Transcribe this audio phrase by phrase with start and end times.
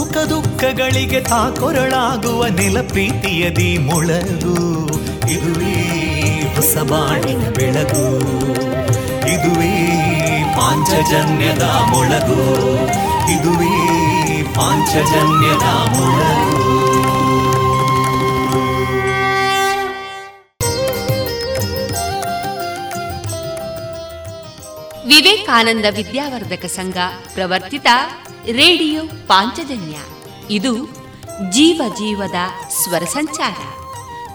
[0.00, 4.86] ಸುಖ ದುಃಖಗಳಿಗೆ ತಾಕೊರಳಾಗುವ ನೆಲ ಪ್ರೀತಿಯದಿ ಮೊಳಗು.
[5.28, 5.74] ಇದುವೇ
[6.56, 8.18] ಹೊಸ ಬಾಣಿನ ಬೆಳಗು.
[9.28, 9.98] ಇದುವೇ
[10.56, 12.40] ಪಾಂಚಜನ್ಯದ ಮೊಳಗು.
[13.32, 16.70] ಇದುವೇ ಪಾಂಚಜನ್ಯದ ಮೊಳಗು.
[25.08, 26.96] ವಿವೇಕಾನಂದ ವಿದ್ಯಾವರ್ಧಕ ಸಂಘ
[27.34, 27.86] ಪ್ರವರ್ತಿತ
[28.46, 29.96] ರೇಡಿಯೋ ಪಾಂಚಜನ್ಯ.
[30.50, 30.84] ಇದು
[31.50, 33.56] ಜೀವ ಜೀವದ ಸ್ವರ ಸಂಚಾರ.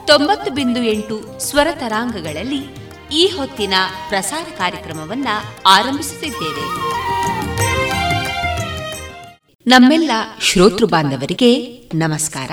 [0.07, 2.75] ತೊಂಬತ್ತು ಬಿಂದು ಎಂಟು ಸ್ವರ ತರಾಂಗಗಳಲ್ಲಿ
[3.11, 3.73] ಈ ಹೊತ್ತಿನ
[4.09, 5.27] ಪ್ರಸಾರ ಕಾರ್ಯಕ್ರಮವನ್ನ
[5.65, 6.95] ಆರಂಭಿಸುತ್ತಿದ್ದೇವೆ.
[9.67, 10.11] ನಮ್ಮೆಲ್ಲ
[10.41, 12.51] ಶ್ರೋತೃ ಬಾಂಧವರಿಗೆ ನಮಸ್ಕಾರ.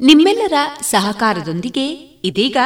[0.00, 2.56] ನಿಮ್ಮೆಲ್ಲರ ಸಹಕಾರದೊಂದಿಗೆ ಇದೀಗ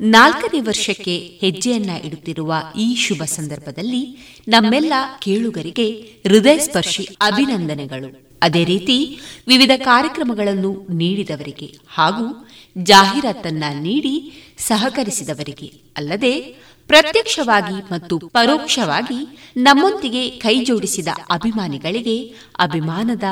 [0.00, 4.18] ನಾಲ್ಕನೇ ವರ್ಷಕ್ಕೆ ಹೆಜ್ಜೆಯನ್ನ ಇಡುತ್ತಿರುವ ಈ ಶುಭ ಸಂದರ್ಭದಲ್ಲಿ
[4.48, 4.92] ನಮ್ಮೆಲ್ಲ
[5.22, 5.90] ಕೇಳುಗರಿಗೆ
[6.28, 8.38] ಹೃದಯ ಸ್ಪರ್ಶಿ ಅಭಿನಂದನೆಗಳು.
[8.42, 9.18] ಅದೇ ರೀತಿ
[9.48, 23.22] ವಿವಿಧ ಕಾರ್ಯಕ್ರಮಗಳನ್ನು ನೀಡಿದವರಿಗೆ ಹಾಗೂ ಜಾಹೀರಾತನ್ನ ನೀಡಿ ಸಹಕರಿಸಿದವರಿಗೆ ಅಲ್ಲದೆ ಪ್ರತ್ಯಕ್ಷವಾಗಿ ಮತ್ತು ಪರೋಕ್ಷವಾಗಿ ನಮ್ಮೊಂದಿಗೆ ಕೈಜೋಡಿಸಿದ ಅಭಿಮಾನಿಗಳಿಗೆ ಅಭಿಮಾನದ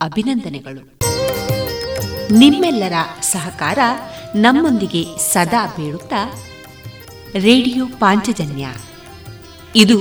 [0.00, 1.00] ಅಭಿನಂದನೆಗಳು.
[2.38, 2.92] ನಿಮ್ಮೆಲ್ಲರ
[3.22, 3.78] ಸಹಕಾರ
[4.35, 5.03] ನಮ್ಮೊಂದಿಗೆ
[5.33, 6.21] ಸದಾ ಬೇಡುತ್ತಾ
[7.39, 8.67] ರೇಡಿಯೋ ಪಾಂಚಜನ್ಯ
[9.75, 9.97] ಇದು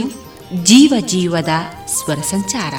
[0.62, 1.52] ಜೀವ ಜೀವದ
[1.86, 2.74] ಸ್ವರ ಸಂಚಾರ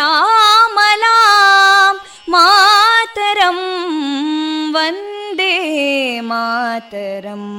[2.33, 3.59] मातरं
[4.75, 5.55] वन्दे
[6.29, 7.49] मातरम्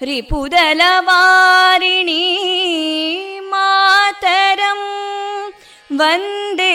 [0.00, 1.04] ರಿಪುದಲವಾರಿಣಿ
[3.52, 4.82] ಮಾತರಂ
[5.90, 6.74] ವಂದೇ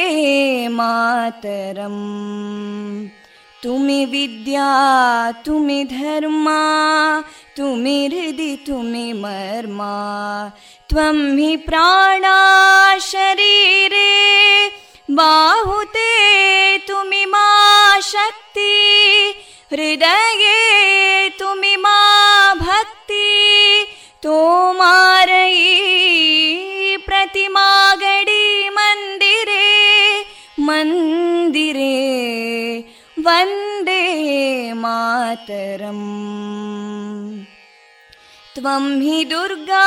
[0.80, 1.98] ಮಾತರಂ
[3.64, 4.68] ತುಮಿ ವಿದ್ಯಾ
[5.46, 6.48] ತುಮಿ ಧರ್ಮ
[7.58, 9.82] ತುಮಿ ಹೃದಿ ತುಮಿ ಮರ್ಮ
[10.91, 12.39] त्वं हि प्राणा
[13.11, 14.11] शरीरे
[15.19, 16.11] बाहुते
[16.89, 17.47] तुमि मा
[18.11, 18.73] शक्ति
[19.73, 21.99] हृदये तुमि मा
[22.61, 23.31] भक्ति
[24.23, 25.67] तोमारयी
[27.07, 29.67] प्रतिमागडी मन्दिरे
[30.69, 31.95] मन्दिरे
[33.27, 34.03] वन्दे
[34.83, 36.05] मातरम्
[38.57, 39.87] त्वं हि दुर्गा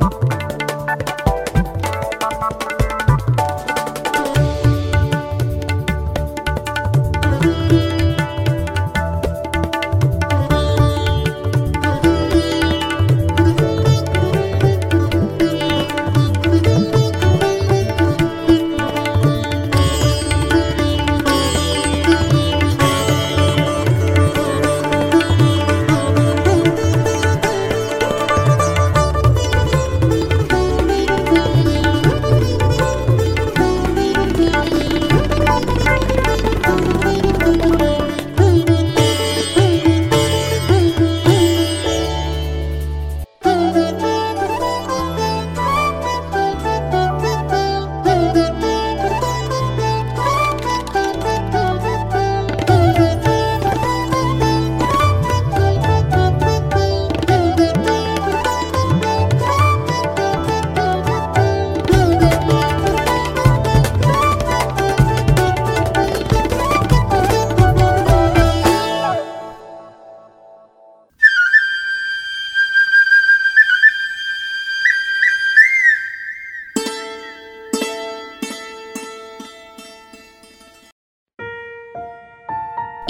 [0.00, 0.08] あ
[1.22, 1.25] っ!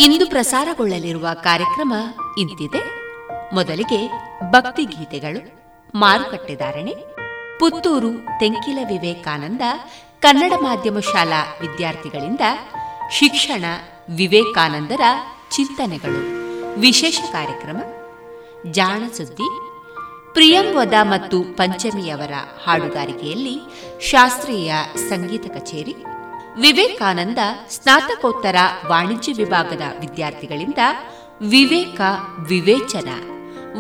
[0.07, 1.95] ಇಂದು ಪ್ರಸಾರಗೊಳ್ಳಲಿರುವ ಕಾರ್ಯಕ್ರಮ
[2.39, 2.83] ಇಂತಿದೆ.
[3.55, 4.13] ಮೊದಲಿಗೆ
[4.51, 5.41] ಭಕ್ತಿ ಗೀತೆಗಳು
[5.95, 6.95] ಮಾರುಕಟ್ಟೆದಾರಣೆ
[7.61, 8.11] ಪುತ್ತೂರು
[8.41, 9.61] ತೆಂಕಿಲ ವಿವೇಕಾನಂದ
[10.21, 12.41] ಕನ್ನಡ ಮಾಧ್ಯಮ ಶಾಲಾ ವಿದ್ಯಾರ್ಥಿಗಳಿಂದ
[13.13, 13.65] ಶಿಕ್ಷಣ
[14.17, 15.01] ವಿವೇಕಾನಂದರ
[15.51, 16.21] ಚಿಂತನೆಗಳು.
[16.81, 17.77] ವಿಶೇಷ ಕಾರ್ಯಕ್ರಮ,
[18.71, 19.49] ಜಾಣ ಸುದ್ದಿ,
[20.33, 22.33] ಪ್ರಿಯಂವದ ಮತ್ತು ಪಂಚಮಿಯವರ
[22.65, 23.61] ಹಾಡುಗಾರಿಕೆಯಲ್ಲಿ
[24.01, 24.73] ಶಾಸ್ತ್ರೀಯ
[25.09, 25.97] ಸಂಗೀತ ಕಚೇರಿ
[26.61, 27.39] ವಿವೇಕಾನಂದ
[27.71, 28.57] ಸ್ನಾತಕೋತ್ತರ
[28.87, 30.79] ವಾಣಿಜ್ಯ ವಿಭಾಗದ ವಿದ್ಯಾರ್ಥಿಗಳಿಂದ
[31.49, 32.01] ವಿವೇಕ
[32.39, 33.09] ವಿವೇಚನ,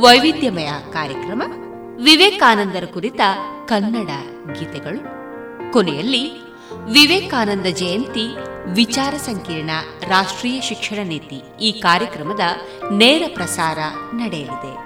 [0.01, 1.43] ವೈವಿಧ್ಯಮಯ ಕಾರ್ಯಕ್ರಮ,
[2.05, 3.21] ವಿವೇಕಾನಂದರ ಕುರಿತ
[3.69, 4.07] ಕನ್ನಡ
[4.59, 5.03] ಗೀತೆಗಳು.
[5.73, 6.31] ಕೊನೆಯಲ್ಲಿ
[6.85, 8.37] ವಿವೇಕಾನಂದ ಜಯಂತಿ
[8.75, 9.71] ವಿಚಾರ ಸಂಕಿರಣ
[10.09, 12.41] ರಾಷ್ಟ್ರೀಯ ಶಿಕ್ಷಣ ನೀತಿ ಈ ಕಾರ್ಯಕ್ರಮದ
[12.93, 13.79] ನೇರ ಪ್ರಸಾರ
[14.15, 14.86] ನಡೆಯಲಿದೆ.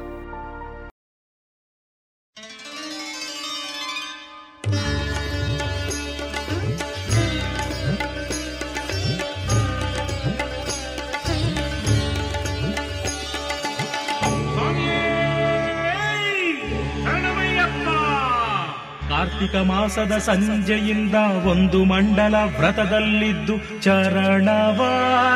[19.41, 24.79] ಕಾರ್ತಿಕ ಮಾಸದ ಸಂಜೆಯಿಂದ ಒಂದು ಮಂಡಲ ವ್ರತದಲ್ಲಿದ್ದು ಚರಣವ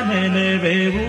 [0.09, 1.05] ನೆನೆವೆವು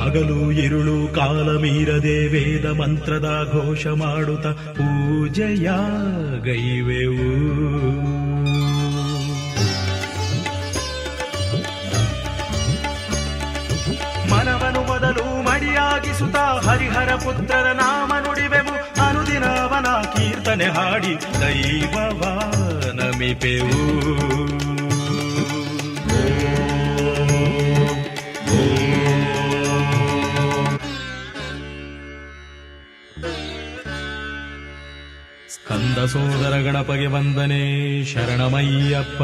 [0.00, 4.46] ಹಗಲು ಇರುಳು ಕಾಲ ಮೀರದೆ ವೇದ ಮಂತ್ರದ ಘೋಷ ಮಾಡುತ್ತ
[4.76, 5.68] ಪೂಜೆಯ
[6.44, 7.30] ಗೈವೆವು
[15.90, 18.74] ಮಡಿಯಾಗಿಸುತ್ತ ಹರಿಹರ ಪುತ್ರರ ನಾಮ ನುಡಿವೆವು.
[19.08, 22.22] ಅನುದಿನವನ ಕೀರ್ತನೆ ಹಾಡಿ ದೈವವ
[22.92, 23.80] ನಮಿಪೆವು
[35.48, 37.62] ಸ್ಕಂದ ಸೋದರ ಗಣಪಗೆ ವಂದನೆ
[38.04, 39.22] ಶರಣಮಯ್ಯಪ್ಪ.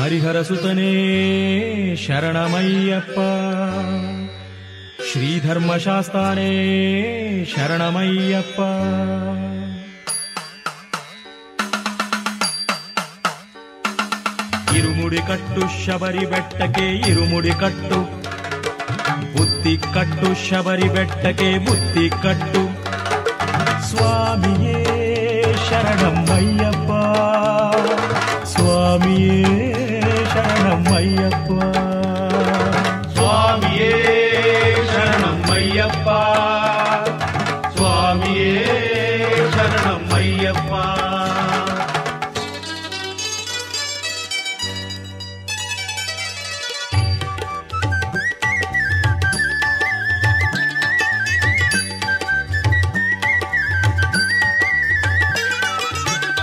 [0.00, 0.90] ಹರಿಹರ ಸುತನೇ
[1.96, 3.18] ಶರಣಮಯ್ಯಪ್ಪ.
[5.12, 6.50] ಶ್ರೀಧರ್ಮಶಾಸ್ತಾನೇ
[7.44, 8.60] ಶರಣಮಯ್ಯಪ್ಪ.
[14.76, 18.00] ಇರುಮುಡಿ ಕಟ್ಟು ಶಬರಿ ಬೆಟ್ಟಕ್ಕೆ ಇರುಮುಡಿ ಕಟ್ಟು.
[19.36, 22.90] ಬುದ್ಧಿ ಕಟ್ಟು ಶಬರಿ ಬೆಟ್ಟಕ್ಕೆ ಬುದ್ಧಿ ಕಟ್ಟು.
[23.88, 24.84] ಸ್ವಾಮಿಯೇ
[25.70, 26.90] ಶರಣಮ್ಮಯ್ಯಪ್ಪ
[28.44, 29.44] ಸ್ವಾಮಿಯೇ
[30.34, 31.50] ಶರಣಮ್ಮಯ್ಯಪ್ಪ
[33.14, 34.39] ಸ್ವಾಮಿಯೇ
[35.60, 36.08] ಶರಣಮ್ಮಯ್ಯಪ್ಪ
[37.74, 38.52] ಸ್ವಾಮಿಯೇ
[39.52, 40.72] ಶರಣಮಯ್ಯಪ್ಪ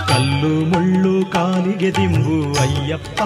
[0.08, 3.20] ಕಲ್ಲು ಮುಳ್ಳು ಕಾಲಿಗೆ ದಿಂಬು ಅಯ್ಯಪ್ಪ.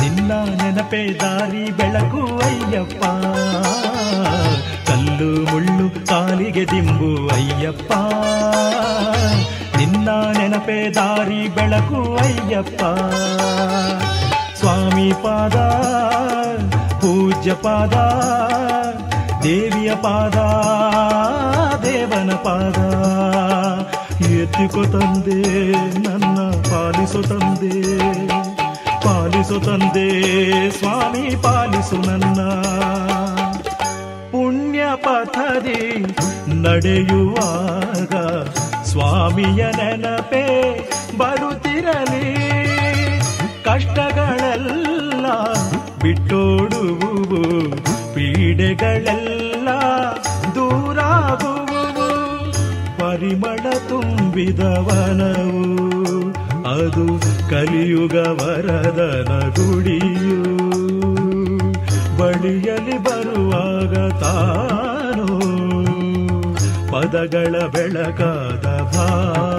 [0.00, 3.02] ನಿನ್ನ ನೆನಪೆ ದಾರಿ ಬೆಳಕು ಅಯ್ಯಪ್ಪ.
[5.16, 7.92] ಕಲ್ಲು ಮುಳ್ಳು ಕಾಲಿಗೆ ದಿಂಬು ಅಯ್ಯಪ್ಪ
[9.76, 12.80] ನಿನ್ನ ನೆನಪೆ ದಾರಿ ಬೆಳಕು ಅಯ್ಯಪ್ಪ
[14.60, 15.56] ಸ್ವಾಮಿ ಪಾದ
[17.02, 17.94] ಪೂಜ್ಯ ಪಾದ
[19.44, 20.38] ದೇವಿಯ ಪಾದ
[21.84, 22.80] ದೇವನ ಪಾದ
[24.34, 25.40] ಎತ್ತಿಕೊ ತಂದೆ
[25.98, 26.38] ನನ್ನ
[26.70, 27.74] ಪಾಲಿಸು ತಂದೆ
[29.06, 30.08] ಪಾಲಿಸು ತಂದೆ
[30.78, 32.40] ಸ್ವಾಮಿ ಪಾಲಿಸು ನನ್ನ
[33.34, 33.43] ಪುಣ್ಯ
[34.82, 35.82] ಪಥದಿ
[36.62, 38.14] ನಡೆಯುವಾಗ
[38.82, 40.44] ಸ್ವಾಮಿಯ ನೆನಪೇ
[41.16, 42.26] ಬರುತ್ತಿರಲಿ.
[43.64, 45.26] ಕಷ್ಟಗಳೆಲ್ಲ
[46.02, 47.42] ಬಿಟ್ಟೋಡುವು
[48.14, 49.68] ಪೀಡೆಗಳೆಲ್ಲ
[50.54, 52.08] ದೂರಾಗುವು
[52.98, 55.64] ಪರಿಮಳ ತುಂಬಿದವನವು,
[56.74, 57.06] ಅದು
[57.50, 60.63] ಕಲಿಯುಗ ವರದನ ಗುಡಿಯು
[62.18, 65.26] ಬಳಿಯಲಿ ಬರುವಾಗ ತಾನು
[66.92, 69.53] ಪದಗಳ ಬೆಳಕಾದ ಭಾನು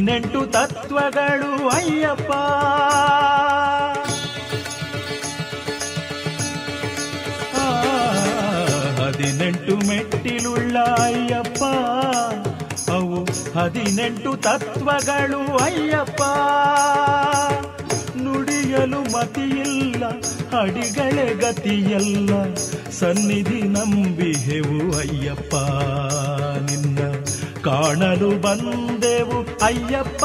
[0.00, 2.32] ಹದಿನೆಂಟು ತತ್ವಗಳು, ಅಯ್ಯಪ್ಪ.
[9.00, 11.62] ಹದಿನೆಂಟು ಮೆಟ್ಟಿಲುಳ್ಳ ಅಯ್ಯಪ್ಪ.
[12.90, 13.24] ಅವು
[13.58, 16.22] ಹದಿನೆಂಟು ತತ್ವಗಳು, ಅಯ್ಯಪ್ಪ.
[18.16, 20.06] ನುಡಿಯಲು ಮತಿಯಿಲ್ಲ,
[20.60, 22.54] ಅಡಿಗಳೇ ಗತಿಯಲ್ಲ.
[22.90, 25.54] ಸನ್ನಿಧಿ ನಂಬಿಹೆವು ಅಯ್ಯಪ್ಪ.
[26.70, 26.98] ನಿನ್ನ
[27.64, 28.99] ಕಾಣಲು ಬಂದೆವು
[29.70, 30.24] ಅಯ್ಯಪ್ಪ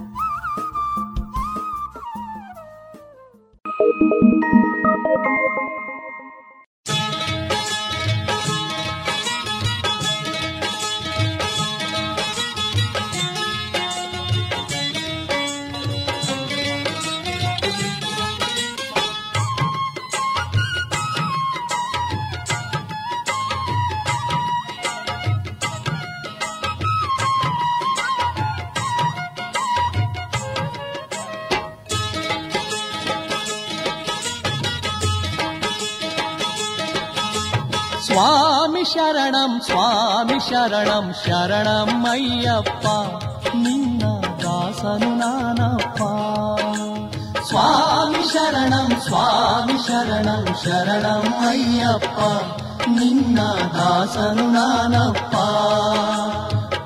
[40.51, 42.87] ಶರಣಂ ಶರಣಂ ಅಯ್ಯಪ್ಪ.
[43.55, 45.97] ನಿನ್ನ ದಾಸನು ನಾನಪ್ಪ.
[47.47, 52.19] ಸ್ವಾಮಿ ಶರಣಂ ಸ್ವಾಮಿ ಶರಣಂ ಶರಣಂ ಅಯ್ಯಪ್ಪ.
[52.89, 53.39] ನಿನ್ನ
[53.77, 55.35] ದಾಸನು ನಾನಪ್ಪ.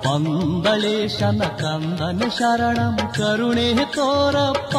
[0.07, 4.77] ಪಂದಳೇಶನ ಕಂದನು ಶರಣಂ, ಕರುಣೆ ತೋರಪ್ಪ.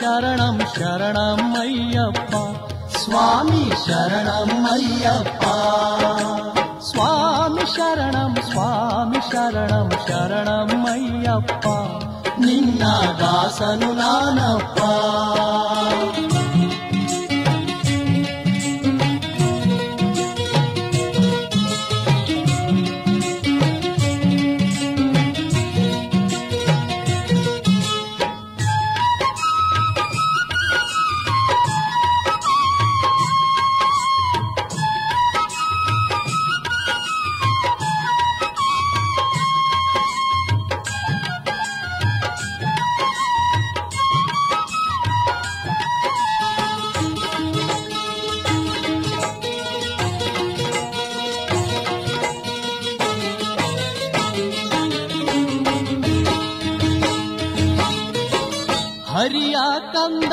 [0.00, 2.34] ಶರಣಂ ಶರಣಂ ಅಯ್ಯಪ್ಪ.
[2.96, 5.44] ಸ್ವಾಮಿ ಶರಣಂ ಅಯ್ಯಪ್ಪ.
[6.90, 7.33] ಸ್ವಾಮಿ
[7.64, 11.66] ಶರಣಂ ಸ್ವಾಮಿ ಶರಣಂ ಶರಣಂ ಮಯ್ಯಪ್ಪ
[12.38, 12.82] ನಿನ್ನ
[13.20, 14.80] ದಾಸನು ನಾನಪ್ಪ.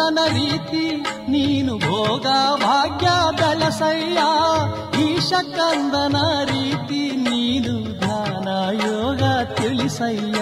[0.02, 0.84] ಕಂದನ ರೀತಿ
[1.28, 2.28] ನೀನು ಭೋಗ
[2.62, 3.08] ಭಾಗ್ಯ
[3.40, 4.22] ಬೆಳಸಯ್ಯ
[5.04, 6.18] ಈಶ ಕಂದನ
[6.50, 8.48] ರೀತಿ ನೀನು ಧ್ಯಾನ
[8.82, 9.22] ಯೋಗ
[9.56, 10.40] ತಿಳಿಸಯ್ಯ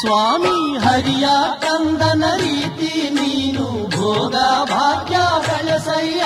[0.00, 1.28] ಸ್ವಾಮಿ ಹರಿಯ
[1.64, 3.66] ಕಂದನ ರೀತಿ ನೀನು
[3.96, 4.36] ಭೋಗ
[4.72, 6.24] ಭಾಗ್ಯ ಬೆಳಸಯ್ಯ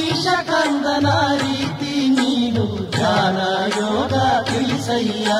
[0.00, 1.08] ಈಶ ಕಂದನ
[1.42, 3.38] ರೀತಿ ನೀನು ಧ್ಯಾನ
[3.78, 5.30] ಯೋಗ ತಿಳಿಸಯ್ಯ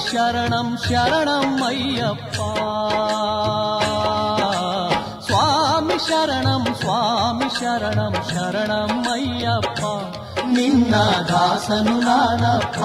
[0.00, 2.36] ಸ್ವಾಮಿ ಶರಣಂ ಶರಣಂ ಅಯ್ಯಪ್ಪ
[5.26, 9.82] ಸ್ವಾಮಿ ಶರಣಂ ಸ್ವಾಮಿ ಶರಣಂ ಶರಣಂ ಅಯ್ಯಪ್ಪ
[10.52, 10.94] ನಿನ್ನ
[11.30, 12.80] ದಾಸನು ನಾನಪ್ಪ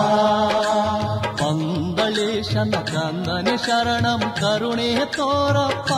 [1.41, 5.91] ಪಂದಳೇಶನ ಕಂದನೆ ಶರಣಂ ಕರುಣೆ ತೋರಪ್ಪ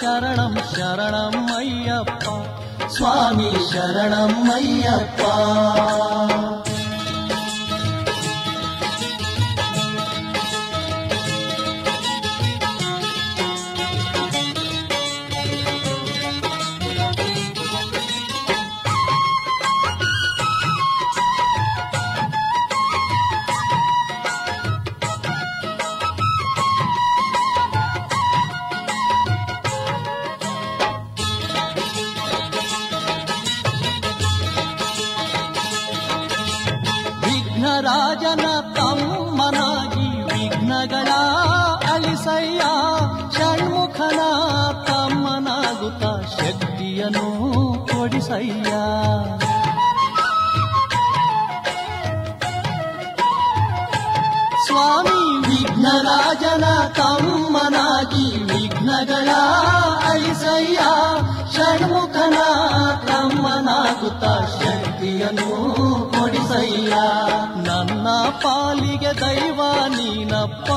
[0.00, 2.26] ಶರಣಂ ಶರಣಂ ಅಯ್ಯಪ್ಪ
[2.96, 4.34] ಸ್ವಾಮಿ ಶರಣಂ
[48.31, 48.71] ಕೊಡಿಸಯ್ಯ
[54.65, 56.65] ಸ್ವಾಮಿ ವಿಘ್ನರಾಜನ
[56.99, 59.29] ತಮ್ಮನಾಗಿ ವಿಘ್ನಗಳ
[60.09, 60.79] ಅಳಿಸಯ್ಯ
[61.55, 62.37] ಷಣ್ಮುಖನ
[63.07, 64.23] ತಮ್ಮನಾಗುತ್ತ
[64.55, 65.51] ಶಕ್ತಿಯನ್ನು
[66.15, 66.93] ಕೊಡಿಸಯ್ಯ
[67.67, 68.07] ನನ್ನ
[68.43, 69.61] ಪಾಲಿಗೆ ದೈವ
[69.97, 70.69] ನೀನಪ್ಪ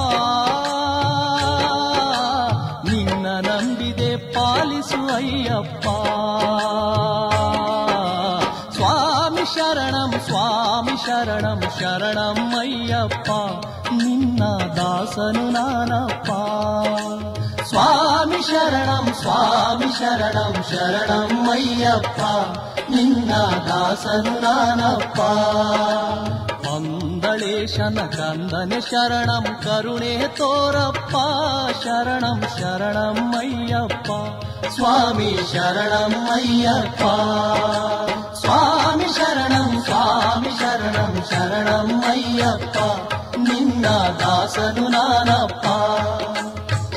[11.05, 13.31] ಶರಣಂ ಶರಣಂ ಅಯ್ಯಪ್ಪ,
[13.91, 16.31] ನಿನ್ನ ದಾಸನು ನಾನಪ್ಪ.
[17.63, 22.21] ಸ್ವಾಮಿ ಶರಣಂ ಸ್ವಾಮಿ ಶರಣಂ ಶರಣಂ ಅಯ್ಯಪ್ಪ,
[22.89, 23.33] ನಿನ್ನ
[23.67, 25.21] ದಾಸನು ನಾನಪ್ಪ.
[26.65, 31.15] ಪಂದಳೇಶನ ಕಂದನೆ ಶರಣಂ, ಕರುಣೆ ತೋರಪ್ಪ.
[31.83, 34.11] ಶರಣಂ ಶರಣಂ ಅಯ್ಯಪ್ಪ
[34.73, 37.01] ಸ್ವಾಮಿ ಶರಣಂ అయ్యప్ప
[38.33, 42.77] ಸ್ವಾಮಿ ಶರಣಂ ಸ್ವಾಮಿ ಶರಣಂ ಶರಣಂ అయ్యప్ప
[43.37, 43.85] నిన్న
[44.19, 45.65] ದಾಸನು నానప్ప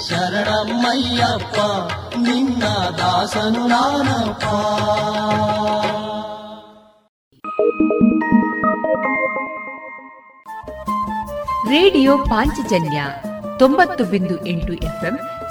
[0.09, 1.59] ಶರಣಂ అయ్యప్ప
[2.19, 2.65] నిన్న
[2.99, 4.45] ದಾಸನು నానప్ప
[11.71, 12.99] ರೇಡಿಯೋ ಪಾಂಚಜನ್ಯ
[13.59, 15.17] ತೊಂಬತ್ತು ಬಿಂದು ಎಂಟು ಎಫ್ಎಂ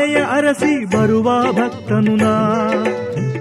[0.00, 2.32] ಸ್ವಾಮಿಯ ಆಲಯ ಅರಸಿ ಬರುವ ಭಕ್ತನು ನಾ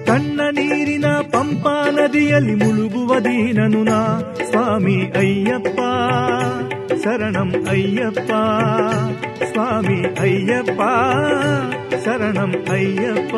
[0.08, 4.00] ಕಣ್ಣ ನೀರಿನ ಪಂಪಾ ನದಿಯಲ್ಲಿ ಮುಳುಗುವ ದೀನನು ನಾ
[4.50, 5.80] ಸ್ವಾಮಿ ಅಯ್ಯಪ್ಪ,
[7.04, 8.32] ಶರಣಂ ಅಯ್ಯಪ್ಪ,
[9.52, 10.82] ಸ್ವಾಮಿ ಅಯ್ಯಪ್ಪ,
[12.06, 13.36] ಶರಣಂ ಅಯ್ಯಪ್ಪ.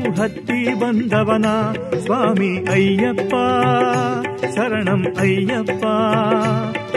[0.00, 1.46] ಶಬರಿಗಿರಿಯನು ಹತ್ತಿ ಬಂದವನ
[2.04, 3.34] ಸ್ವಾಮಿ ಅಯ್ಯಪ್ಪ
[4.54, 5.84] ಶರಣಂ ಅಯ್ಯಪ್ಪ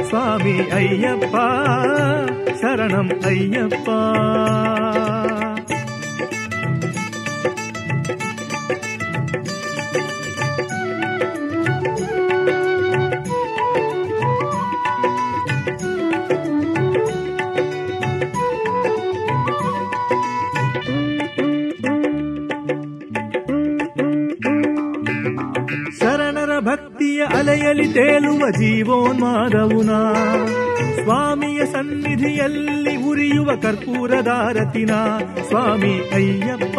[0.10, 1.36] ಸ್ವಾಮಿ ಅಯ್ಯಪ್ಪ
[2.62, 3.10] ಶರಣಂ
[26.94, 29.92] ಭಕ್ತಿಯ ಅಲೆಯಲಿ ತೇಲುವ ಜೀವೋನ್ಮಾದವುನ
[30.98, 34.94] ಸ್ವಾಮಿಯ ಸನ್ನಿಧಿಯಲ್ಲಿ ಉರಿಯುವ ಕರ್ಪೂರದಾರತಿನ
[35.48, 36.78] ಸ್ವಾಮಿ ಅಯ್ಯಪ್ಪ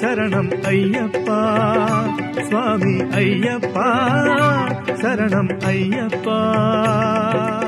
[0.00, 1.28] ಶರಣಂ ಅಯ್ಯಪ್ಪ
[2.48, 3.76] ಸ್ವಾಮಿ ಅಯ್ಯಪ್ಪ
[5.02, 7.65] ಶರಣಂ ಅಯ್ಯಪ್ಪ ಅಯ್ಯಪ್ಪ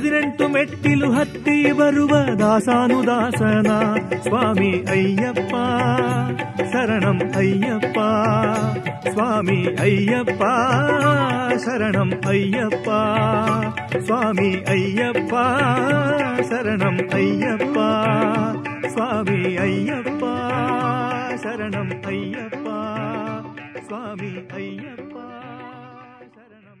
[0.00, 3.70] ಹದಿನೆಂಟು ಮೆಟ್ಟಿಲು ಹತ್ತಿ ಬರುವ ದಾಸಾನುದಾಸನ
[4.26, 5.54] ಸ್ವಾಮಿ ಅಯ್ಯಪ್ಪ
[6.70, 7.98] ಶರಣಂ ಅಯ್ಯಪ್ಪ
[9.10, 10.42] ಸ್ವಾಮಿ ಅಯ್ಯಪ್ಪ
[11.64, 12.88] ಶರಣಂ ಅಯ್ಯಪ್ಪ
[14.06, 15.34] ಸ್ವಾಮಿ ಅಯ್ಯಪ್ಪ
[16.50, 17.78] ಶರಣಂ ಅಯ್ಯಪ್ಪ
[18.94, 20.24] ಸ್ವಾಮಿ ಅಯ್ಯಪ್ಪ
[21.44, 22.66] ಶರಣಂ ಅಯ್ಯಪ್ಪ
[23.84, 25.16] ಸ್ವಾಮಿ ಅಯ್ಯಪ್ಪ
[26.34, 26.80] ಶರಣಂ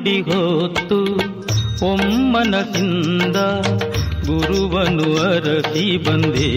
[0.00, 0.98] ಇರುಮುಡಿ ಹೊತ್ತು
[1.86, 3.36] ಒಮ್ಮನದಿಂದ
[4.26, 6.52] ಗುರುವನು ಅರಸಿ ಬಂದೆ.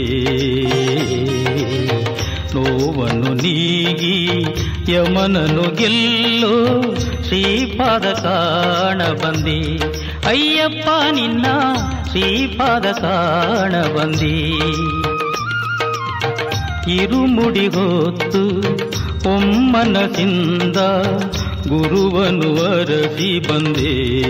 [2.55, 4.45] ನೋವನು ನೀಗಿ
[4.91, 6.81] ಯಮನನು ಗೆಲ್ಲೋ
[7.23, 9.77] ಶ್ರೀಪಾದ ಕಾಣ ಬಂದಿ.
[10.27, 11.45] ಅಯ್ಯಪ್ಪ ನಿನ್ನ
[12.09, 14.53] ಶ್ರೀಪಾದ ಕಾಣ ಬಂದಿ.
[16.93, 18.43] ಇರುಮುಡಿ ಹೊತ್ತು
[19.29, 20.77] ಒಮ್ಮನದಿಂದ
[21.73, 24.23] ಗುರುವನು ವರದಿ ಬಂದೆ.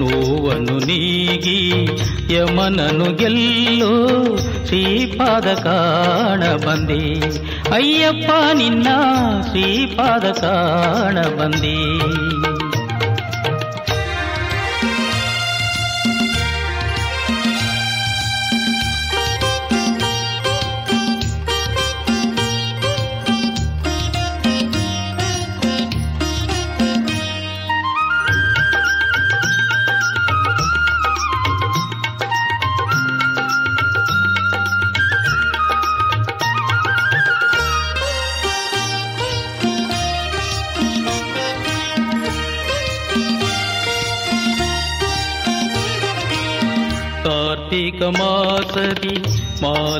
[0.00, 1.88] ನೋವನ್ನು ನೀಗಿ
[2.34, 7.20] ಯಮನನು ಗೆಲ್ಲೋ ಶ್ರೀಪಾದ ಕಾಣ ಬಂದೆ.
[7.74, 8.86] ಅಯ್ಯಪ್ಪ ನಿನ್ನ
[9.50, 12.41] ಶ್ರೀಪಾದ ಕಾಣ ಬಂದೆ.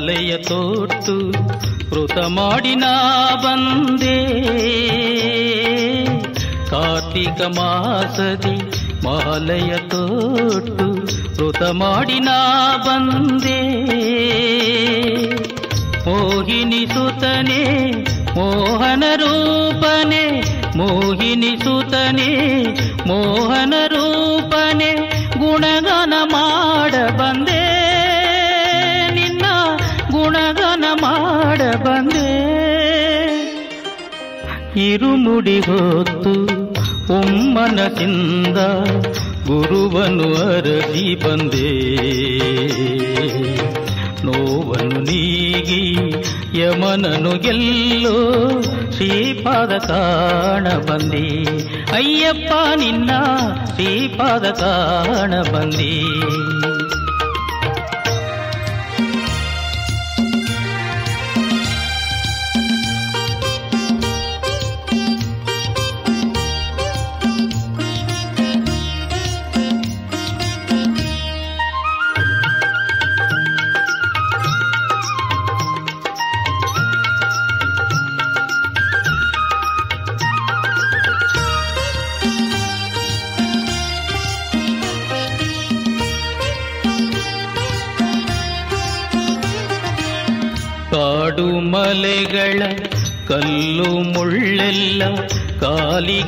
[0.05, 1.15] ಮಾಲೆಯ ತೋರ್ತು
[1.91, 2.87] ಕೃತ ಮಾಡಿನ
[3.43, 4.17] ಬಂದೆ
[6.71, 8.55] ಕಾರ್ತಿಕ ಮಾಸದಿ
[9.05, 10.89] ಮಾಲೆಯ ತೋಟು
[11.37, 12.31] ಕೃತ ಮಾಡಿನ
[12.87, 13.61] ಬಂದೆ
[16.07, 17.63] ಮೋಹಿನಿ ಸುತನೆ
[18.39, 20.25] ಮೋಹನ ರೂಪನೆ
[20.77, 22.31] ಮೋಹಿನಿ ಸುತನೆ
[23.07, 24.42] ಮೋಹನ ರೂಪನೆ
[34.93, 36.33] ಇರುಮುಡಿ ಹೊತ್ತು
[37.13, 38.59] ಒಮ್ಮನದಿಂದ
[39.47, 41.71] ಗುರುವನು ಅರಸಿ ಬಂದೆ.
[44.27, 45.83] ನೋವನು ನೀಗಿ
[46.61, 48.19] ಯಮನನು ಗೆಲ್ಲೋ
[48.93, 51.29] ಶ್ರೀಪಾದ ಕಾಣ ಬಂದಿ.
[51.93, 53.11] ಅಯ್ಯಪ್ಪ ನಿನ್ನ
[53.75, 56.05] ಶ್ರೀಪಾದ ಕಾಣ ಬಂದಿ.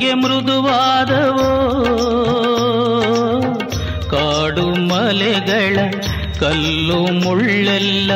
[0.05, 1.49] ಕಾಲಿಗೆ ಮೃದುವಾದವೋ?
[4.11, 5.77] ಕಾಡು ಮಲೆಗಳ
[6.39, 8.11] ಕಲ್ಲು ಮುಳ್ಳೆಲ್ಲ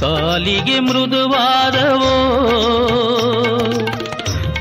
[0.00, 2.14] ಕಾಲಿಗೆ ಮೃದುವಾದವೋ?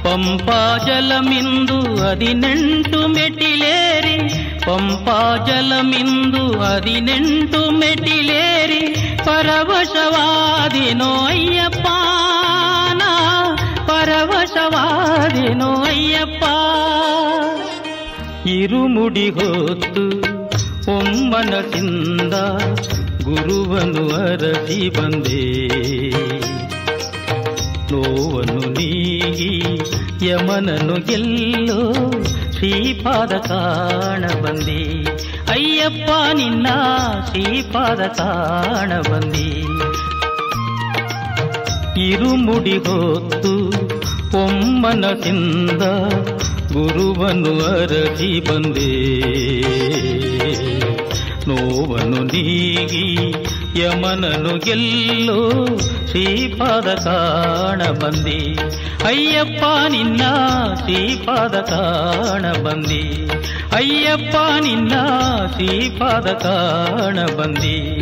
[0.04, 4.18] ಪಂಪಾ ಜಲಮಿಂದು ಹದಿನೆಂಟು ಮೆಟ್ಟಿಲೇರಿ,
[4.66, 8.84] ಪಂಪಾ ಜಲಮಿಂದು ಹದಿನೆಂಟು ಮೆಟ್ಟಿಲೇರಿ
[9.26, 11.88] ಪರವಶವಾದಿನೋ ಅಯ್ಯಪ್ಪ
[12.94, 13.12] ನಾ
[14.68, 16.44] ಪರವಶವಾದಿನೋ ಅಯ್ಯಪ್ಪ.
[18.48, 20.10] ಇರುಮುಡಿ ಹೊತ್ತು
[20.92, 22.34] ಒಮ್ಮನದಿಂದ
[23.24, 25.68] ಗುರುವನು ಅರಸಿ ಬಂದೆ.
[27.92, 29.80] ನೋವನು ನೀಗಿ
[30.28, 32.12] ಯಮನನು ಗೆಲ್ಲೋ
[32.52, 35.06] ಶ್ರೀಪಾದ ಕಾಣ ಬಂದಿ.
[35.50, 36.68] ಅಯ್ಯಪ್ಪ, ನಿನ್ನ
[37.30, 39.64] ಶ್ರೀಪಾದ ಕಾಣ ಬಂದಿ.
[42.02, 43.77] ಇರುಮುಡಿ ಹೊತ್ತು
[44.36, 45.82] ಒಮ್ಮನದಿಂದ
[46.74, 49.18] ಗುರುವನು ಅರಸಿ ಬಂದೆ.
[51.48, 53.18] ನೋವನು ನೀಗಿ
[53.80, 58.56] ಯಮನನು ಗೆಲ್ಲೋ ಶ್ರೀಪಾದ ಕಾಣ ಬಂದಿ.
[59.06, 60.22] ಅಯ್ಯಪ್ಪ ನಿನ್ನ
[60.76, 63.30] ಶ್ರೀಪಾದ ಕಾಣ ಬಂದಿ.
[63.72, 64.92] ಅಯ್ಯಪ್ಪ ನಿನ್ನ
[65.54, 68.02] ಶ್ರೀಪಾದ ಕಾಣ ಬಂದಿ.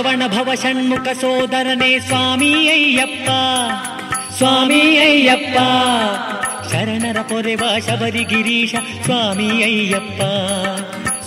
[0.00, 3.30] ಶರವಣ ಭವ ಷಣ್ಮುಖ ಸೋದರನೇ ಸ್ವಾಮಿ ಅಯ್ಯಪ್ಪ
[4.36, 5.56] ಸ್ವಾಮಿ ಅಯ್ಯಪ್ಪ
[6.70, 8.72] ಶರಣರ ಪೊರೆವ ಶಬರಿ ಗಿರೀಶ
[9.04, 10.20] ಸ್ವಾಮಿ ಅಯ್ಯಪ್ಪ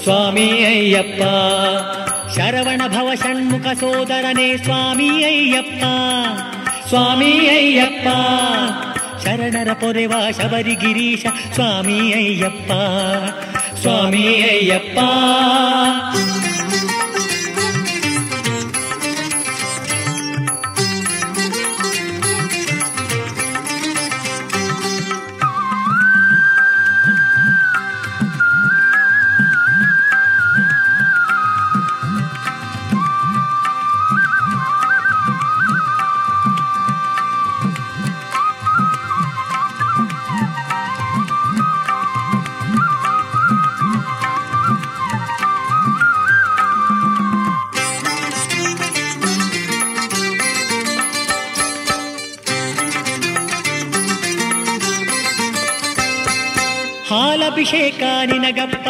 [0.04, 1.22] ಸ್ವಾಮಿ ಅಯ್ಯಪ್ಪ
[2.38, 5.84] ಶರವಣ ಭವ ಷಣ್ಮುಖ ಸೋದರನೇ ಸ್ವಾಮಿ ಅಯ್ಯಪ್ಪ
[6.90, 8.08] ಸ್ವಾಮಿ ಅಯ್ಯಪ್ಪ
[9.26, 12.72] ಶರಣರ ಪೊರೆವ ಶಬರಿ ಗಿರೀಶ ಸ್ವಾಮಿ ಅಯ್ಯಪ್ಪ
[13.82, 15.00] ಸ್ವಾಮಿ ಅಯ್ಯಪ್ಪ
[58.32, 58.88] ನಿನಗಪ್ಪ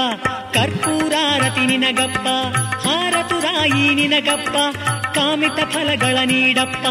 [0.56, 2.28] ಕರ್ಪೂರಾರತಿ ನಿನಗಪ್ಪ
[2.86, 4.56] ಹಾರತುರಾಯಿ ನಿನಗಪ್ಪ,
[5.16, 6.86] ಕಾಮಿತ ಫಲಗಳ ನೀಡಪ್ಪ.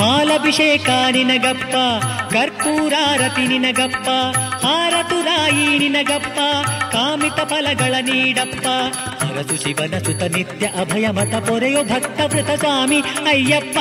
[0.00, 1.74] ಹಾಲಭಿಷೇಕ ನಿನಗಪ್ಪ
[2.34, 4.08] ಕರ್ಪೂರಾರತಿ ನಿನಗಪ್ಪ
[4.66, 6.38] ಹಾರತುರಾಯಿ ನಿನಗಪ್ಪ,
[6.92, 8.66] ಕಾಮಿತ ಫಲಗಳ ನೀಡಪ್ಪ.
[9.22, 13.78] ಹರಸು ಶಿವನ ಸುತ ನಿತ್ಯ ಅಭಯ ಮತ ಪೊರೆಯೋ ಭಕ್ತ ವೃತ ಸ್ವಾಮಿ ಅಯ್ಯಪ್ಪ.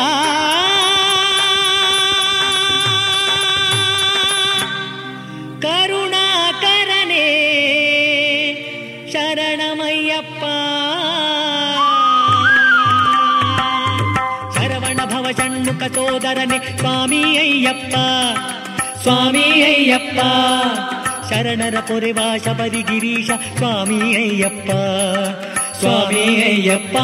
[16.36, 17.96] ಸೋದರನೆ ಸ್ವಾಮಿ ಅಯ್ಯಪ್ಪ
[19.04, 20.20] ಸ್ವಾಮಿ ಅಯ್ಯಪ್ಪ
[21.30, 24.70] ಶರಣರ ಪೊರೆವ ಶಬರಿ ಗಿರೀಶ ಸ್ವಾಮಿ ಅಯ್ಯಪ್ಪ
[25.80, 26.98] ಸ್ವಾಮಿ ಅಯ್ಯಪ್ಪ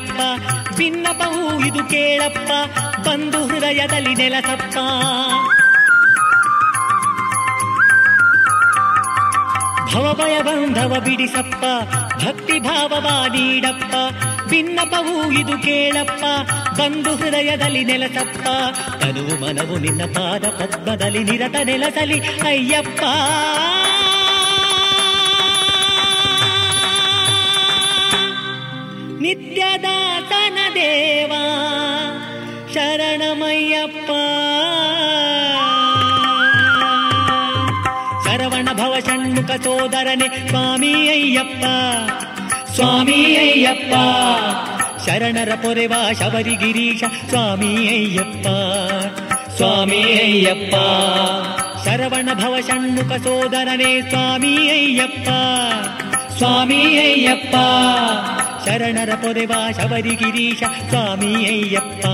[0.00, 2.50] ನೀಡಪ್ಪ ಭಿನ್ನಪವು ಇದು ಕೇಳಪ್ಪ,
[3.08, 4.76] ಬಂದು ಹೃದಯದಲ್ಲಿ ನೆಲಸಪ್ಪ.
[9.94, 11.64] ಭವಭಯ ಬಂಧವ ಬಿಡಿಸಪ್ಪ,
[12.24, 13.94] ಭಕ್ತಿ ಭಾವವ ನೀಡಪ್ಪ.
[14.48, 16.24] ಭಿನ್ನಪವು ಇದು ಕೇಳಪ್ಪ,
[16.78, 18.46] ಬಂದು ಹೃದಯದಲ್ಲಿ ನೆಲಸಪ್ಪ.
[19.02, 23.02] ತನುವು ಮನವು ನಿನ್ನ ಪಾದ ಪದ್ಮದಲ್ಲಿ ನಿರತ ನೆಲಸಲಿ, ಅಯ್ಯಪ್ಪ.
[39.59, 41.63] ಷಣ್ಮುಖ ಸೋದರನೆ ಸ್ವಾಮಿ ಅಯ್ಯಪ್ಪ
[42.73, 43.93] ಸ್ವಾಮಿ ಅಯ್ಯಪ್ಪ
[45.05, 48.45] ಶರಣರ ಪೊರೆವ ಶಬರಿ ಗಿರೀಶ ಸ್ವಾಮಿ ಅಯ್ಯಪ್ಪ
[49.57, 50.75] ಸ್ವಾಮಿ ಅಯ್ಯಪ್ಪ
[51.85, 55.27] ಶರವಣ ಭವ ಷಣ್ಮುಖ ಸೋದರನೆ ಸ್ವಾಮಿ ಅಯ್ಯಪ್ಪ
[56.37, 57.55] ಸ್ವಾಮಿ ಅಯ್ಯಪ್ಪ
[58.65, 62.05] ಶರಣರ ಪೊರೆವ ಶಬರಿ ಗಿರೀಶ ಸ್ವಾಮಿ ಅಯ್ಯಪ್ಪ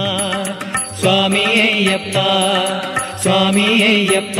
[1.01, 2.17] ಸ್ವಾಮಿ ಅಯ್ಯಪ್ಪ
[3.21, 4.39] ಸ್ವಾಮಿ ಅಯ್ಯಪ್ಪ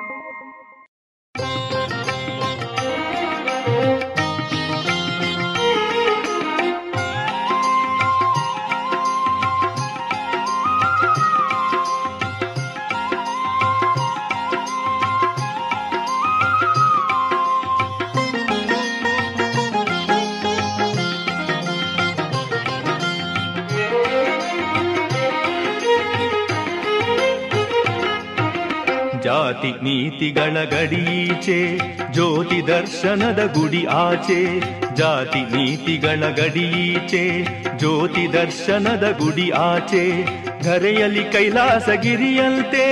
[29.51, 31.77] ಜಾತಿ ನೀತಿಗಳ ಗಡಿಯೀಚೆ
[32.13, 34.59] ಜ್ಯೋತಿ ದರ್ಶನದ ಗುಡಿ ಆಚೆ,
[34.95, 37.43] ಜಾತಿ ನೀತಿಗಳ ಗಡಿಯೀಚೆ
[37.77, 40.23] ಜ್ಯೋತಿ ದರ್ಶನದ ಗುಡಿ ಆಚೆ,
[40.63, 42.85] ಧರೆಯಲ್ಲಿ ಕೈಲಾಸಗಿರಿಯಂತೆ,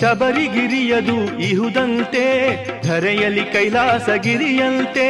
[0.00, 2.26] ಶಬರಿಗಿರಿಯದು ಇಹುದಂತೆ,
[2.86, 5.08] ಧರೆಯಲ್ಲಿ ಕೈಲಾಸಗಿರಿಯಂತೆ,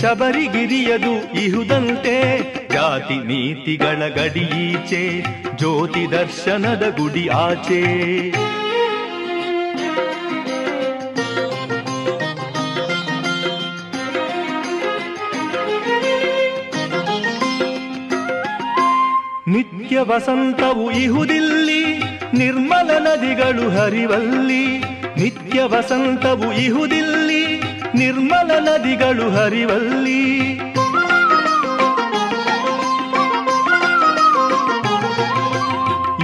[0.00, 2.38] ಶಬರಿಗಿರಿಯದು ಇಹುದಂತೆ,
[2.72, 5.20] ಜಾತಿ ನೀತಿಗಳ ಗಡಿಯೀಚೆ
[5.56, 7.82] ಜ್ಯೋತಿ ದರ್ಶನದ ಗುಡಿ ಆಚೆ.
[20.04, 21.84] ವಸಂತವು ಇಹುದಿಲ್ಲಿ,
[22.34, 24.78] ನಿರ್ಮಲ ನದಿಗಳು ಹರಿವಲ್ಲಿ.
[25.16, 27.62] ನಿತ್ಯ ವಸಂತವು ಇಹುದಿಲ್ಲಿ,
[27.94, 30.40] ನಿರ್ಮಲ ನದಿಗಳು ಹರಿವಲ್ಲಿ.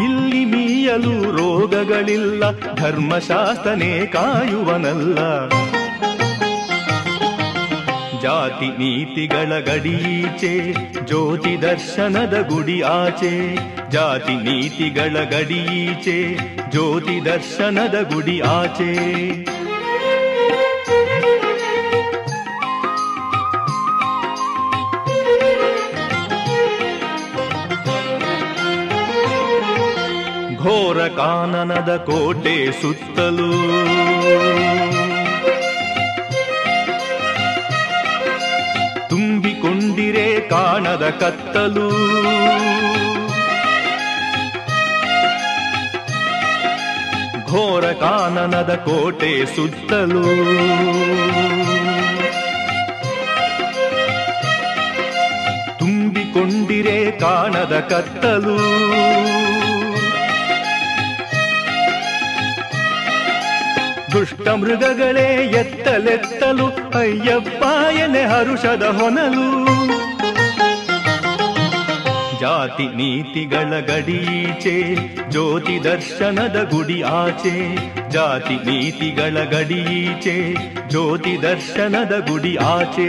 [0.05, 5.19] ಇಲ್ಲಿ ಮೀಯಲು ರೋಗಗಳಿಲ್ಲ, ಧರ್ಮಶಾಸ್ತ್ರನೇ ಕಾಯುವನಲ್ಲ.
[8.21, 10.73] ಜಾತಿ ನೀತಿಗಳ ಗಡೀಚೆ
[11.07, 13.55] ಜ್ಯೋತಿ ದರ್ಶನದ ಗುಡಿ ಆಚೆ,
[13.91, 16.35] ಜಾತಿ ನೀತಿಗಳ ಗಡೀಚೆ
[16.71, 18.93] ಜ್ಯೋತಿ ದರ್ಶನದ ಗುಡಿ ಆಚೆ.
[30.57, 33.51] ಘೋರ ಕಾನನದ ಕೋಟೆ ಸುತ್ತಲೂ
[40.91, 41.91] ಕಾಣದ ಕತ್ತಲು.
[47.51, 50.23] ಘೋರ ಕಾನನದ ಕೋಟೆ ಸುತ್ತಲೂ.
[55.79, 58.57] ತುಂಬಿಕೊಂಡಿರೆ ಕಾಣದ ಕತ್ತಲು.
[64.13, 66.67] ದುಷ್ಟ ಮೃಗಗಳೇ ಎತ್ತಲೆತ್ತಲು,
[66.99, 70.00] ಅಯ್ಯಪ್ಪ ಎನೆ ಹರುಷದ ಹೊನಲು.
[72.41, 74.95] ಜಾತಿ ನೀತಿಗಳ ಗಡೀಚೆ
[75.31, 77.55] ಜ್ಯೋತಿ ದರ್ಶನದ ಗುಡಿ ಆಚೆ
[78.11, 80.55] ಜಾತಿ ನೀತಿಗಳ ಗಡೀಚೆ
[80.89, 83.09] ಜ್ಯೋತಿ ದರ್ಶನದ ಗುಡಿ ಆಚೆ.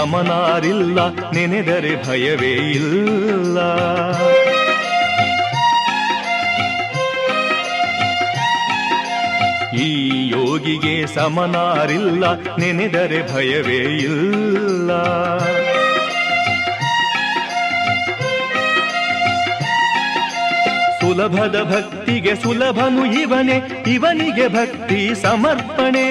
[0.00, 0.98] ಸಮನಾರಿಲ್ಲ
[1.30, 3.58] ನೆನೆದರೆ ಭಯವೇ ಇಲ್ಲ.
[9.74, 9.88] ಈ
[10.28, 12.24] ಯೋಗಿಗೆ ಸಮನಾರಿಲ್ಲ,
[12.58, 14.90] ನೆನೆದರೆ ಭಯವೇ ಇಲ್ಲ.
[21.00, 26.08] ಸುಲಭದ ಭಕ್ತಿಗೆ ಸುಲಭನು ಇವನೇ, ಇವನಿಗೆ ಭಕ್ತಿ ಸಮರ್ಪಣೆ.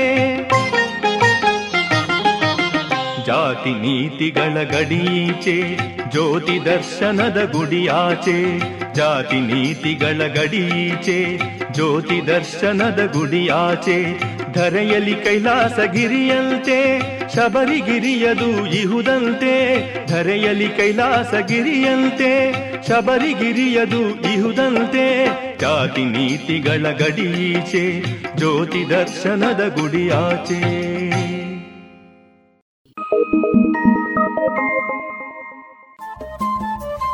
[3.29, 5.77] ಜಾತಿ ನೀತಿಗಳ ಗಡೀಚೆ,
[6.11, 8.59] ಜ್ಯೋತಿ ದರ್ಶನದ ಗುಡಿಯಾಚೆ,
[8.95, 11.37] ಜಾತಿ ನೀತಿಗಳ ಗಡೀಚೆ,
[11.71, 14.15] ಜ್ಯೋತಿ ದರ್ಶನದ ಗುಡಿಯಾಚೆ,
[14.53, 16.99] ಧರೆಯಲಿ ಕೈಲಾಸ ಗಿರಿಯಂತೆ
[17.35, 19.53] ಶಬರಿಗಿರಿಯದು ಇಹುದಂತೆ
[20.07, 22.53] ಧರೆಯಲ್ಲಿ ಕೈಲಾಸಗಿರಿಯಂತೆ,
[22.87, 25.25] ಶಬರಿಗಿರಿಯದು ಇಹುದಂತೆ,
[25.59, 28.01] ಜಾತಿ ನೀತಿಗಳ ಗಡೀಚೆ,
[28.37, 30.09] ಜ್ಯೋತಿ ದರ್ಶನದ ಗುಡಿ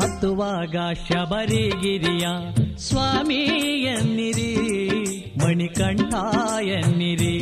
[0.00, 0.76] ಹತ್ತುವಾಗ
[1.08, 2.26] ಶಬರಿಗಿರಿಯ
[2.76, 3.40] ಸ್ವಾಮಿ
[3.84, 4.52] ಎನ್ನಿರಿ
[5.38, 6.14] ಮಣಿಕಂಠ
[6.62, 7.36] ಎನ್ನಿರಿ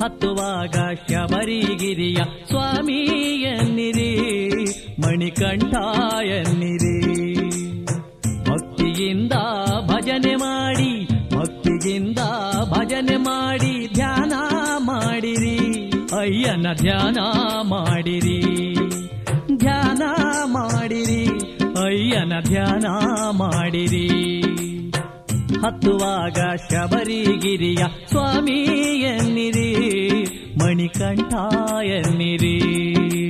[0.00, 0.76] ಹತ್ತುವಾಗ
[1.10, 2.16] ಶಬರಿಗಿರಿಯ
[2.48, 3.00] ಸ್ವಾಮಿ
[3.42, 4.12] ಎನ್ನಿರಿ
[5.00, 5.74] ಮಣಿಕಂಠ
[6.24, 6.96] ಎನ್ನಿರಿ
[8.44, 9.32] ಭಕ್ತಿಯಿಂದ
[9.86, 12.18] ಭಜನೆ ಮಾಡಿ, ಭಕ್ತಿಯಿಂದ
[12.70, 14.32] ಭಜನೆ ಮಾಡಿ ಧ್ಯಾನ
[14.78, 15.58] ಮಾಡಿರಿ,
[16.16, 17.18] ಅಯ್ಯನ ಧ್ಯಾನ
[17.62, 18.63] ಮಾಡಿರಿ.
[22.14, 22.86] ಅಯ್ಯನ ಧ್ಯಾನ
[23.30, 24.40] ಮಾಡಿರಿ.
[25.60, 28.60] ಹತ್ತುವಾಗ ಶಬರಿಗಿರಿಯ ಸ್ವಾಮಿ
[29.00, 29.72] ಎನ್ನಿರಿ
[30.58, 31.34] ಮಣಿಕಂಠ
[31.84, 33.23] ಎನ್ನಿರಿ.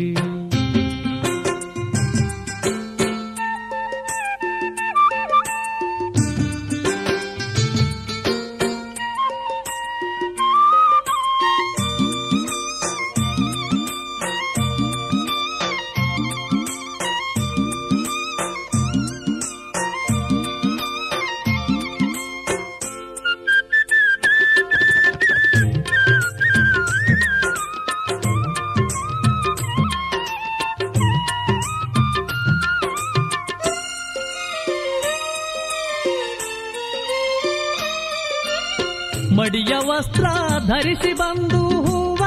[39.95, 40.27] ವಸ್ತ್ರ
[40.67, 42.23] ಧರಿಸಿ ಬಂದು ಹೂವ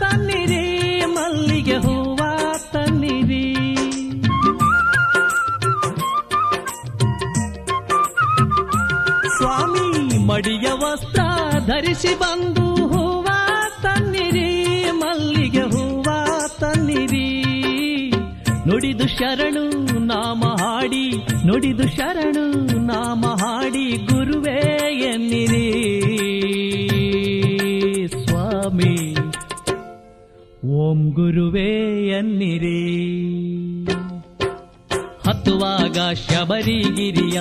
[0.00, 0.64] ತನ್ನಿರಿ
[1.14, 2.20] ಮಲ್ಲಿಗೆ ಹೂವ
[2.72, 3.44] ತನ್ನಿರಿ
[9.36, 9.86] ಸ್ವಾಮಿ
[10.28, 11.22] ಮಡಿಯ ವಸ್ತ್ರ
[11.66, 13.26] ಧರಿಸಿ ಬಂದು ಹೂವ
[13.82, 14.48] ತನ್ನಿರಿ
[14.92, 16.08] ಮಲ್ಲಿಗೆ ಹೂವ
[16.60, 17.26] ತನ್ನಿರಿ
[18.68, 19.64] ನುಡಿದು ಶರಣು
[20.06, 21.04] ನಾಮ ಹಾಡಿ
[21.46, 22.44] ನುಡಿದು ಶರಣು
[22.86, 24.58] ನಾಮ ಹಾಡಿ ಗುರುವೇ
[25.04, 25.66] ಎನ್ನಿರಿ
[31.18, 32.80] ಗುರುವೇ ಎನ್ನಿರಿ
[35.28, 37.40] ಹತ್ತುವಾಗ ಶಬರಿಗಿರಿಯ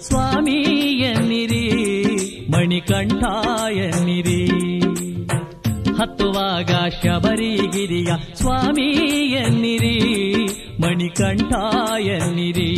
[0.00, 0.62] ಸ್ವಾಮಿ
[1.00, 1.64] ಎನ್ನಿರಿ
[2.50, 3.24] ಮಣಿಕಂಠ
[3.72, 4.46] ಎನ್ನಿರಿ
[5.96, 6.70] ಹತ್ತುವಾಗ
[7.02, 8.88] ಶಬರಿಗಿರಿಯ ಸ್ವಾಮಿ
[9.32, 9.96] ಎನ್ನಿರಿ
[10.82, 11.52] ಮಣಿಕಂಠ
[12.00, 12.70] ಎನ್ನಿರಿ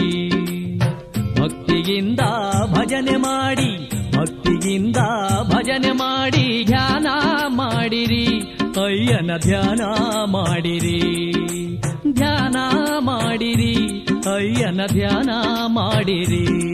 [1.40, 2.20] ಭಕ್ತಿಯಿಂದ
[2.66, 4.96] ಭಜನೆ ಮಾಡಿ ಭಕ್ತಿಗಿಂದ
[5.42, 7.07] ಭಜನೆ ಮಾಡಿ, ಧ್ಯಾನ
[7.46, 8.59] ಮಾಡಿರಿ.
[8.78, 9.80] ಅಯ್ಯನ ಧ್ಯಾನ
[10.24, 11.32] ಮಾಡಿರಿ.
[12.12, 12.56] ಧ್ಯಾನ
[12.98, 14.04] ಮಾಡಿರಿ
[14.34, 15.30] ಅಯ್ಯನ ಧ್ಯಾನ
[15.66, 16.70] ಮಾಡಿರಿ.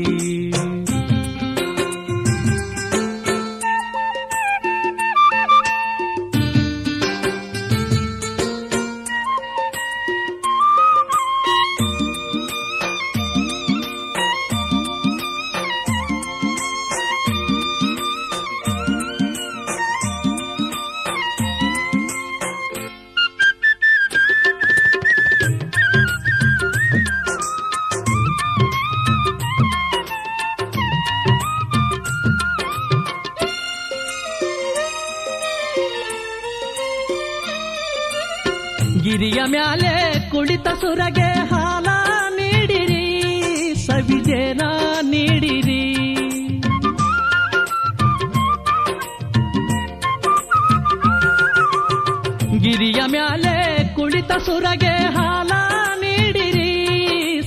[39.53, 39.93] ಮ್ಯಾಲೆ
[40.33, 41.89] ಕುಡಿತ ಸುರಗೆ ಹಾಲ
[42.39, 43.05] ನೀಡಿರಿ,
[43.85, 44.63] ಸವಿಜೇನ
[45.13, 45.83] ನೀಡಿರಿ.
[52.65, 53.57] ಗಿರಿಯ ಮ್ಯಾಲೆ
[53.97, 55.53] ಕುಳಿತ ಸುರಗೆ ಹಾಲ
[56.03, 56.73] ನೀಡಿರಿ,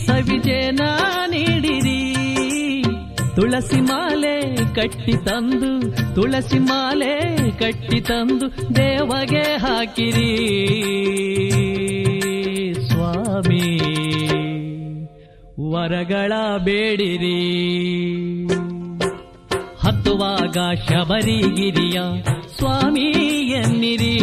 [0.05, 0.81] ಸವಿಜೇನ
[1.33, 1.99] ನೀಡಿರಿ.
[3.35, 4.35] ತುಳಸಿ ಮಾಲೆ
[4.77, 5.71] ಕಟ್ಟಿ ತಂದು,
[6.15, 7.13] ತುಳಸಿ ಮಾಲೆ
[7.61, 10.31] ಕಟ್ಟಿ ತಂದು ದೇವಗೆ ಹಾಕಿರಿ.
[13.41, 13.79] ಸ್ವಾಮಿ,
[15.71, 16.33] ವರಗಳ
[16.63, 17.37] ಬೇಡಿರಿ.
[19.75, 22.01] ಹತ್ತುವಾಗ ಶಬರಿಗಿರಿಯ
[22.57, 23.11] ಸ್ವಾಮಿ
[23.51, 24.17] ಎನ್ನಿರಿ,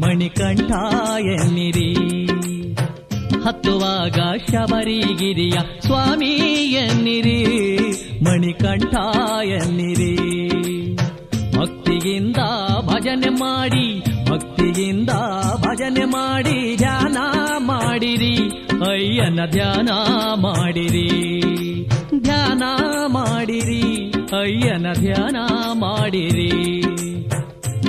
[0.00, 0.70] ಮಣಿಕಂಠ
[1.18, 1.92] ಎನ್ನಿರಿ.
[3.44, 4.18] ಹತ್ತುವಾಗ
[4.50, 6.32] ಶಬರಿಗಿರಿಯ ಸ್ವಾಮಿ
[6.72, 7.44] ಎನ್ನಿರಿ,
[8.24, 8.94] ಮಣಿಕಂಠ
[9.44, 10.16] ಎನ್ನಿರಿ.
[11.58, 12.36] ಭಕ್ತಿಯಿಂದ
[12.80, 13.98] ಭಜನೆ ಮಾಡಿ,
[14.30, 15.10] ಭಕ್ತಿಯಿಂದ
[15.56, 17.16] ಭಜನೆ ಮಾಡಿ ಧ್ಯಾನ
[18.00, 18.36] ಮಾಡಿರಿ.
[18.90, 19.88] ಅಯ್ಯನ ಧ್ಯಾನ
[20.40, 21.40] ಮಾಡಿರಿ.
[22.22, 22.62] ಧ್ಯಾನ
[23.06, 24.12] ಮಾಡಿರಿ.
[24.38, 25.36] ಅಯ್ಯನ ಧ್ಯಾನ
[25.72, 26.80] ಮಾಡಿರಿ.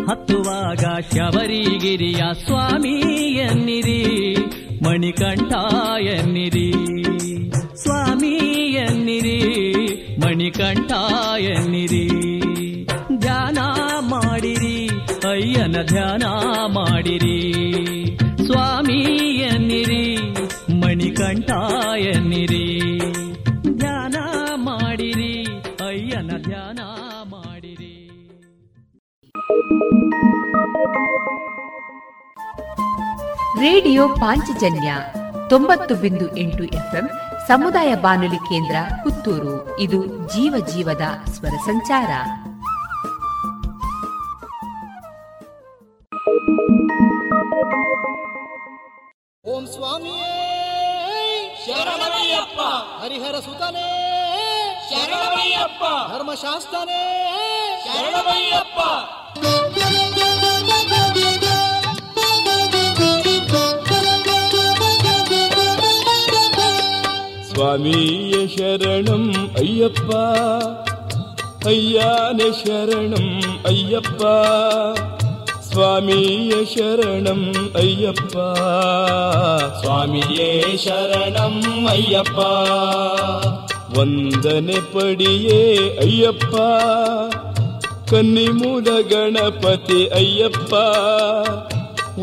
[0.06, 3.00] ಹತ್ತುವಾಗ ಶಬರಿಗಿರಿಯ ಸ್ವಾಮಿ
[3.38, 4.36] ಎನ್ನಿರಿ.
[4.84, 5.54] ಮಣಿಕಂಠ
[6.02, 6.74] ಎನ್ನಿರಿ.
[7.82, 8.38] ಸ್ವಾಮಿ
[8.74, 9.40] ಎನ್ನಿರಿ.
[10.26, 10.92] ಮಣಿಕಂಠ
[11.40, 12.08] ಎನ್ನಿರಿ.
[13.20, 13.58] ಧ್ಯಾನ
[14.00, 14.88] ಮಾಡಿರಿ.
[15.30, 16.24] ಅಯ್ಯನ ಧ್ಯಾನ
[16.68, 17.52] ಮಾಡಿರಿ.
[21.22, 21.52] ಮಣಿಕಂಠ
[22.20, 22.98] ನಿರಿ
[23.78, 24.16] ಧ್ಯಾನ
[24.56, 25.46] ಮಾಡಿರಿ
[25.88, 26.80] ಅಯ್ಯನ ಧ್ಯಾನ
[27.30, 28.08] ಮಾಡಿರಿ.
[33.60, 34.96] ರೇಡಿಯೋ ಪಾಂಚಜನ್ಯ
[35.50, 37.10] ತೊಂಬತ್ತು ಬಿಂದು ಎಂಟು ಎಫ್ಎಂ
[37.48, 39.80] ಸಮುದಾಯ ಬಾನುಲಿ ಕೇಂದ್ರ ಪುತ್ತೂರು.
[39.80, 42.10] ಇದು ಜೀವ ಜೀವದ ಸ್ವರ ಸಂಚಾರ.
[49.46, 50.61] ಓಂ ಸ್ವಾಮಿಯೇ.
[51.72, 52.60] ಶರಣಮಯ್ಯಪ್ಪ
[53.02, 53.88] ಹರಿಹರ ಸುತನೇ
[54.92, 57.04] ಶರಣಮಯ್ಯಪ್ಪ ಧರ್ಮಶಾಸ್ತ್ರನೇ
[57.86, 58.80] ಶರಣಮಯ್ಯಪ್ಪ
[67.50, 69.24] ಸ್ವಾಮಿಯ ಶರಣಂ
[69.60, 70.12] ಅಯ್ಯಪ್ಪ
[71.68, 73.28] ಅಯ್ಯಾನೆ ಶರಣಂ
[73.66, 74.22] ಅಯ್ಯಪ್ಪ
[75.72, 77.42] ಸ್ವಾಮಿಯ ಶರಣಂ
[77.76, 78.36] ಅಯ್ಯಪ್ಪ
[79.82, 80.48] ಸ್ವಾಮಿಯೇ
[80.78, 81.56] ಶರಣಂ
[81.88, 82.40] ಅಯ್ಯಪ್ಪ
[83.98, 85.62] ವಂದನೆ ಪಡಿಯೇ
[86.00, 86.56] ಅಯ್ಯಪ್ಪ
[88.12, 90.74] ಕನ್ನಿಮೂಲ ಗಣಪತಿ ಅಯ್ಯಪ್ಪ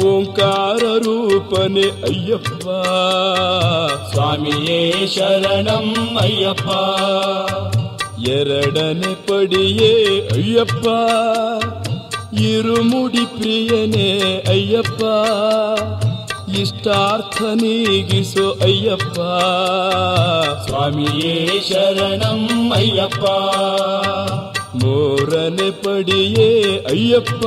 [0.04, 2.64] ಓಂಕಾರ ರೂಪನೆ ಅಯ್ಯಪ್ಪ
[4.10, 5.88] ಸ್ವಾಮಿಯೇ ಶರಣಂ
[6.20, 6.68] ಅಯ್ಯಪ್ಪ
[8.30, 9.94] ಎರಡನೆ ಪಡಿಯೇ
[10.32, 10.86] ಅಯ್ಯಪ್ಪ
[12.40, 15.02] ಇರುಮುಡಿ ಪ್ರಿಯನೇ ಅಯ್ಯಪ್ಪ,
[16.60, 19.20] ಇಷ್ಟಾರ್ಥ ನೀಗಿಸೋ ಅಯ್ಯಪ್ಪ.
[20.66, 23.24] ಸ್ವಾಮಿಯೇ ಶರಣಂ ಅಯ್ಯಪ್ಪ
[24.74, 27.46] ಮೂರ ಮೂರನೆ ಪಡಿಯೇ ಅಯ್ಯಪ್ಪ,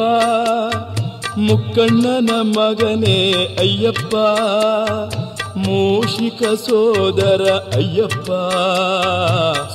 [1.37, 4.15] ಮುಕ್ಕಣ್ಣನ ಮಗನೇ ಅಯ್ಯಪ್ಪ,
[5.57, 8.31] ಮೂಷಿಕ ಸೋದರ ಅಯ್ಯಪ್ಪ.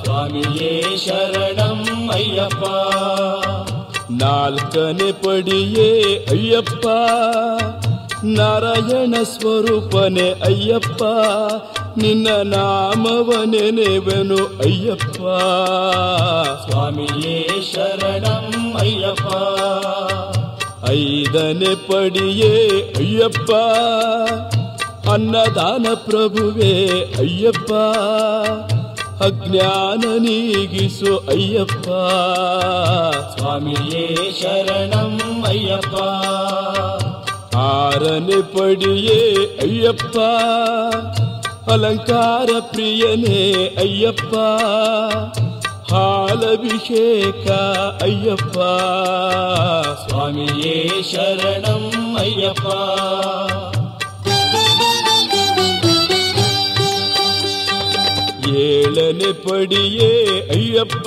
[0.02, 2.64] ಸ್ವಾಮಿಯೇ ಶರಣಂ ಅಯ್ಯಪ್ಪ.
[4.11, 6.86] ನಾಲ್ಕನೆ ಪಡಿಯೇ ಅಯ್ಯಪ್ಪ.
[8.24, 11.02] ನಾರಾಯಣ ಸ್ವರೂಪನೆ ಅಯ್ಯಪ್ಪ.
[11.98, 15.16] ನಿನ್ನ ನಾಮವ ನೆನೆವೆನು ಅಯ್ಯಪ್ಪ.
[16.68, 19.34] ಸ್ವಾಮಿಯೇ ಶರಣಂ ಅಯ್ಯಪ್ಪ.
[20.90, 23.52] ಐದನೆ ಪಡಿಯೇ ಅಯ್ಯಪ್ಪ.
[25.09, 26.88] ಅನ್ನದಾನ ಪ್ರಭುವೇ
[27.18, 27.72] ಅಯ್ಯಪ್ಪ.
[29.20, 31.88] ಅಜ್ಞಾನ ನೀಗಿಸು ಅಯ್ಯಪ್ಪ.
[33.36, 35.94] ಸ್ವಾಮಿಯೇ ಶರಣಂ ಅಯ್ಯಪ್ಪ.
[37.56, 40.18] ಆರನೆ ಪಡಿಯೇ ಅಯ್ಯಪ್ಪ.
[41.70, 44.34] ಅಲಂಕಾರ ಪ್ರಿಯನೇ ಅಯ್ಯಪ್ಪ.
[45.94, 47.50] ಹಾಲಭಿಷೇಕ
[48.02, 48.58] ಅಯ್ಯಪ್ಪ.
[50.08, 52.66] ಸ್ವಾಮಿಯೇ ಶರಣಂ ಅಯ್ಯಪ್ಪ.
[58.62, 60.11] ಏಳನೆ ಪಡಿಯೇ
[60.51, 61.07] ಅಯ್ಯಪ್ಪ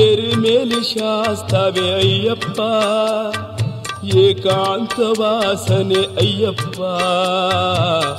[0.00, 2.58] ಎರಿಮೇಲಿ ಶಾಸ್ತವೆ ಅಯ್ಯಪ್ಪ
[4.18, 6.78] ಏಕಾಂತ ವಾಸನೆ ಅಯ್ಯಪ್ಪ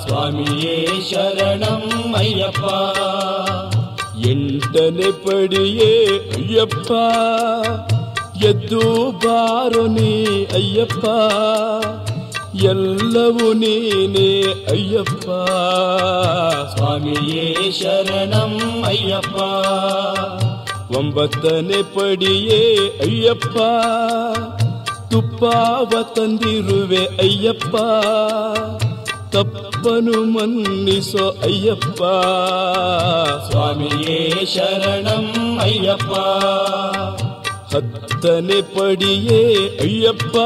[0.04, 0.76] ಸ್ವಾಮಿಯೇ
[1.10, 1.84] ಶರಣಂ
[2.16, 2.66] ಅಯ್ಯಪ್ಪ
[4.32, 5.94] ಎಂಟನೆ ಪಡಿಯೇ
[6.38, 6.92] ಅಯ್ಯಪ್ಪ
[8.50, 8.84] ಎದ್ದು
[9.24, 10.12] ಬಾರೋ ನೀ
[10.54, 11.06] ಅಯ್ಯಪ್ಪ
[12.56, 14.42] ಎಲ್ಲವೂ ನೀನೇ
[14.72, 15.30] ಅಯ್ಯಪ್ಪ.
[16.76, 19.42] ಸ್ವಾಮಿಯೇ ಶರಣಂ ಅಯ್ಯಪ್ಪ.
[20.98, 23.58] ಒಂಬತ್ತನೆ ಪಡಿಯೇ ಅಯ್ಯಪ್ಪ.
[25.12, 27.76] ತುಪ್ಪಾವ ತಂದಿರುವೆ ಅಯ್ಯಪ್ಪ.
[29.30, 32.04] ತಪ್ಪನು ಮನ್ನಿಸೋ ಅಯ್ಯಪ್ಪ.
[33.50, 36.14] ಸ್ವಾಮಿಯೇ ಶರಣಂ ಅಯ್ಯಪ್ಪ.
[37.76, 40.38] ಹತ್ತನೆ ಪಡಿಯೇ ಅಯ್ಯಪ್ಪ.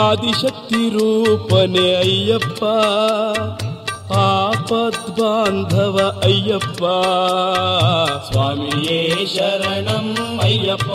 [0.00, 2.62] ಆದಿಶಕ್ತಿ ರೂಪನೆ ಅಯ್ಯಪ್ಪ
[4.20, 6.82] ಆಪದ್ಬಾಂಧವ ಅಯ್ಯಪ್ಪ
[8.28, 9.00] ಸ್ವಾಮಿಯೇ
[9.34, 10.06] ಶರಣಂ
[10.40, 10.92] ಅಯ್ಯಪ್ಪ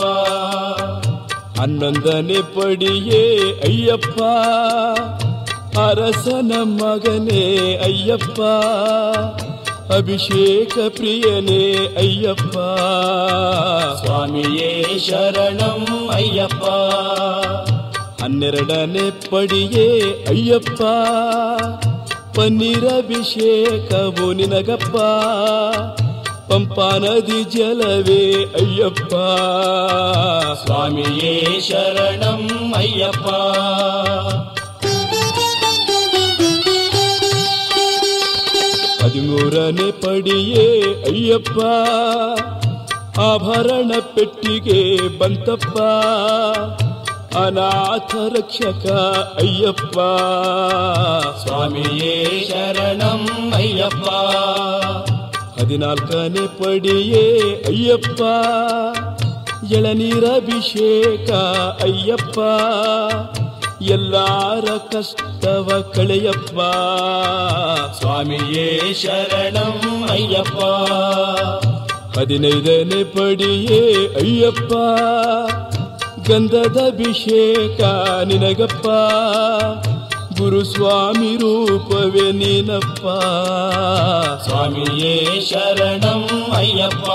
[1.58, 3.22] ಹನ್ನೊಂದನೆ ಪಡಿಯೇ
[3.64, 4.18] ಅಯ್ಯಪ್ಪ
[5.78, 7.44] ಅರಸನ ಮಗನೇ
[7.82, 8.40] ಅಯ್ಯಪ್ಪ
[9.94, 11.62] ಅಭಿಷೇಕ ಪ್ರಿಯನೇ
[11.96, 12.56] ಅಯ್ಯಪ್ಪ
[14.00, 16.64] ಸ್ವಾಮಿಯೇ ಶರಣಂ ಅಯ್ಯಪ್ಪ
[18.18, 19.88] ಹನ್ನೆರಡನೆ ಪಡಿಯೇ
[20.28, 20.80] ಅಯ್ಯಪ್ಪ
[22.36, 24.96] ಪನ್ನೀರಭಿಷೇಕವು ನಿನಗಪ್ಪ
[26.50, 28.22] ಪಂಪಾ ನದಿ ಜಲವೇ
[28.60, 29.12] ಅಯ್ಯಪ್ಪ
[30.62, 31.34] ಸ್ವಾಮಿಯೇ
[31.68, 32.44] ಶರಣಂ
[32.74, 33.26] ಅಯ್ಯಪ್ಪ
[39.00, 40.66] ಹದಿಮೂರನೆ ಪಡಿಯೇ
[41.08, 41.58] ಅಯ್ಯಪ್ಪ
[43.22, 44.80] ಆಭರಣ ಪೆಟ್ಟಿಗೆ
[45.18, 45.76] ಬಂತಪ್ಪ
[47.46, 48.90] ಅನಾಥ ರಕ್ಷಕ
[49.40, 49.98] ಅಯ್ಯಪ್ಪ
[51.44, 54.08] ಸ್ವಾಮಿಯೇ ಶರಣಂ ಅಯ್ಯಪ್ಪ
[55.60, 58.22] ಹದಿನಾಲ್ಕನೆ ಪಡಿಯೇ ಅಯ್ಯಪ್ಪ।
[59.72, 61.30] ಎಳನೀರಭಿಷೇಕ
[61.82, 62.38] ಅಯ್ಯಪ್ಪ।
[63.82, 66.60] ಎಲ್ಲಾರ ಕಷ್ಟವ ಕಳೆಯಪ್ಪ।
[67.98, 70.58] ಸ್ವಾಮಿಯೇ ಶರಣಂ ಅಯ್ಯಪ್ಪ।
[72.18, 74.72] ಹದಿನೈದನೇ ಪಡಿಯೇ ಅಯ್ಯಪ್ಪ।
[76.28, 77.80] ಗಂಧದ ಅಭಿಷೇಕ
[78.24, 78.86] ನಿನಗಪ್ಪ
[80.40, 83.06] ಗುರುಸ್ವಾಮಿ ರೂಪವೇ ನೀನಪ್ಪ.
[84.48, 87.10] ಸ್ವಾಮಿಯೇ ಶರಣಂ ಅಯ್ಯಪ್ಪ.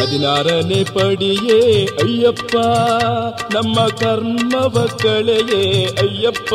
[0.00, 2.56] ಹದಿನಾರನೇ ಪಡಿಯೇ ಅಯ್ಯಪ್ಪ.
[3.54, 6.54] ನಮ್ಮ ಕರ್ಮವ ಕಳೆಯೇ ಅಯ್ಯಪ್ಪ.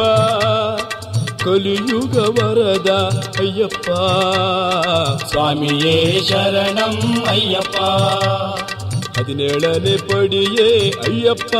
[1.44, 2.92] ಕಲಿಯುಗ ವರದ
[3.40, 3.88] ಅಯ್ಯಪ್ಪ
[5.24, 5.96] ಸ್ವಾಮಿಯೇ
[6.30, 6.96] ಶರಣಂ
[7.28, 7.78] ಅಯ್ಯಪ್ಪ
[9.18, 10.70] ಹದಿನೇಳನೇ ಪಡಿಯೇ
[11.08, 11.56] ಅಯ್ಯಪ್ಪ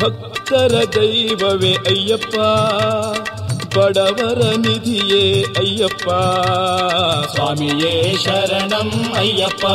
[0.00, 2.36] ಭಕ್ತರ ದೈವವೇ ಅಯ್ಯಪ್ಪ
[3.76, 5.22] ಬಡವರ ನಿಧಿಯೇ
[5.58, 6.08] ಅಯ್ಯಪ್ಪ
[7.32, 7.92] ಸ್ವಾಮಿಯೇ
[8.24, 9.66] ಶರಣಂ ಅಯ್ಯಪ್ಪ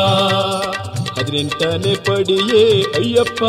[1.17, 2.63] ಹದಿನೆಂಟನೇ ಪಡಿಯೇ
[2.95, 3.43] ಅಯ್ಯಪ್ಪ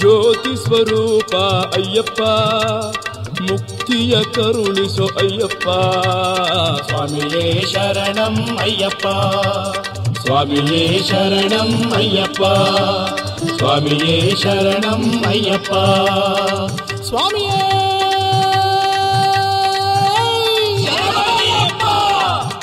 [0.00, 1.34] ಜ್ಯೋತಿ ಸ್ವರೂಪ
[1.74, 2.20] ಅಯ್ಯಪ್ಪ
[3.40, 5.68] ಮುಕ್ತಿಯ ಕರುಣಿಸೋ ಅಯ್ಯಪ್ಪ.
[6.86, 9.06] ಸ್ವಾಮಿಯೇ ಶರಣಂ ಅಯ್ಯಪ್ಪ.
[10.18, 12.42] ಸ್ವಾಮಿಯೇ ಶರಣಂ ಅಯ್ಯಪ್ಪ.
[13.56, 15.72] ಸ್ವಾಮಿಯೇ ಶರಣಂ ಅಯ್ಯಪ್ಪ.
[17.02, 17.48] ಸ್ವಾಮಿಯೇ.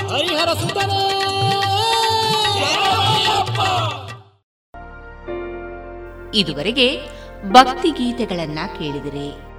[0.10, 1.12] ಹರಿಹರ ಸುತನೇ.
[6.36, 7.00] ಇದುವರೆಗೆ
[7.52, 9.55] ಭಕ್ತಿ ಗೀತೆಗಳನ್ನ ಕೇಳಿದಿರಿ.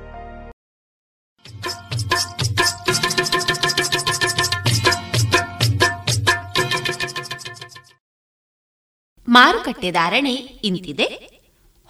[9.29, 10.35] ಮಾರುಕಟ್ಟೆ ಧಾರಣೆ
[10.68, 11.07] ಇಂತಿದೆ.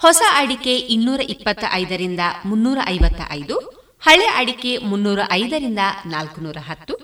[0.01, 3.57] ಹೊಸ ಅಡಿಕೆ ಇನ್ನೂರ ಇಪ್ಪತ್ತ ಐದರಿಂದ ಮುನ್ನೂರ ಐವತ್ತ ಐದು
[4.03, 6.95] ಹಳೆ ಅಡಿಕೆ ಮುನ್ನೂರ ಐದರಿಂದ ನಾಲ್ಕುನೂರ ಹತ್ತು,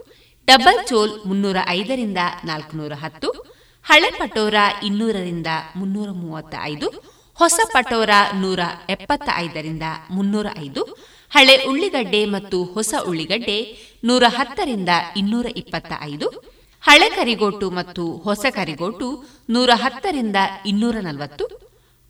[0.49, 3.28] ಡಬಲ್ ಚೋಲ್ ಮುನ್ನೂರ ಐದರಿಂದ ನಾಲ್ಕುನೂರ ಹತ್ತು,
[3.87, 6.89] ಹಳೆ ಪಟೋರ ಇನ್ನೂರರಿಂದ ಮುನ್ನೂರ ಮೂವತ್ತ ಐದು
[7.39, 10.83] ಹೊಸ ಪಟೋರ ನೂರ ಎಪ್ಪತ್ತ ಐದರಿಂದ ಮುನ್ನೂರ ಐದು,
[11.33, 13.59] ಹಳೆ ಉಳ್ಳಿಗಡ್ಡೆ ಮತ್ತು ಹೊಸ ಉಳ್ಳಿಗಡ್ಡೆ
[14.05, 16.28] ನೂರ ಹತ್ತರಿಂದ ಇನ್ನೂರ ಇಪ್ಪತ್ತ ಐದು
[16.85, 19.09] ಹಳೆ ಕರಿಗೋಟು ಮತ್ತು ಹೊಸ ಕರಿಗೋಟು
[19.51, 21.45] ನೂರ ಹತ್ತರಿಂದ ಇನ್ನೂರ ನಲವತ್ತು,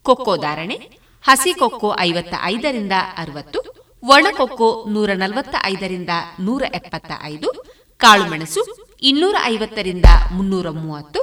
[0.06, 0.76] ಕೊಕ್ಕೋ ಧಾರಣೆ,
[1.24, 3.60] ಹಸಿ ಕೊಕ್ಕೋ ಐವತ್ತ ಐದರಿಂದ ಅರವತ್ತು
[4.02, 7.48] ಒಣಕೊಕ್ಕೋ ನೂರ ನಲವತ್ತ ಐದರಿಂದ ನೂರ ಎಪ್ಪತ್ತ ಐದು
[8.00, 8.62] ಕಾಳುಮೆಣಸು
[9.02, 11.20] ಇನ್ನೂರ ಐವತ್ತರಿಂದ ಮುನ್ನೂರ ಮೂವತ್ತು,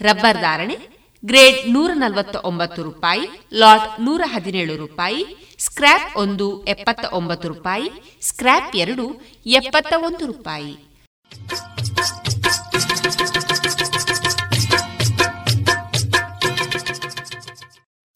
[0.00, 0.76] ರಬ್ಬರ್ ಧಾರಣೆ,
[1.24, 5.20] ಗ್ರೇಡ್ ನೂರ ನಲವತ್ತ ಒಂಬತ್ತು ರೂಪಾಯಿ, ಲಾಟ್ ನೂರ ಹದಿನೇಳು ರೂಪಾಯಿ,
[5.58, 7.88] ಸ್ಕ್ರ್ಯಾಪ್ ಒಂದು ಎಪ್ಪತ್ತ ಒಂಬತ್ತು ರೂಪಾಯಿ,
[8.22, 9.04] ಸ್ಕ್ರ್ಯಾಪ್ ಎರಡು
[9.60, 10.72] ಎಪ್ಪತ್ತ ಒಂದು ರೂಪಾಯಿ.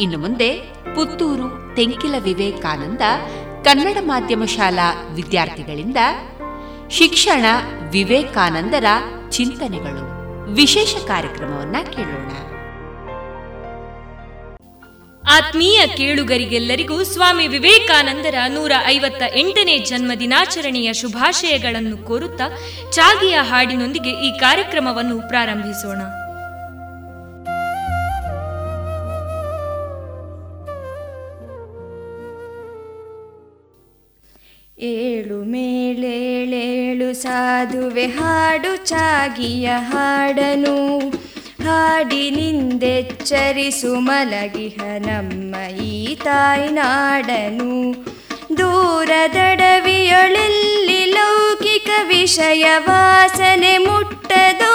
[0.00, 0.50] ಇನ್ನು ಮುಂದೆ
[0.94, 3.00] ಪುತ್ತೂರು ತೆಂಕಿಲ ವಿವೇಕಾನಂದ
[3.64, 5.96] ಕನ್ನಡ ಮಾಧ್ಯಮ ಶಾಲಾ ವಿದ್ಯಾರ್ಥಿಗಳಿಂದ
[6.90, 7.44] ಶಿಕ್ಷಣ
[7.90, 8.84] ವಿವೇಕಾನಂದರ
[9.30, 10.12] ಚಿಂತನೆಗಳು.
[10.54, 12.32] ವಿಶೇಷ ಕಾರ್ಯಕ್ರಮವನ್ನ ಕೇಳೋಣ.
[15.30, 22.58] ಆತ್ಮೀಯ ಕೇಳುಗರಿಗೆಲ್ಲರಿಗೂ ಸ್ವಾಮಿ ವಿವೇಕಾನಂದರ ನೂರ ಐವತ್ತ ಎಂಟನೇ ಜನ್ಮ ದಿನಾಚರಣೆಯ ಶುಭಾಶಯಗಳನ್ನು ಕೋರುತ್ತಾ
[22.90, 26.21] ಚಾಗಿಯ ಹಾಡಿನೊಂದಿಗೆ ಈ ಕಾರ್ಯಕ್ರಮವನ್ನು ಪ್ರಾರಂಭಿಸೋಣ.
[34.82, 40.98] ಏಳು ಮೇಳೇಳೇಳು ಸಾಧುವೆ ಹಾಡು ಚಾಗಿಯ ಹಾಡನು.
[41.64, 47.92] ಹಾಡಿನಿಂದೆಚ್ಚರಿಸು ಮಲಗಿಹ ನಮ್ಮ ಈ ತಾಯ್ನಾಡನು
[48.58, 54.74] ದೂರದಡವಿಯೊಳೆಲ್ಲಿ ಲೌಕಿಕ ವಿಷಯ ವಾಸನೆ ಮುಟ್ಟದೋ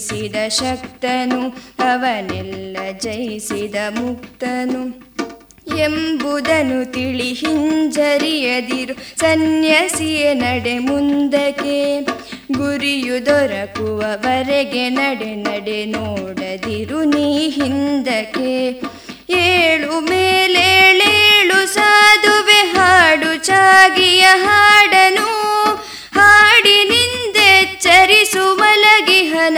[0.00, 1.48] ಜಯಿಸಿದ ಶಕ್ತನು,
[1.92, 4.82] ಅವನೆಲ್ಲ ಜಯಿಸಿದ ಮುಕ್ತನು.
[5.78, 12.00] ಎಂಬುದನು ತಿಳಿ ಹಿಂಜರಿಯದಿರು, ಸನ್ಯಾಸಿಯ ನಡೆ ಮುಂದಕ್ಕೆ.
[12.52, 18.80] ಗುರಿಯು ದೊರಕುವವರೆಗೆ ನಡೆ ನಡೆ ನೋಡದಿರು ನೀ ಹಿಂದಕ್ಕೆ.
[19.30, 25.59] ಏಳು ಮೇಲೇಳೇಳು ಸಾಧುವೆ ಹಾಡು, ಚಾಗಿಯ ಹಾಡನು.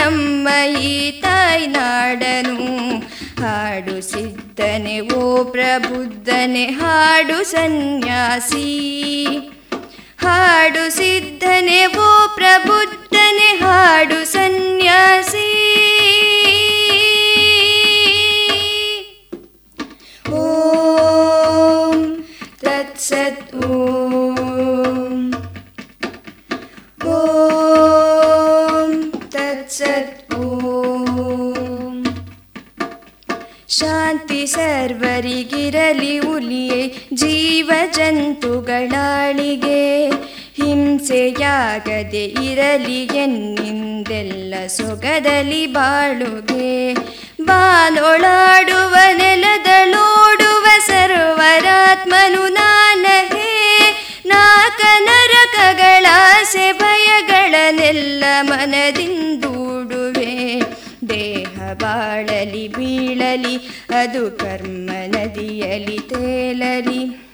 [0.03, 0.49] ನಮ್ಮ
[0.81, 2.57] ಈ ತಾಯ್ನಾಡನು
[3.43, 8.67] ಹಾಡ ಸಿದ್ಧನೆ, ಓ ಪ್ರಬುದ್ಧನೆ, ಹಾಡು ಸನ್ಯಾಸಿ.
[10.19, 15.49] ಹಾಡು ಸಿದ್ಧನೆ, ಓ ಪ್ರಬುದ್ಧನೆ, ಹಾಡು ಸನ್ಯಾಸಿ.
[20.33, 21.99] ಓಂ
[22.61, 25.12] ತತ್ಸತ್, ಓಂ
[33.69, 40.11] ಶಾಂತಿ ಸರ್ವರಿಗಿರಲಿ ಉಲಿಯೇ ಜೀವ ಜಂತುಗಳಾಳಿಗೆ
[40.55, 46.95] ಹಿಂಸೆಯಾಗದೆ ಇರಲಿ ಎನ್ನಿಂದೆಲ್ಲ ಸೊಗದಲಿ ಬಾಳುಗೆ.
[47.43, 53.97] ಬಾನೊಳಾಡುವ ನೆಲದಳೋಡುವ ಸರ್ವರಾತ್ಮನು ನಾನಹೇ.
[54.27, 59.62] ನಾಕ ನರಕಗಳಾಸೆ ಭಯಗಳನ್ನೆಲ್ಲ ಮನದಿಂದೂಡುವೆ
[63.37, 63.57] ಬೀಳಲಿ
[64.01, 67.29] ಅದು ಕರ್ಮ ನದಿಯಲಿ ತೇಲಲಿ.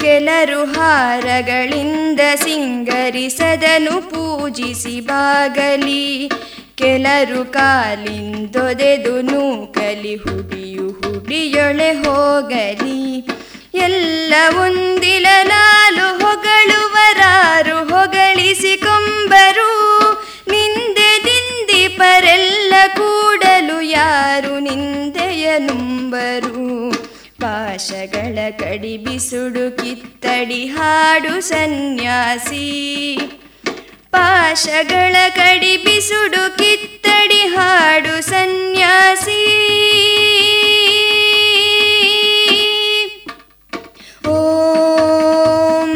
[0.00, 6.30] ಕೆಲರು ಹಾರಗಳಿಂದ ಸಿಂಗರಿಸದನು ಪೂಜಿಸಿ ಬಾಗಲಿ.
[6.74, 13.26] ಕೆಲರು ಕಾಲಿಂದೊದೆದು ನೂಕಲಿ, ಹುಡಿಯು ಹುಡಿಯೊಳೆ ಹೋಗಲಿ.
[13.74, 19.70] ಎಲ್ಲ ಒಂದಿಲ ನಾಲು ಹೊಗಳುವರಾರು ಹೊಗಳಿಸಿಕೊಂಬರು
[22.24, 26.92] ನಿಂದಿಪರೆಲ್ಲ ಕೂಡಲು ಯಾರು ನಿಂದೆಯ ನುಂಬರು?
[27.40, 32.66] ಪಾಶಗಳ ಕಡಿಬಿಸುಡು ಕಿತ್ತಡಿ ಹಾಡು ಸನ್ಯಾಸಿ.
[34.10, 39.42] ಪಾಶಗಳ ಕಡಿಬಿಸುಡು ಕಿತ್ತಡಿ ಹಾಡು ಸನ್ಯಾಸಿ.
[44.28, 45.92] ಓಂ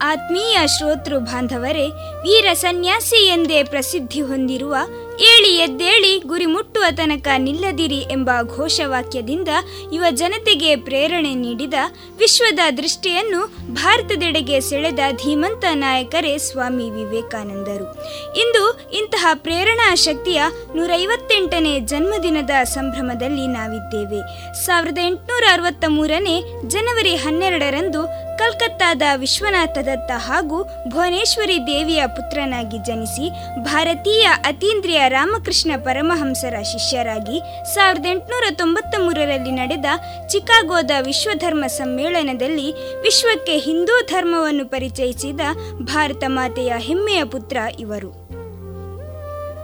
[0.03, 1.87] ಆತ್ಮೀಯ ಶ್ರೋತೃ ಬಾಂಧವರೇ
[2.23, 4.75] ವೀರ ಸನ್ಯಾಸಿ ಎಂದೇ ಪ್ರಸಿದ್ಧಿ ಹೊಂದಿರುವ
[5.21, 9.49] ಏಳಿ ಎದ್ದೇಳಿ ಗುರಿ ಮುಟ್ಟುವ ತನಕ ನಿಲ್ಲದಿರಿ ಎಂಬ ಘೋಷವಾಕ್ಯದಿಂದ
[9.93, 11.75] ಯುವ ಜನತೆಗೆ ಪ್ರೇರಣೆ ನೀಡಿದ
[12.19, 17.95] ವಿಶ್ವದ ದೃಷ್ಟಿಯನ್ನು ಭಾರತದೆಡೆಗೆ ಸೆಳೆದ ಧೀಮಂತ ನಾಯಕರೇ ಸ್ವಾಮಿ ವಿವೇಕಾನಂದರು.
[18.37, 20.43] ಇಂದು ಇಂತಹ ಪ್ರೇರಣಾ ಶಕ್ತಿಯ
[20.75, 24.53] ನೂರೈವತ್ತೆಂಟನೇ ಜನ್ಮದಿನದ ಸಂಭ್ರಮದಲ್ಲಿ ನಾವಿದ್ದೇವೆ.
[24.65, 34.23] ಸಾವಿರದ ಎಂಟುನೂರ ಅರವತ್ತ ಮೂರನೇ ಜನವರಿ ಹನ್ನೆರಡರಂದು ಕಲ್ಕತ್ತಾದ ವಿಶ್ವನಾಥ ದತ್ತ ಹಾಗೂ ಭುವನೇಶ್ವರಿ ದೇವಿಯ ಪುತ್ರನಾಗಿ ಜನಿಸಿ ಭಾರತೀಯ
[34.23, 37.41] ಅತೀಂದ್ರಿಯ ರಾಮಕೃಷ್ಣ ಪರಮಹಂಸರ ಶಿಷ್ಯರಾಗಿ
[37.75, 39.85] ಸಾವಿರದ ಎಂಟುನೂರ ತೊಂಬತ್ತ ಮೂರರಲ್ಲಿ ನಡೆದ
[40.27, 45.41] ಚಿಕಾಗೋದ ವಿಶ್ವಧರ್ಮ ಸಮ್ಮೇಳನದಲ್ಲಿ ವಿಶ್ವಕ್ಕೆ ಹಿಂದೂ ಧರ್ಮವನ್ನು ಪರಿಚಯಿಸಿದ
[45.83, 48.25] ಭಾರತ ಮಾತೆಯ ಹೆಮ್ಮೆಯ ಪುತ್ರ ಇವರು.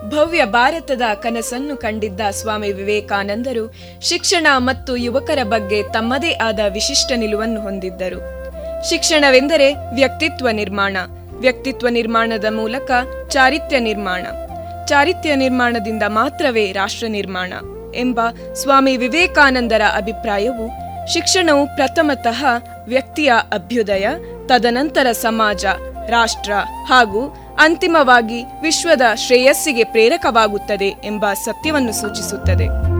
[0.08, 8.39] ಭವ್ಯ ಭಾರತದ ಕನಸನ್ನು ಕಂಡಿದ್ದ ಸ್ವಾಮಿ ವಿವೇಕಾನಂದರು ಶಿಕ್ಷಣ ಮತ್ತು ಯುವಕರ ಬಗ್ಗೆ ತಮ್ಮದೇ ಆದ ವಿಶಿಷ್ಟ ನಿಲುವನ್ನು ಹೊಂದಿದ್ದರು.
[8.88, 10.96] ಶಿಕ್ಷಣವೆಂದರೆ ವ್ಯಕ್ತಿತ್ವ ನಿರ್ಮಾಣ.
[11.38, 12.90] ವ್ಯಕ್ತಿತ್ವ ನಿರ್ಮಾಣದ ಮೂಲಕ
[13.28, 14.26] ಚಾರಿತ್ರ್ಯ ನಿರ್ಮಾಣ.
[14.86, 17.52] ಚಾರಿತ್ರ್ಯ ನಿರ್ಮಾಣದಿಂದ ಮಾತ್ರವೇ ರಾಷ್ಟ್ರ ನಿರ್ಮಾಣ
[17.94, 18.20] ಎಂಬ
[18.54, 20.70] ಸ್ವಾಮಿ ವಿವೇಕಾನಂದರ ಅಭಿಪ್ರಾಯವು
[21.12, 22.44] ಶಿಕ್ಷಣವು ಪ್ರಥಮತಃ
[22.86, 24.06] ವ್ಯಕ್ತಿಯ ಅಭ್ಯುದಯ,
[24.46, 25.64] ತದನಂತರ ಸಮಾಜ,
[26.08, 26.52] ರಾಷ್ಟ್ರ
[26.88, 32.90] ಹಾಗೂ ಅಂತಿಮವಾಗಿ ವಿಶ್ವದ ಶ್ರೇಯಸ್ಸಿಗೆ ಪ್ರೇರಕವಾಗುತ್ತದೆ ಎಂಬ ಸತ್ಯವನ್ನು ಸೂಚಿಸುತ್ತದೆ.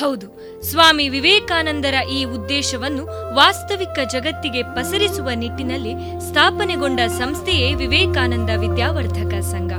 [0.00, 0.37] ಹೌದು.
[0.62, 5.92] ಸ್ವಾಮಿ ವಿವೇಕಾನಂದರ ಈ ಉದ್ದೇಶವನ್ನು ವಾಸ್ತವಿಕ ಜಗತ್ತಿಗೆ ಪಸರಿಸುವ ನಿಟ್ಟಿನಲ್ಲಿ
[6.28, 9.72] ಸ್ಥಾಪನೆಗೊಂಡ ಸಂಸ್ಥೆಯೇ ವಿವೇಕಾನಂದ ವಿದ್ಯಾವರ್ಧಕ ಸಂಘ.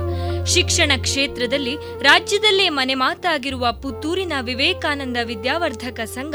[0.46, 6.34] ಶಿಕ್ಷಣ ಕ್ಷೇತ್ರದಲ್ಲಿ ರಾಜ್ಯದಲ್ಲೇ ಮನೆ ಮಾತಾಗಿರುವ ಪುತ್ತೂರಿನ ವಿವೇಕಾನಂದ ವಿದ್ಯಾವರ್ಧಕ ಸಂಘ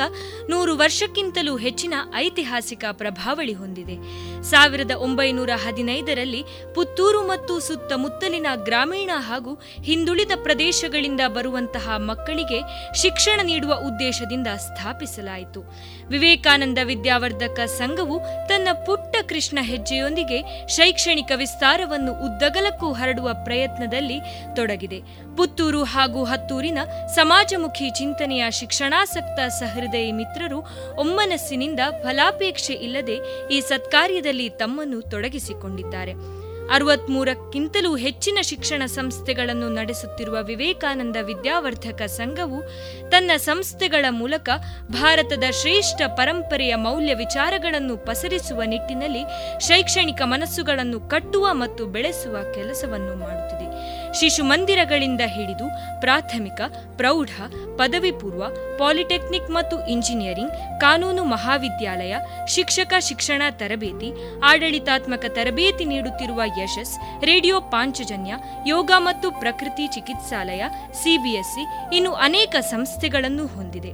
[0.50, 3.96] ನೂರು ವರ್ಷಕ್ಕಿಂತಲೂ ಹೆಚ್ಚಿನ ಐತಿಹಾಸಿಕ ಪ್ರಭಾವಳಿ ಹೊಂದಿದೆ.
[4.44, 6.44] ಸಾವಿರದ ಒಂಬೈನೂರ ಹದಿನೈದರಲ್ಲಿ
[6.76, 12.62] ಪುತ್ತೂರು ಮತ್ತು ಸುತ್ತಮುತ್ತಲಿನ ಗ್ರಾಮೀಣ ಹಾಗೂ ಹಿಂದುಳಿದ ಪ್ರದೇಶಗಳಿಂದ ಬರುವಂತಹ ಮಕ್ಕಳಿಗೆ
[13.02, 15.64] ಶಿಕ್ಷಣ ನೀಡುವ ಉದ್ದೇಶದಿಂದ ಸ್ಥಾಪಿಸಲಾಯಿತು.
[16.10, 24.20] ವಿವೇಕಾನಂದ ವಿದ್ಯಾವರ್ಧಕ ಸಂಘವು ತನ್ನ ಪುಟ್ಟ ಕೃಷ್ಣ ಹೆಜ್ಜೆಯೊಂದಿಗೆ ಶೈಕ್ಷಣಿಕ ವಿಸ್ತಾರವನ್ನು ಉದ್ದಗಲಕ್ಕೂ ಹರಡುವ ಪ್ರಯತ್ನದಲ್ಲಿ
[24.56, 25.00] ತೊಡಗಿದೆ.
[25.38, 26.80] ಪುತ್ತೂರು ಹಾಗೂ ಹತ್ತೂರಿನ
[27.16, 30.60] ಸಮಾಜಮುಖಿ ಚಿಂತನೆಯ ಶಿಕ್ಷಣಾಸಕ್ತ ಸಹೃದಯಿ ಮಿತ್ರರು
[30.96, 36.45] ಒಮ್ಮನಸ್ಸಿನಿಂದ ಫಲಾಪೇಕ್ಷೆ ಇಲ್ಲದೆ ಈ ಸತ್ಕಾರ್ಯದಲ್ಲಿ ತಮ್ಮನ್ನು ತೊಡಗಿಸಿಕೊಂಡಿದ್ದಾರೆ.
[36.72, 42.62] ಅರವತ್ಮೂರಕ್ಕಿಂತಲೂ ಹೆಚ್ಚಿನ ಶಿಕ್ಷಣ ಸಂಸ್ಥೆಗಳನ್ನು ನಡೆಸುತ್ತಿರುವ ವಿವೇಕಾನಂದ ವಿದ್ಯಾವರ್ಧಕ ಸಂಘವು
[43.10, 44.50] ತನ್ನ ಸಂಸ್ಥೆಗಳ ಮೂಲಕ
[44.92, 49.24] ಭಾರತದ ಶ್ರೇಷ್ಠ ಪರಂಪರೆಯ ಮೌಲ್ಯ ವಿಚಾರಗಳನ್ನು ಪಸರಿಸುವ ನಿಟ್ಟಿನಲ್ಲಿ
[49.60, 53.66] ಶೈಕ್ಷಣಿಕ ಮನಸ್ಸುಗಳನ್ನು ಕಟ್ಟುವ ಮತ್ತು ಬೆಳೆಸುವ ಕೆಲಸವನ್ನು ಮಾಡುತ್ತಿದೆ.
[54.20, 55.68] ಶಿಶು ಮಂದಿರಗಳಿಂದ ಹಿಡಿದು
[56.02, 56.62] ಪ್ರಾಥಮಿಕ,
[56.98, 57.28] ಪ್ರೌಢ
[57.76, 58.44] ಪದವಿ ಪೂರ್ವ
[58.78, 62.16] ಪಾಲಿಟೆಕ್ನಿಕ್ ಮತ್ತು ಇಂಜಿನಿಯರಿಂಗ್, ಕಾನೂನು ಮಹಾವಿದ್ಯಾಲಯ,
[62.48, 64.12] ಶಿಕ್ಷಕ ಶಿಕ್ಷಣ ತರಬೇತಿ,
[64.44, 68.36] ಆಡಳಿತಾತ್ಮಕ ತರಬೇತಿ ನೀಡುತ್ತಿರುವ ಯಶಸ್, ರೇಡಿಯೋ ಪಾಂಚಜನ್ಯ,
[68.68, 70.64] ಯೋಗ ಮತ್ತು ಪ್ರಕೃತಿ ಚಿಕಿತ್ಸಾಲಯ,
[71.04, 73.92] ಸಿಬಿಎಸ್ಇ ಇನ್ನು ಅನೇಕ ಸಂಸ್ಥೆಗಳನ್ನು ಹೊಂದಿದೆ.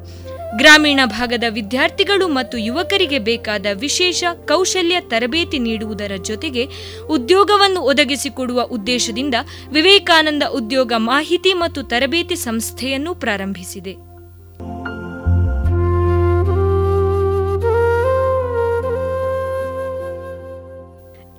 [0.58, 6.68] ಗ್ರಾಮೀಣ ಭಾಗದ ವಿದ್ಯಾರ್ಥಿಗಳು ಮತ್ತು ಯುವಕರಿಗೆ ಬೇಕಾದ ವಿಶೇಷ ಕೌಶಲ್ಯ ತರಬೇತಿ ನೀಡುವುದರ ಜೊತೆಗೆ
[7.10, 9.36] ಉದ್ಯೋಗವನ್ನು ಒದಗಿಸಿಕೊಡುವ ಉದ್ದೇಶದಿಂದ
[9.72, 14.11] ವಿವೇಕಾನಂದ ಉದ್ಯೋಗ ಮಾಹಿತಿ ಮತ್ತು ತರಬೇತಿ ಸಂಸ್ಥೆಯನ್ನು ಪ್ರಾರಂಭಿಸಿದೆ.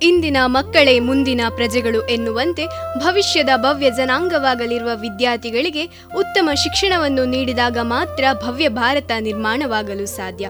[0.03, 2.67] ಇಂದಿನ ಮಕ್ಕಳೇ ಮುಂದಿನ ಪ್ರಜೆಗಳು ಎನ್ನುವಂತೆ
[2.99, 5.85] ಭವಿಷ್ಯದ ಭವ್ಯ ಜನಾಂಗವಾಗಲಿರುವ ವಿದ್ಯಾರ್ಥಿಗಳಿಗೆ
[6.17, 10.49] ಉತ್ತಮ ಶಿಕ್ಷಣವನ್ನು ನೀಡಿದಾಗ ಮಾತ್ರ ಭವ್ಯ ಭಾರತ ನಿರ್ಮಾಣವಾಗಲು ಸಾಧ್ಯ.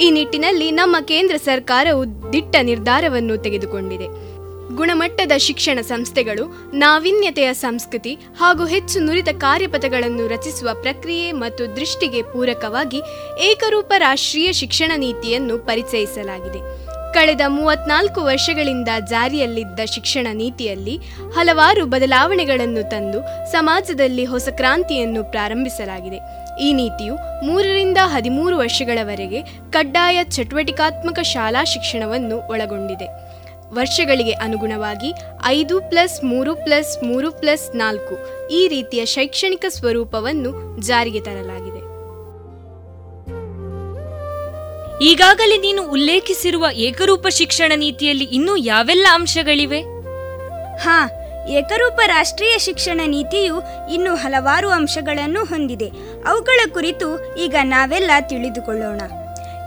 [0.00, 4.34] ಈ ನಿಟ್ಟಿನಲ್ಲಿ ನಮ್ಮ ಕೇಂದ್ರ ಸರ್ಕಾರವು ದಿಟ್ಟ ನಿರ್ಧಾರವನ್ನು ತೆಗೆದುಕೊಂಡಿದೆ.
[4.76, 13.02] ಗುಣಮಟ್ಟದ ಶಿಕ್ಷಣ ಸಂಸ್ಥೆಗಳು, ನಾವೀನ್ಯತೆಯ ಸಂಸ್ಕೃತಿ ಹಾಗೂ ಹೆಚ್ಚು ನುರಿತ ಕಾರ್ಯಪಥಗಳನ್ನು ರಚಿಸುವ ಪ್ರಕ್ರಿಯೆ ಮತ್ತು ದೃಷ್ಟಿಗೆ ಪೂರಕವಾಗಿ
[13.40, 16.83] ಏಕರೂಪ ರಾಷ್ಟ್ರೀಯ ಶಿಕ್ಷಣ ನೀತಿಯನ್ನು ಪರಿಚಯಿಸಲಾಗಿದೆ.
[17.14, 20.94] ಕಳೆದ ಮೂವತ್ನಾಲ್ಕು ವರ್ಷಗಳಿಂದ ಜಾರಿಯಲ್ಲಿದ್ದ ಶಿಕ್ಷಣ ನೀತಿಯಲ್ಲಿ
[21.36, 23.18] ಹಲವಾರು ಬದಲಾವಣೆಗಳನ್ನು ತಂದು
[23.52, 26.18] ಸಮಾಜದಲ್ಲಿ ಹೊಸ ಕ್ರಾಂತಿಯನ್ನು ಪ್ರಾರಂಭಿಸಲಾಗಿದೆ.
[26.60, 27.14] ಈ ನೀತಿಯು
[27.46, 33.08] ಮೂರರಿಂದ ಹದಿಮೂರು ವರ್ಷಗಳವರೆಗೆ ಕಡ್ಡಾಯ ಚಟುವಟಿಕಾತ್ಮಕ ಶಾಲಾ ಶಿಕ್ಷಣವನ್ನು ಒಳಗೊಂಡಿದೆ.
[33.78, 35.12] ವರ್ಷಗಳಿಗೆ ಅನುಗುಣವಾಗಿ
[35.44, 38.16] ಐದು ಪ್ಲಸ್ ಮೂರು ಪ್ಲಸ್ ಮೂರು ಪ್ಲಸ್ ನಾಲ್ಕು
[38.58, 41.83] ಈ ರೀತಿಯ ಶೈಕ್ಷಣಿಕ ಸ್ವರೂಪವನ್ನು ಜಾರಿಗೆ ತರಲಾಗಿದೆ.
[45.02, 49.80] ಈಗಾಗಲೇ ನೀನು ಉಲ್ಲೇಖಿಸಿರುವ ಏಕರೂಪ ಶಿಕ್ಷಣ ನೀತಿಯಲ್ಲಿ ಇನ್ನೂ ಯಾವೆಲ್ಲ ಅಂಶಗಳಿವೆ?
[50.76, 51.10] ಹಾ,
[51.48, 53.62] ಏಕರೂಪ ರಾಷ್ಟ್ರೀಯ ಶಿಕ್ಷಣ ನೀತಿಯು
[53.94, 55.90] ಇನ್ನು ಹಲವಾರು ಅಂಶಗಳನ್ನು ಹೊಂದಿದೆ.
[56.26, 59.00] ಅವುಗಳ ಕುರಿತು ಈಗ ನಾವೆಲ್ಲ ತಿಳಿದುಕೊಳ್ಳೋಣ.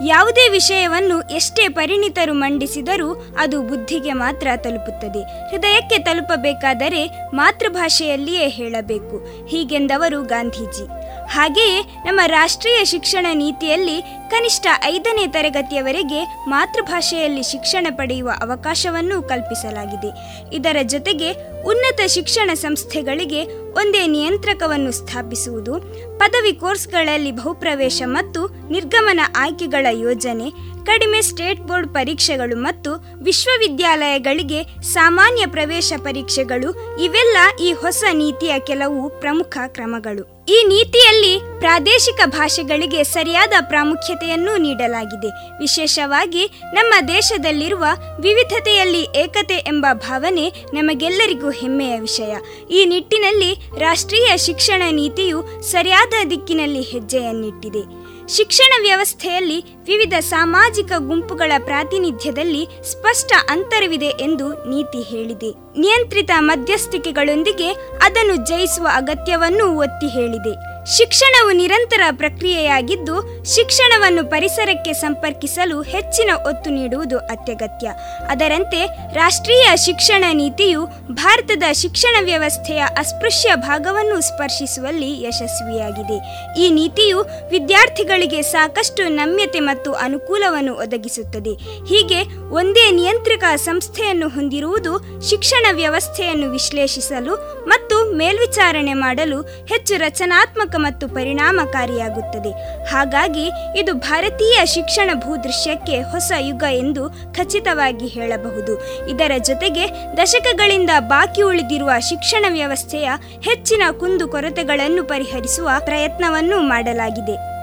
[0.06, 5.50] ಯಾವುದೇ ವಿಷಯವನ್ನು ಎಷ್ಟೇ ಪರಿಣಿತರು ಮಂಡಿಸಿದರೂ ಅದು ಬುದ್ಧಿಗೆ ಮಾತ್ರ ತಲುಪುತ್ತದೆ.
[5.50, 9.48] ಹೃದಯಕ್ಕೆ ತಲುಪಬೇಕಾದರೆ ಮಾತೃಭಾಷೆಯಲ್ಲಿಯೇ ಹೇಳಬೇಕು.
[9.48, 11.07] ಹೀಗೆಂದವರು ಗಾಂಧೀಜಿ.
[11.30, 20.10] ಹಾಗೆಯೇ ನಮ್ಮ ರಾಷ್ಟ್ರೀಯ ಶಿಕ್ಷಣ ನೀತಿಯಲ್ಲಿ ಕನಿಷ್ಠ ಐದನೇ ತರಗತಿಯವರೆಗೆ ಮಾತೃಭಾಷೆಯಲ್ಲಿ ಶಿಕ್ಷಣ ಪಡೆಯುವ ಅವಕಾಶವನ್ನು ಕಲ್ಪಿಸಲಾಗಿದೆ.
[20.56, 21.32] ಇದರ ಜೊತೆಗೆ
[21.64, 25.74] ಉನ್ನತ ಶಿಕ್ಷಣ ಸಂಸ್ಥೆಗಳಿಗೆ ಒಂದೇ ನಿಯಂತ್ರಕವನ್ನು ಸ್ಥಾಪಿಸುವುದು,
[26.18, 32.92] ಪದವಿ ಕೋರ್ಸ್ಗಳಲ್ಲಿ ಬಹುಪ್ರವೇಶ ಮತ್ತು ನಿರ್ಗಮನ ಆಯ್ಕೆಗಳ ಯೋಜನೆ ಕಡಿಮೆ ಸ್ಟೇಟ್ ಬೋರ್ಡ್ ಪರೀಕ್ಷೆಗಳು ಮತ್ತು
[33.24, 40.38] ವಿಶ್ವವಿದ್ಯಾಲಯಗಳಿಗೆ ಸಾಮಾನ್ಯ ಪ್ರವೇಶ ಪರೀಕ್ಷೆಗಳು, ಇವೆಲ್ಲ ಈ ಹೊಸ ನೀತಿಯ ಕೆಲವು ಪ್ರಮುಖ ಕ್ರಮಗಳು.
[40.50, 45.30] ಈ ನೀತಿಯಲ್ಲಿ ಪ್ರಾದೇಶಿಕ ಭಾಷೆಗಳಿಗೆ ಸರಿಯಾದ ಪ್ರಾಮುಖ್ಯತೆಯನ್ನು ನೀಡಲಾಗಿದೆ.
[45.60, 47.86] ವಿಶೇಷವಾಗಿ ನಮ್ಮ ದೇಶದಲ್ಲಿರುವ
[48.22, 52.34] ವಿವಿಧತೆಯಲ್ಲಿ ಏಕತೆ ಎಂಬ ಭಾವನೆ ನಮಗೆಲ್ಲರಿಗೂ ಹೆಮ್ಮೆಯ ವಿಷಯ.
[52.72, 57.84] ಈ ನಿಟ್ಟಿನಲ್ಲಿ ರಾಷ್ಟ್ರೀಯ ಶಿಕ್ಷಣ ನೀತಿಯು ಸರಿಯಾದ ದಿಕ್ಕಿನಲ್ಲಿ ಹೆಜ್ಜೆಯನ್ನಿಟ್ಟಿದೆ.
[58.30, 65.80] ಶಿಕ್ಷಣ ವ್ಯವಸ್ಥೆಯಲ್ಲಿ ವಿವಿಧ ಸಾಮಾಜಿಕ ಗುಂಪುಗಳ ಪ್ರಾತಿನಿಧ್ಯದಲ್ಲಿ ಸ್ಪಷ್ಟ ಅಂತರವಿದೆ ಎಂದು ನೀತಿ ಹೇಳಿದೆ.
[65.80, 67.70] ನಿಯಂತ್ರಿತ ಮಧ್ಯಸ್ಥಿಕೆಗಳೊಂದಿಗೆ
[68.02, 70.77] ಅದನ್ನು ಜಯಿಸುವ ಅಗತ್ಯವನ್ನು ಒತ್ತಿ ಹೇಳಿದೆ.
[70.96, 77.88] ಶಿಕ್ಷಣವು ನಿರಂತರ ಪ್ರಕ್ರಿಯೆಯಾಗಿದ್ದು, ಶಿಕ್ಷಣವನ್ನು ಪರಿಸರಕ್ಕೆ ಸಂಪರ್ಕಿಸಲು ಹೆಚ್ಚಿನ ಒತ್ತು ನೀಡುವುದು ಅತ್ಯಗತ್ಯ.
[78.30, 86.18] ಅದರಂತೆ, ರಾಷ್ಟ್ರೀಯ ಶಿಕ್ಷಣ ನೀತಿಯು ಭಾರತದ ಶಿಕ್ಷಣ ವ್ಯವಸ್ಥೆಯ ಅಸ್ಪೃಶ್ಯ ಭಾಗವನ್ನು ಸ್ಪರ್ಶಿಸುವಲ್ಲಿ ಯಶಸ್ವಿಯಾಗಿದೆ.
[86.62, 87.20] ಈ ನೀತಿಯು
[87.50, 91.54] ವಿದ್ಯಾರ್ಥಿಗಳಿಗೆ ಸಾಕಷ್ಟು ನಮ್ಯತೆ ಮತ್ತು ಅನುಕೂಲವನ್ನು ಒದಗಿಸುತ್ತದೆ.
[91.86, 97.36] ಹೀಗೆ, ಒಂದೇ ನಿಯಂತ್ರಕ ಸಂಸ್ಥೆಯನ್ನು ಹೊಂದಿರುವುದು ಶಿಕ್ಷಣ ವ್ಯವಸ್ಥೆಯನ್ನು ವಿಶ್ಲೇಷಿಸಲು
[97.66, 102.52] ಮತ್ತು ಮೇಲ್ವಿಚಾರಣೆ ಮಾಡಲು ಹೆಚ್ಚು ರಚನಾತ್ಮಕ ಮತ್ತು ಪರಿಣಾಮಕಾರಿಯಾಗುತ್ತದೆ.
[102.86, 109.06] ಹಾಗಾಗಿ ಇದು ಭಾರತೀಯ ಶಿಕ್ಷಣ ಭೂದೃಶ್ಯಕ್ಕೆ ಹೊಸ ಯುಗ ಎಂದು ಖಚಿತವಾಗಿ ಹೇಳಬಹುದು.
[109.08, 113.10] ಇದರ ಜೊತೆಗೆ ದಶಕಗಳಿಂದ ಬಾಕಿ ಉಳಿದಿರುವ ಶಿಕ್ಷಣ ವ್ಯವಸ್ಥೆಯ
[113.42, 117.58] ಹೆಚ್ಚಿನ ಕುಂದುಕೊರತೆಗಳನ್ನು ಪರಿಹರಿಸುವ ಪ್ರಯತ್ನವನ್ನು ಮಾಡಲಾಗಿದೆ.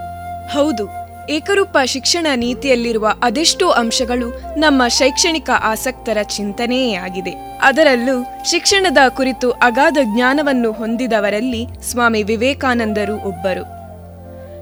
[0.47, 1.04] ಹೌದು.
[1.29, 7.31] ಏಕರೂಪ ಶಿಕ್ಷಣ ನೀತಿಯಲ್ಲಿರುವ ಅದೆಷ್ಟೋ ಅಂಶಗಳು ನಮ್ಮ ಶೈಕ್ಷಣಿಕ ಆಸಕ್ತರ ಚಿಂತನೆಯೇ ಆಗಿದೆ.
[7.61, 13.75] ಅದರಲ್ಲೂ ಶಿಕ್ಷಣದ ಕುರಿತು ಅಗಾಧ ಜ್ಞಾನವನ್ನು ಹೊಂದಿದವರಲ್ಲಿ ಸ್ವಾಮಿ ವಿವೇಕಾನಂದರು ಒಬ್ಬರು.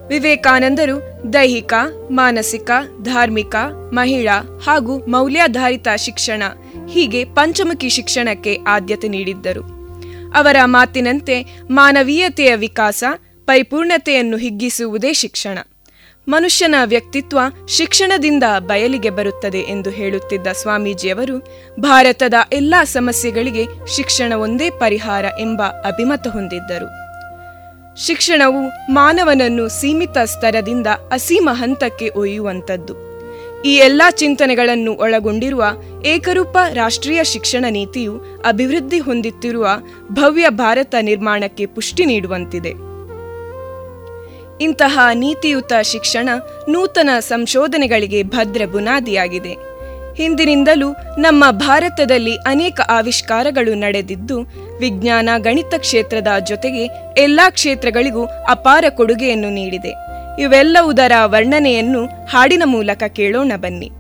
[0.08, 1.74] ವಿವೇಕಾನಂದರು ದೈಹಿಕ,
[2.12, 3.56] ಮಾನಸಿಕ, ಧಾರ್ಮಿಕ,
[3.94, 6.44] ಮಹಿಳಾ ಹಾಗೂ ಮೌಲ್ಯಾಧಾರಿತ ಶಿಕ್ಷಣ,
[6.90, 9.62] ಹೀಗೆ ಪಂಚಮುಖಿ ಶಿಕ್ಷಣಕ್ಕೆ ಆದ್ಯತೆ ನೀಡಿದ್ದರು.
[10.36, 13.04] ಅವರ ಮಾತಿನಂತೆ ಮಾನವೀಯತೆಯ ವಿಕಾಸ,
[13.46, 15.60] ಪರಿಪೂರ್ಣತೆಯನ್ನು ಹಿಗ್ಗಿಸುವುದೇ ಶಿಕ್ಷಣ.
[16.28, 21.48] ಮನುಷ್ಯನ ವ್ಯಕ್ತಿತ್ವ ಶಿಕ್ಷಣದಿಂದ ಬಯಲಿಗೆ ಬರುತ್ತದೆ ಎಂದು ಹೇಳುತ್ತಿದ್ದ ಸ್ವಾಮೀಜಿಯವರು,
[21.80, 23.66] ಭಾರತದ ಎಲ್ಲ ಸಮಸ್ಯೆಗಳಿಗೆ
[23.96, 26.88] ಶಿಕ್ಷಣ ಒಂದೇ ಪರಿಹಾರ ಎಂಬ ಅಭಿಮತ ಹೊಂದಿದ್ದರು.
[27.98, 32.96] ಶಿಕ್ಷಣವು ಮಾನವನನ್ನು ಸೀಮಿತ ಸ್ತರದಿಂದ ಅಸೀಮ ಹಂತಕ್ಕೆ ಒಯ್ಯುವಂಥದ್ದು.
[33.66, 35.64] ಈ ಎಲ್ಲ ಚಿಂತನೆಗಳನ್ನು ಒಳಗೊಂಡಿರುವ
[36.06, 39.68] ಏಕರೂಪ ರಾಷ್ಟ್ರೀಯ ಶಿಕ್ಷಣ ನೀತಿಯು ಅಭಿವೃದ್ಧಿ ಹೊಂದುತ್ತಿರುವ
[40.12, 42.93] ಭವ್ಯ ಭಾರತ ನಿರ್ಮಾಣಕ್ಕೆ ಪುಷ್ಟಿ ನೀಡುವಂತಿದೆ.
[44.64, 46.30] ಇಂತಹ ನೀತಿಯುತ ಶಿಕ್ಷಣ
[46.70, 49.54] ನೂತನ ಸಂಶೋಧನೆಗಳಿಗೆ ಭದ್ರ ಬುನಾದಿಯಾಗಿದೆ.
[50.16, 54.42] ಹಿಂದಿನಿಂದಲೂ ನಮ್ಮ ಭಾರತದಲ್ಲಿ ಅನೇಕ ಆವಿಷ್ಕಾರಗಳು ನಡೆದಿದ್ದು,
[54.80, 56.86] ವಿಜ್ಞಾನ ಗಣಿತ ಕ್ಷೇತ್ರದ ಜೊತೆಗೆ
[57.18, 59.94] ಎಲ್ಲಾ ಕ್ಷೇತ್ರಗಳಿಗೂ ಅಪಾರ ಕೊಡುಗೆಯನ್ನು ನೀಡಿದೆ.
[60.42, 63.92] ಇವೆಲ್ಲವುದರ ವರ್ಣನೆಯನ್ನು ಹಾಡಿನ ಮೂಲಕ ಕೇಳೋಣ ಬನ್ನಿ.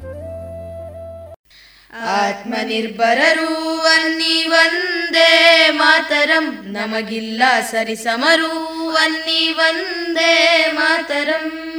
[2.01, 11.69] ಆತ್ಮನಿರ್ಭರರು ಅನ್ನಿ ಒಂದೇ ಮಾತರಂ, ನಮಗಿಲ್ಲ ಸರಿಸಮರು ಅನ್ನಿ ಒಂದೇ ಮಾತರಂ.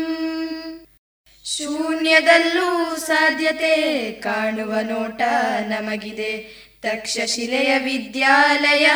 [1.45, 5.23] ಶೂನ್ಯದಲ್ಲೂ ಸಾಧ್ಯತೆ ಕಾಣುವ ನೋಟ
[5.69, 6.65] ನಮಗಿದೆ.
[6.83, 8.91] ತಕ್ಷಶಿಲೆಯ ವಿದ್ಯಾಲಯ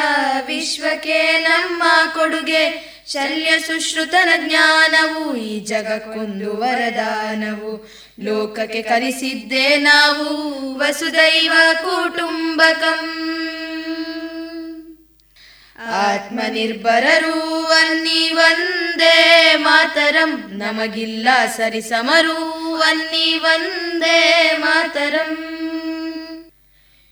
[0.47, 1.83] ವಿಶ್ವಕ್ಕೆ ನಮ್ಮ
[2.14, 2.99] ಕೊಡುಗೆ.
[3.12, 7.93] ಶಲ್ಯ ಸುಶ್ರುತನ ಜ್ಞಾನವು ಈ ಜಗಕ್ಕೊಂದು ವರದಾನವು.
[8.21, 10.27] ಲೋಕಕ್ಕೆ ಕರೆಸಿದ್ದೆ ನಾವು
[10.79, 11.53] ವಸುದೈವ
[11.85, 13.35] ಕುಟುಂಬಕಂ.
[15.87, 20.45] ಆತ್ಮನಿರ್ಭರರು ಅನ್ನಿ ವಂದೇ ಮಾತರಂ.
[20.49, 25.33] ನಮಗಿಲ್ಲ ಸರಿಸಮರು ಅನ್ನಿ ವಂದೇ ಮಾತರಂ.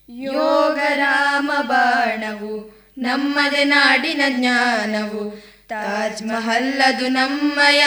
[0.09, 5.47] ಯೋಗ ರಾಮ ಬಾಣವು, ನಮ್ಮದೆ ನಾಡಿನ ಜ್ಞಾನವು.
[5.69, 7.85] ತಾಜ್ ಮಹಲ್ಲದು ನಮ್ಮಯ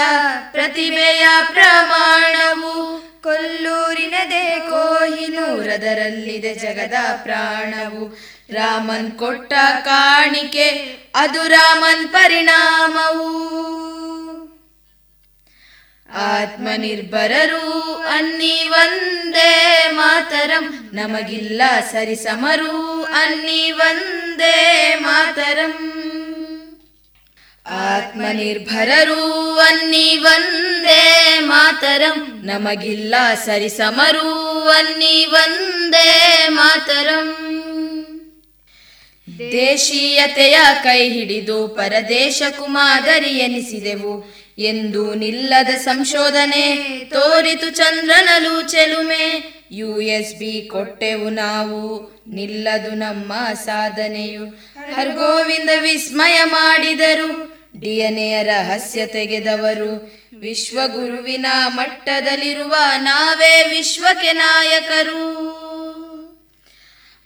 [0.51, 3.08] ಪ್ರತಿಭೆಯ ಪ್ರಮಾಣವು.
[3.23, 6.93] ಕೊಲ್ಲೂರಿನದೇ ಕೋಹಿನೂರದರಲ್ಲಿದೆ ಜಗದ
[7.23, 8.19] ಪ್ರಾಣವು.
[8.51, 9.53] ರಾಮನ್ ಕೊಟ್ಟ
[9.85, 10.69] ಕಾಣಿಕೆ,
[11.15, 13.49] ಅದು ರಾಮನ್ ಪರಿಣಾಮವು.
[16.13, 21.61] ಆತ್ಮನಿರ್ಭರರು ಅನ್ನಿ ಒಂದೇ ಮಾತರಂ, ನಮಗಿಲ್ಲ
[21.91, 25.98] ಸರಿಸಮರು ಅನ್ನಿ ಒಂದೇ ಮಾತರಂ.
[27.69, 32.41] ಆತ್ಮನಿರ್ಭರರು ಅನ್ನಿ ವಂದೇ ಮಾತರಂ.
[32.43, 33.15] ನಮಗಿಲ್ಲ
[33.45, 37.45] ಸರಿಸಮರು ಅನ್ನಿ ವಂದೇ ಮಾತರಂ.
[39.39, 44.35] ದೇಶೀಯತೆಯ ಕೈ ಹಿಡಿದು ಪರದೇಶಕ್ಕೂ ಮಾದರಿ ಎನಿಸಿದೆವು.
[44.57, 46.75] ಎಂದು ನಿಲ್ಲದ ಸಂಶೋಧನೆ
[47.09, 49.53] ತೋರಿತು ಚಂದ್ರನಲು ಚೆಲುಮೆ.
[49.71, 54.45] ಯು ಎಸ್ ಬಿ ಕೊಟ್ಟೆವು ನಾವು, ನಿಲ್ಲದು ನಮ್ಮ ಸಾಧನೆಯು.
[54.95, 57.58] ಹರ್ಗೋವಿಂದ ವಿಸ್ಮಯ ಮಾಡಿದರು.
[57.79, 60.19] ಡಿಎನ್ಎಯ ರಹಸ್ಯ ತೆಗೆದವರು.
[60.39, 65.59] ವಿಶ್ವಗುರುವಿನ ಮಟ್ಟದಲ್ಲಿರುವ ನಾವೇ ವಿಶ್ವಕ್ಕೆ ನಾಯಕರು.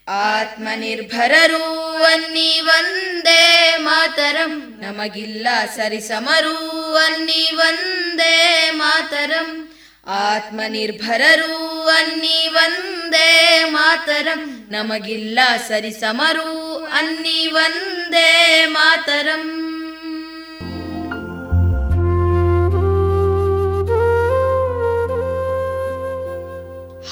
[0.07, 4.80] ಆತ್ಮನಿರ್ಭರರು ಅನ್ನಿ ಒಂದೇ ಮಾತರಂ.
[4.81, 9.69] ನಮಗಿಲ್ಲ ಸರಿಸಮರು ಅನ್ನಿ ಒಂದೇ ಮಾತರಂ.
[10.07, 14.67] ಆತ್ಮನಿರ್ಭರರು ಅನ್ನಿ ವಂದೇ ಮಾತರಂ.
[14.71, 19.62] ನಮಗಿಲ್ಲ ಸರಿಸಮರು ಅನ್ನಿ ಒಂದೇ ಮಾತರಂ.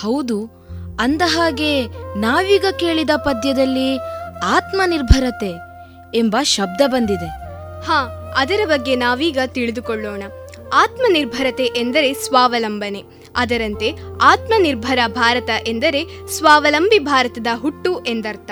[0.01, 0.61] ಹೌದು
[0.99, 1.87] ಅಂದಹಾಗೆ
[2.17, 3.97] ನಾವೀಗ ಕೇಳಿದ ಪದ್ಯದಲ್ಲಿ
[4.43, 5.51] ಆತ್ಮನಿರ್ಭರತೆ
[6.17, 7.27] ಎಂಬ ಶಬ್ದ ಬಂದಿದೆ.
[7.85, 10.23] ಹಾ, ಅದರ ಬಗ್ಗೆ ನಾವೀಗ ತಿಳಿದುಕೊಳ್ಳೋಣ.
[10.73, 13.03] ಆತ್ಮನಿರ್ಭರತೆ ಎಂದರೆ ಸ್ವಾವಲಂಬನೆ,
[13.35, 13.91] ಅದರಂತೆ
[14.21, 18.51] ಆತ್ಮನಿರ್ಭರ ಭಾರತ ಎಂದರೆ ಸ್ವಾವಲಂಬಿ ಭಾರತದ ಹುಟ್ಟು ಎಂದರ್ಥ.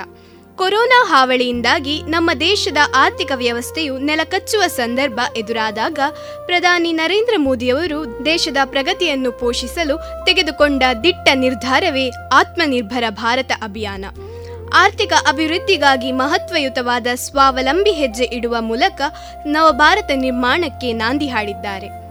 [0.60, 6.00] ಕೊರೋನಾ ಹಾವಳಿಯಿಂದಾಗಿ ನಮ್ಮ ದೇಶದ ಆರ್ಥಿಕ ವ್ಯವಸ್ಥೆಯು ನೆಲಕಚ್ಚುವ ಸಂದರ್ಭ ಎದುರಾದಾಗ
[6.46, 14.06] ಪ್ರಧಾನಿ ನರೇಂದ್ರ ಮೋದಿಯವರು ದೇಶದ ಪ್ರಗತಿಯನ್ನು ಪೋಷಿಸಲು ತೆಗೆದುಕೊಂಡ ದಿಟ್ಟ ನಿರ್ಧಾರವೇ ಆತ್ಮನಿರ್ಭರ ಭಾರತ ಅಭಿಯಾನ.
[14.74, 19.02] ಆರ್ಥಿಕ ಅಭಿವೃದ್ಧಿಗಾಗಿ ಮಹತ್ವಯುತವಾದ ಸ್ವಾವಲಂಬಿ ಹೆಜ್ಜೆ ಇಡುವ ಮೂಲಕ
[19.46, 22.09] ನವಭಾರತ ನಿರ್ಮಾಣಕ್ಕೆ ನಾಂದಿ ಹಾಡಿದ್ದಾರೆ.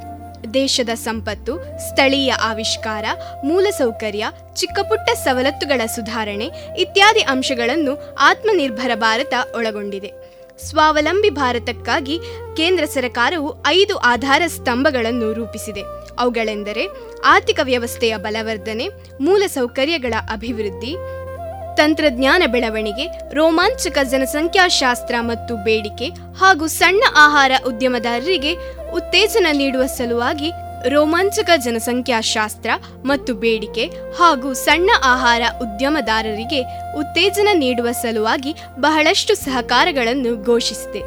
[0.54, 3.04] ದೇಶದ ಸಂಪತ್ತು, ಸ್ಥಳೀಯ ಆವಿಷ್ಕಾರ
[3.44, 10.38] ಮೂಲಸೌಕರ್ಯ ಚಿಕ್ಕಪುಟ್ಟ ಸವಲತ್ತುಗಳ ಸುಧಾರಣೆ ಇತ್ಯಾದಿ ಅಂಶಗಳನ್ನು ಆತ್ಮನಿರ್ಭರ ಭಾರತ ಒಳಗೊಂಡಿದೆ.
[10.64, 12.18] ಸ್ವಾವಲಂಬಿ ಭಾರತಕ್ಕಾಗಿ
[12.56, 15.80] ಕೇಂದ್ರ ಸರ್ಕಾರವು ಐದು ಆಧಾರ ಸ್ತಂಭಗಳನ್ನು ರೂಪಿಸಿದೆ.
[16.18, 16.86] ಅವುಗಳೆಂದರೆ
[17.24, 18.88] ಆರ್ಥಿಕ ವ್ಯವಸ್ಥೆಯ ಬಲವರ್ಧನೆ
[19.20, 20.96] ಮೂಲಸೌಕರ್ಯಗಳ ಅಭಿವೃದ್ಧಿ
[21.78, 26.08] ತಂತ್ರಜ್ಞಾನ ಬೆಳವಣಿಗೆ, ರೋಮಾಂಚಕ ಜನಸಂಖ್ಯಾಶಾಸ್ತ್ರ ಮತ್ತು ಬೇಡಿಕೆ
[26.40, 28.52] ಹಾಗೂ ಸಣ್ಣ ಆಹಾರ ಉದ್ಯಮದಾರರಿಗೆ
[28.92, 30.50] ಉತ್ತೇಜನ ನೀಡುವ ಸಲುವಾಗಿ
[30.88, 32.70] ರೋಮಾಂಚಕ ಜನಸಂಖ್ಯಾಶಾಸ್ತ್ರ
[33.04, 33.84] ಮತ್ತು ಬೇಡಿಕೆ
[34.18, 36.60] ಹಾಗೂ ಸಣ್ಣ ಆಹಾರ ಉದ್ಯಮದಾರರಿಗೆ
[36.98, 41.02] ಉತ್ತೇಜನ ನೀಡುವ ಸಲುವಾಗಿ ಬಹಳಷ್ಟು ಸಹಕಾರಗಳನ್ನು ಘೋಷಿಸಿದೆ.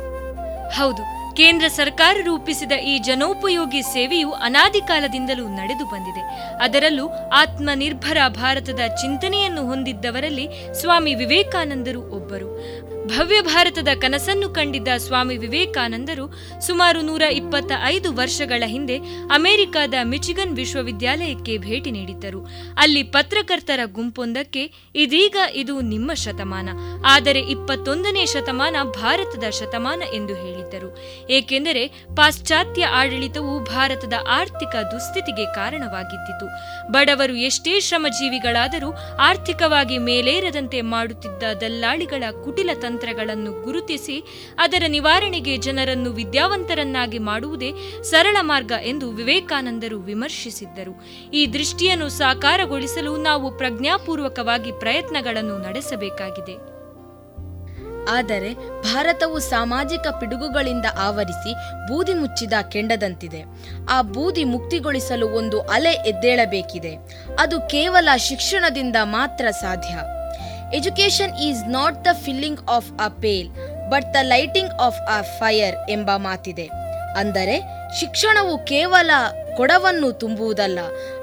[0.80, 1.21] ಹೌದು.
[1.34, 6.24] ಕೇಂದ್ರ ಸರ್ಕಾರ ರೂಪಿಸಿದ ಈ ಜನೋಪಯೋಗಿ ಸೇವೆಯು ಅನಾದಿ ಕಾಲದಿಂದಲೂ ನಡೆದು ಬಂದಿದೆ.
[6.64, 12.48] ಅದರಲ್ಲೂ ಆತ್ಮನಿರ್ಭರ ಭಾರತದ ಚಿಂತನೆಯನ್ನು ಹೊಂದಿದ್ದವರಲ್ಲಿ ಸ್ವಾಮಿ ವಿವೇಕಾನಂದರು ಒಬ್ಬರು.
[13.06, 18.98] ಭವ್ಯ ಭಾರತದ ಕನಸನ್ನು ಕಂಡಿದ್ದ ಸ್ವಾಮಿ ವಿವೇಕಾನಂದರು ಸುಮಾರು ನೂರ ಇಪ್ಪತ್ತ ಐದು ವರ್ಷಗಳ ಹಿಂದೆ
[19.34, 22.48] ಅಮೆರಿಕದ ಮಿಚಿಗನ್ ವಿಶ್ವವಿದ್ಯಾಲಯಕ್ಕೆ ಭೇಟಿ ನೀಡಿದ್ದರು.
[22.78, 26.70] ಅಲ್ಲಿ ಪತ್ರಕರ್ತರ ಗುಂಪೊಂದಕ್ಕೆ ಇದೀಗ ಇದು ನಿಮ್ಮ ಶತಮಾನ.
[27.06, 30.98] ಆದರೆ ಇಪ್ಪತ್ತೊಂದನೇ ಶತಮಾನ ಭಾರತದ ಶತಮಾನ ಎಂದು ಹೇಳಿದ್ದರು.
[31.30, 36.48] ಏಕೆಂದರೆ ಪಾಶ್ಚಾತ್ಯ ಆಡಳಿತವು ಭಾರತದ ಆರ್ಥಿಕ ದುಸ್ಥಿತಿಗೆ ಕಾರಣವಾಗಿದ್ದಿತು.
[36.92, 42.70] ಬಡವರು ಎಷ್ಟೇ ಶ್ರಮಜೀವಿಗಳಾದರೂ ಆರ್ಥಿಕವಾಗಿ ಮೇಲೇರದಂತೆ ಮಾಡುತ್ತಿದ್ದ ದಲ್ಲಾಳಿಗಳ ಕುಟಿಲ
[43.02, 44.24] ತಂತ್ರಗಳನ್ನು ಗುರುತಿಸಿ
[44.60, 47.72] ಅದರ ನಿವಾರಣೆಗೆ ಜನರನ್ನು ವಿದ್ಯಾವಂತರನ್ನಾಗಿ ಮಾಡುವುದೇ
[48.04, 50.94] ಸರಳ ಮಾರ್ಗ ಎಂದು ವಿವೇಕಾನಂದರು ವಿಮರ್ಶಿಸಿದ್ದರು.
[51.34, 56.72] ಈ ದೃಷ್ಟಿಯನ್ನು ಸಾಕಾರಗೊಳಿಸಲು ನಾವು ಪ್ರಜ್ಞಾಪೂರ್ವಕವಾಗಿ ಪ್ರಯತ್ನಗಳನ್ನು ನಡೆಸಬೇಕಾಗಿದೆ.
[58.10, 61.54] ಆದರೆ ಭಾರತವು ಸಾಮಾಜಿಕ ಪಿಡುಗುಗಳಿಂದ ಆವರಿಸಿ
[61.88, 63.44] ಬೂದಿ ಮುಚ್ಚಿದ ಕೆಂಡದಂತಿದೆ.
[63.90, 66.96] ಆ ಬೂದಿ ಮುಕ್ತಿಗೊಳಿಸಲು ಒಂದು ಅಲೆ ಎದ್ದೇಳಬೇಕಿದೆ.
[67.40, 70.21] ಅದು ಕೇವಲ ಶಿಕ್ಷಣದಿಂದ ಮಾತ್ರ ಸಾಧ್ಯ.
[70.74, 73.50] Education is not the filling of a pail
[73.90, 76.70] but the lighting of a fire ಎಂಬ ಮಾತಿದೆ.
[77.18, 77.60] ಅಂದರೆ,
[78.00, 79.12] ಶಿಕ್ಷಣವು ಕೇವಲ
[79.58, 80.80] ಕೊಡವನ್ನು ತುಂಬುವುದಲ್ಲ,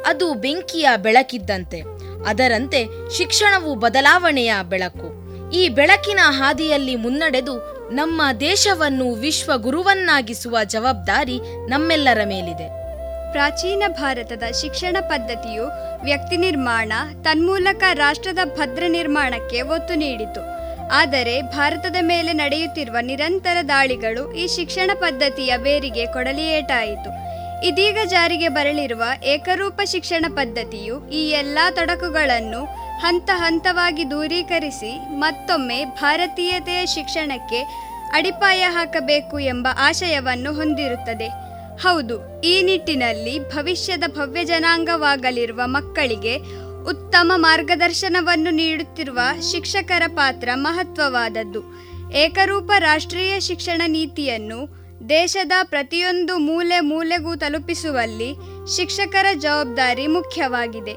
[0.07, 1.83] ಅದು ಬೆಂಕಿಯ ಬೆಳಕಿದ್ದಂತೆ.
[2.29, 5.29] ಅದರಂತೆ ಶಿಕ್ಷಣವು ಬದಲಾವಣೆಯ ಬೆಳಕು.
[5.51, 12.78] ಈ ಬೆಳಕಿನ ಹಾದಿಯಲ್ಲಿ ಮುನ್ನಡೆದು ನಮ್ಮ ದೇಶವನ್ನು ವಿಶ್ವ ಗುರುವನ್ನಾಗಿಸುವ ಜವಾಬ್ದಾರಿ ನಮ್ಮೆಲ್ಲರ ಮೇಲಿದೆ.
[13.33, 15.65] ಪ್ರಾಚೀನ ಭಾರತದ ಶಿಕ್ಷಣ ಪದ್ಧತಿಯು
[16.05, 16.93] ವ್ಯಕ್ತಿ ನಿರ್ಮಾಣ,
[17.23, 20.59] ತನ್ಮೂಲಕ ರಾಷ್ಟ್ರದ ಭದ್ರ ನಿರ್ಮಾಣಕ್ಕೆ ಒತ್ತು ನೀಡಿತು.
[20.93, 27.11] ಆದರೆ ಭಾರತದ ಮೇಲೆ ನಡೆಯುತ್ತಿರುವ ನಿರಂತರ ದಾಳಿಗಳು ಈ ಶಿಕ್ಷಣ ಪದ್ಧತಿಯ ಬೇರಿಗೆ ಕೊಡಲಿಯೇಟಾಯಿತು.
[27.67, 32.65] ಇದೀಗ ಜಾರಿಗೆ ಬರಲಿರುವ ಏಕರೂಪ ಶಿಕ್ಷಣ ಪದ್ಧತಿಯು ಈ ಎಲ್ಲ ತೊಡಕುಗಳನ್ನು
[32.99, 37.61] ಹಂತ ಹಂತವಾಗಿ ದೂರೀಕರಿಸಿ ಮತ್ತೊಮ್ಮೆ ಭಾರತೀಯತೆಯ ಶಿಕ್ಷಣಕ್ಕೆ
[38.13, 41.48] ಅಡಿಪಾಯ ಹಾಕಬೇಕು ಎಂಬ ಆಶಯವನ್ನು ಹೊಂದಿರುತ್ತದೆ.
[41.83, 46.35] ಹೌದು, ಈ ನಿಟ್ಟಿನಲ್ಲಿ ಭವಿಷ್ಯದ ಭವ್ಯ ಜನಾಂಗವಾಗಲಿರುವ ಮಕ್ಕಳಿಗೆ
[46.85, 49.21] ಉತ್ತಮ ಮಾರ್ಗದರ್ಶನವನ್ನು ನೀಡುತ್ತಿರುವ
[49.53, 51.63] ಶಿಕ್ಷಕರ ಪಾತ್ರ ಮಹತ್ವವಾದದ್ದು.
[52.15, 54.61] ಏಕರೂಪ ರಾಷ್ಟ್ರೀಯ ಶಿಕ್ಷಣ ನೀತಿಯನ್ನು
[55.09, 58.31] ದೇಶದ ಪ್ರತಿಯೊಂದು ಮೂಲೆ ಮೂಲೆಗೂ ತಲುಪಿಸುವಲ್ಲಿ
[58.77, 60.95] ಶಿಕ್ಷಕರ ಜವಾಬ್ದಾರಿ ಮುಖ್ಯವಾಗಿದೆ.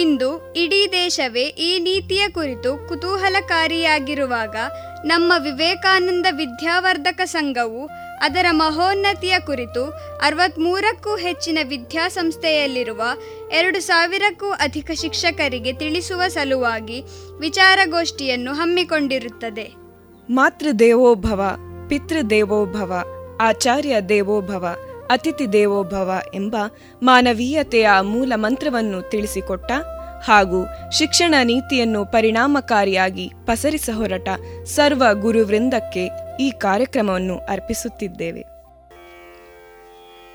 [0.00, 4.56] ಇಂದು ಇಡೀ ದೇಶವೇ ಈ ನೀತಿಯ ಕುರಿತು ಕುತೂಹಲಕಾರಿಯಾಗಿರುವಾಗ
[5.04, 7.82] ನಮ್ಮ ವಿವೇಕಾನಂದ ವಿದ್ಯಾವರ್ಧಕ ಸಂಘವು
[8.22, 9.84] ಅದರ ಮಹೋನ್ನತಿಯ ಕುರಿತು
[10.22, 13.02] ಅರವತ್ಮೂರಕ್ಕೂ ಹೆಚ್ಚಿನ ವಿದ್ಯಾಸಂಸ್ಥೆಯಲ್ಲಿರುವ
[13.52, 17.02] ಎರಡು ಸಾವಿರಕ್ಕೂ ಅಧಿಕ ಶಿಕ್ಷಕರಿಗೆ ತಿಳಿಸುವ ಸಲುವಾಗಿ
[17.40, 19.74] ವಿಚಾರಗೋಷ್ಠಿಯನ್ನು ಹಮ್ಮಿಕೊಂಡಿರುತ್ತದೆ.
[20.30, 21.42] ಮಾತೃದೇವೋಭವ
[21.88, 23.04] ಪಿತೃದೇವೋಭವ
[23.40, 24.76] ಆಚಾರ್ಯ ದೇವೋಭವ,
[25.10, 26.56] ಅತಿಥಿ ದೇವೋಭವ ಎಂಬ
[27.02, 29.72] ಮಾನವೀಯತೆಯ ಮೂಲ ಮಂತ್ರವನ್ನು ತಿಳಿಸಿಕೊಟ್ಟ
[30.24, 34.28] ಹಾಗೂ ಶಿಕ್ಷಣ ನೀತಿಯನ್ನು ಪರಿಣಾಮಕಾರಿಯಾಗಿ ಪಸರಿಸ ಹೊರಟ
[34.64, 38.56] ಸರ್ವ ಗುರುವೃಂದಕ್ಕೆ ಈ ಕಾರ್ಯಕ್ರಮವನ್ನು ಅರ್ಪಿಸುತ್ತಿದ್ದೇವೆ.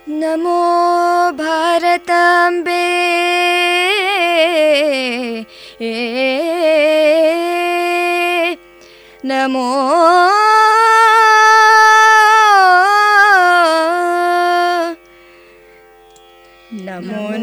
[0.07, 3.11] ನಮೋ ಭಾರತಾಂಬೆ.
[9.25, 9.89] ನಮೋ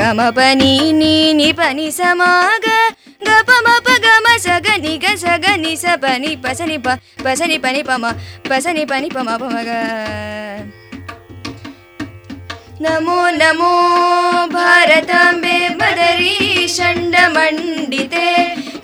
[0.00, 2.66] गमपनी नीनि पनि समाग
[3.26, 3.86] ग पमप
[4.46, 6.76] गगनि ग जगनि सपनि पसनि
[7.26, 8.04] वसनि पनिपम
[8.50, 9.70] वसनि पनिपमापमग
[12.82, 13.72] नमो नमो
[14.54, 18.28] भारतंदरी बदरी षण्डमण्डिते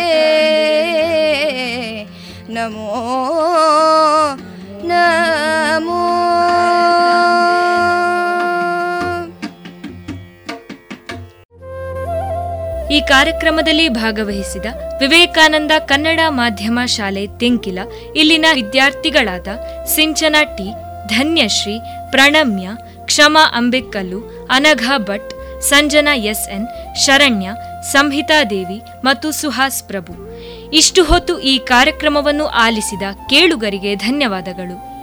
[2.50, 3.04] नमो
[4.86, 6.02] नमो
[12.90, 14.68] ಈ ಕಾರ್ಯಕ್ರಮದಲ್ಲಿ ಭಾಗವಹಿಸಿದ
[15.02, 17.80] ವಿವೇಕಾನಂದ ಕನ್ನಡ ಮಾಧ್ಯಮ ಶಾಲೆ ತೆಂಕಿಲ
[18.16, 19.48] ಇಲ್ಲಿನ ವಿದ್ಯಾರ್ಥಿಗಳಾದ
[19.96, 20.68] ಸಿಂಚನ ಟಿ
[21.08, 21.76] ಧನ್ಯಶ್ರೀ
[22.12, 22.68] ಪ್ರಣಮ್ಯ
[23.06, 24.20] ಕ್ಷಮಾ ಅಂಬೆಕ್ಕಲ್ಲು
[24.50, 25.32] ಅನಘಾ ಭಟ್
[25.70, 27.50] ಸಂಜನಾ ಎಸ್ಎನ್ ಶರಣ್ಯ
[27.83, 30.13] ಸಂಹಿತಾ ದೇವಿ ಮತ್ತು ಸುಹಾಸ್ ಪ್ರಭು.
[30.71, 34.98] ಇಷ್ಟು ಹೊತ್ತು ಈ ಕಾರ್ಯಕ್ರಮವನ್ನು ಆಲಿಸಿದ ಕೇಳುಗರಿಗೆ ಧನ್ಯವಾದಗಳು.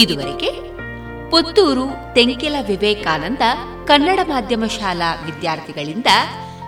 [0.00, 0.50] ಇದುವರೆಗೆ
[1.30, 3.40] ಪುತ್ತೂರು ತೆಂಕೆಲ ವಿವೇಕಾನಂದ
[3.86, 6.06] ಕನ್ನಡ ಮಾಧ್ಯಮ ಶಾಲಾ ವಿದ್ಯಾರ್ಥಿಗಳಿಂದ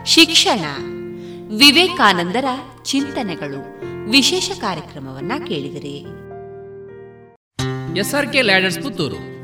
[0.06, 0.64] ಶಿಕ್ಷಣ,
[1.59, 2.44] ವಿವೇಕಾನಂದರ
[2.82, 3.60] ಚಿಂತನೆಗಳು
[4.10, 6.04] ವಿಶೇಷ ಕಾರ್ಯಕ್ರಮವನ್ನ ಕೇಳಿದಿರಿ.
[7.98, 9.31] S R K ladders Puttur.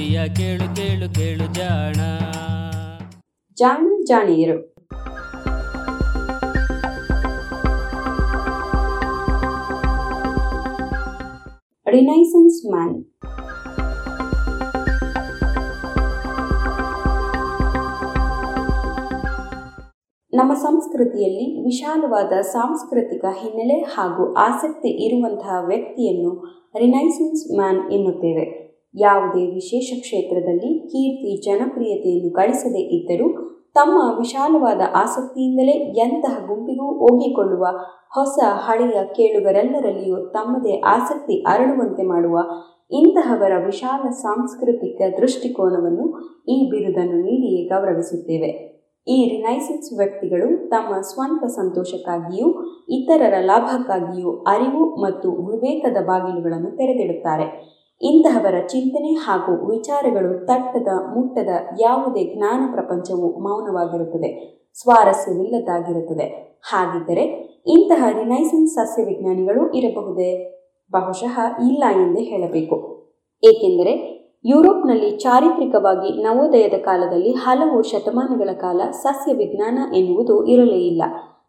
[0.00, 1.94] ಸುದ್ದಿಯ ಕೇಳು ಕೇಳು ಕೇಳು ಜಾಣ.
[3.54, 4.74] ಜಾಣ, ಜಾಣಿಯರು.
[11.90, 13.04] Renaissance man.
[20.34, 26.44] ನಮ್ಮ ಸಂಸ್ಕೃತಿಯಲ್ಲಿ ವಿಶಾಲವಾದ ಸಾಂಸ್ಕೃತಿಕ ಹಿನ್ನೆಲೆ ಹಾಗೂ ಆಸಕ್ತಿ ಇರುವಂತಹ ವ್ಯಕ್ತಿಯನ್ನು
[26.78, 28.69] ರಿನೈಸನ್ಸ್ ಮ್ಯಾನ್ ಎನ್ನುತ್ತೇವೆ.
[28.94, 35.74] ಯಾವುದೇ ವಿಶೇಷ ಕ್ಷೇತ್ರದಲ್ಲಿ ಕೀರ್ತಿ, ಜನಪ್ರಿಯತೆಯನ್ನು ಗಳಿಸದೇ ಇದ್ದರೂ ತಮ್ಮ ವಿಶಾಲವಾದ ಆಸಕ್ತಿಯಿಂದಲೇ
[36.06, 37.64] ಎಂತಹ ಗುಂಪಿಗೂ ಒಗ್ಗಿಕೊಳ್ಳುವ
[38.14, 42.38] ಹೊಸ ಹಳೆಯ ಕೇಳುಗರೆಲ್ಲರಲ್ಲಿಯೂ ತಮ್ಮದೇ ಆಸಕ್ತಿ ಅರಳುವಂತೆ ಮಾಡುವ
[42.92, 46.06] ಇಂತಹವರ ವಿಶಾಲ ಸಾಂಸ್ಕೃತಿಕ ದೃಷ್ಟಿಕೋನವನ್ನು
[46.48, 48.70] ಈ ಬಿರುದನ್ನು ನೀಡಿಯೇ ಗೌರವಿಸುತ್ತೇವೆ.
[49.08, 52.48] ಈ ರಿನೈಸೆನ್ಸ್ ವ್ಯಕ್ತಿಗಳು ತಮ್ಮ ಸ್ವಂತ ಸಂತೋಷಕ್ಕಾಗಿಯೂ,
[52.88, 57.79] ಇತರರ ಲಾಭಕ್ಕಾಗಿಯೂ ಅರಿವು ಮತ್ತು ವಿವೇಕದ ಬಾಗಿಲುಗಳನ್ನು ತೆರೆದಿಡುತ್ತಾರೆ.
[58.02, 61.48] ಇಂತಹವರ ಚಿಂತನೆ ಹಾಗೂ ವಿಚಾರಗಳು ತಟ್ಟದ ಮುಟ್ಟದ
[61.80, 70.60] ಯಾವುದೇ ಜ್ಞಾನ ಪ್ರಪಂಚವು ಮೌನವಾಗಿರುತ್ತದೆ ಸ್ವಾರಸ್ಯವಿಲ್ಲದಾಗಿರುತ್ತದೆ ಹಾಗಿದ್ದರೆ ಇಂತಹ ರಿನೈಸೆನ್ಸ್ ಸಸ್ಯ ವಿಜ್ಞಾನಿಗಳು ಇರಬಹುದೇ?
[70.92, 72.76] ಬಹುಶಃ ಇಲ್ಲ ಎಂದೇ ಹೇಳಬೇಕು.
[73.44, 73.92] ಏಕೆಂದರೆ
[74.44, 81.02] ಯುರೋಪ್ನಲ್ಲಿ ಚಾರಿತ್ರಿಕವಾಗಿ ನವೋದಯದ ಕಾಲದಲ್ಲಿ ಹಲವು ಶತಮಾನಗಳ ಕಾಲ ಸಸ್ಯ ವಿಜ್ಞಾನ ಎನ್ನುವುದು ಇರಲೇ ಇಲ್ಲ.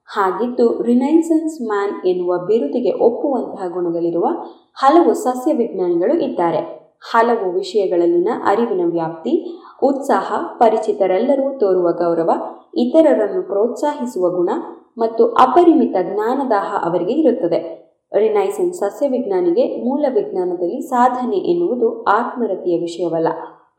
[0.06, 4.26] ಹಾಗಿದ್ದು ರಿನೈಸನ್ಸ್ ಮ್ಯಾನ್ ಎನ್ನುವ ಬಿರುದಿಗೆ ಒಪ್ಪುವಂತಹ ಗುಣಗಳಿರುವ
[4.74, 6.82] ಹಲವು ಸಸ್ಯ ವಿಜ್ಞಾನಿಗಳು ಇದ್ದಾರೆ.
[7.12, 12.32] ಹಲವು ವಿಷಯಗಳಲ್ಲಿನ ಅರಿವಿನ ವ್ಯಾಪ್ತಿ, ಉತ್ಸಾಹ, ಪರಿಚಿತರೆಲ್ಲರೂ ತೋರುವ ಗೌರವ,
[12.78, 14.50] ಇತರರನ್ನು ಪ್ರೋತ್ಸಾಹಿಸುವ ಗುಣ
[14.98, 17.82] ಮತ್ತು ಅಪರಿಮಿತ ಜ್ಞಾನದಾಹ ಅವರಿಗೆ ಇರುತ್ತದೆ.
[18.16, 23.28] ರಿನೈಸನ್ ಸಸ್ಯ ವಿಜ್ಞಾನಿಗೆ ಮೂಲ ವಿಜ್ಞಾನದಲ್ಲಿ ಸಾಧನೆ ಎನ್ನುವುದು ಆತ್ಮರತಿಯ ವಿಷಯವಲ್ಲ.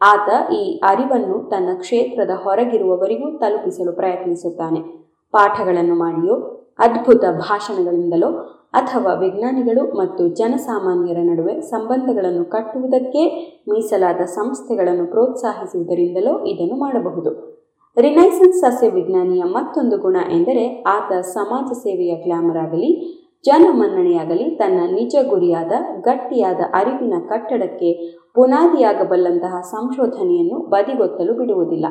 [0.03, 5.02] ಆತ ಈ ಅರಿವನ್ನು ತನ್ನ ಕ್ಷೇತ್ರದ ಹೊರಗಿರುವವರಿಗೂ ತಲುಪಿಸಲು ಪ್ರಯತ್ನಿಸುತ್ತಾನೆ.
[5.33, 6.37] ಪಾಠಗಳನ್ನು ಮಾಡಿಯೋ,
[6.79, 8.31] ಅದ್ಭುತ ಭಾಷಣಗಳಿಂದಲೋ
[8.73, 13.23] ಅಥವಾ ವಿಜ್ಞಾನಿಗಳು ಮತ್ತು ಜನಸಾಮಾನ್ಯರ ನಡುವೆ ಸಂಬಂಧಗಳನ್ನು ಕಟ್ಟುವುದಕ್ಕೆ
[13.69, 17.53] ಮೀಸಲಾದ ಸಂಸ್ಥೆಗಳನ್ನು ಪ್ರೋತ್ಸಾಹಿಸುವುದರಿಂದಲೋ ಇದನ್ನು ಮಾಡಬಹುದು.
[17.97, 25.73] ರಿನೈಸನ್ಸ್ ಸಸ್ಯ ವಿಜ್ಞಾನಿಯ ಮತ್ತೊಂದು ಗುಣ ಎಂದರೆ ಆತ ಸಮಾಜ ಸೇವೆಯ ಗ್ಲಾಮರ್ ಆಗಲಿ ಜನಮನ್ನಣೆಯಾಗಲಿ ತನ್ನ ನಿಜ ಗುರಿಯಾದ,
[26.01, 27.91] ಗಟ್ಟಿಯಾದ ಅರಿವಿನ ಕಟ್ಟಡಕ್ಕೆ
[28.37, 31.87] ಬುನಾದಿಯಾಗಬಲ್ಲಂತಹ ಸಂಶೋಧನೆಯನ್ನು ಬದಿಗೊತ್ತಲು ಬಿಡುವುದಿಲ್ಲ.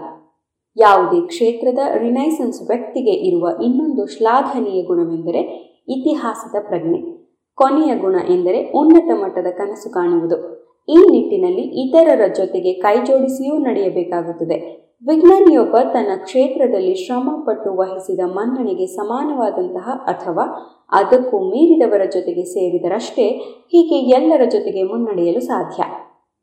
[0.78, 5.42] ಯಾವುದೇ ಕ್ಷೇತ್ರದ ರಿನೈಸನ್ಸ್ ವ್ಯಕ್ತಿಗೆ ಇರುವ ಇನ್ನೊಂದು ಶ್ಲಾಘನೀಯ ಗುಣವೆಂದರೆ
[5.90, 7.22] ಇತಿಹಾಸದ ಪ್ರಜ್ಞೆ.
[7.56, 10.62] ಕೊನೆಯ ಗುಣ ಎಂದರೆ ಉನ್ನತ ಮಟ್ಟದ ಕನಸು ಕಾಣುವುದು.
[10.90, 14.82] ಈ ನಿಟ್ಟಿನಲ್ಲಿ ಇತರರ ಜೊತೆಗೆ ಕೈಜೋಡಿಸಿಯೂ ನಡೆಯಬೇಕಾಗುತ್ತದೆ.
[15.08, 20.44] ವಿಜ್ಞಾನಿಯೊಬ್ಬ ತನ್ನ ಕ್ಷೇತ್ರದಲ್ಲಿ ಶ್ರಮಪಟ್ಟು ವಹಿಸಿದ ಮನ್ನಣೆಗೆ ಸಮಾನವಾದಂತಹ ಅಥವಾ
[20.92, 23.28] ಅದಕ್ಕೂ ಮೀರಿದವರ ಜೊತೆಗೆ ಸೇರಿದರಷ್ಟೇ
[23.68, 25.84] ಹೀಗೆ ಎಲ್ಲರ ಜೊತೆಗೆ ಮುನ್ನಡೆಯಲು ಸಾಧ್ಯ.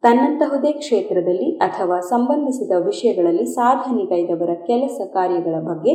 [0.03, 5.95] ತನ್ನಂತಹುದೇ ಕ್ಷೇತ್ರದಲ್ಲಿ ಅಥವಾ ಸಂಬಂಧಿಸಿದ ವಿಷಯಗಳಲ್ಲಿ ಸಾಧನೆಗೈದವರ ಕೆಲಸ ಕಾರ್ಯಗಳ ಬಗ್ಗೆ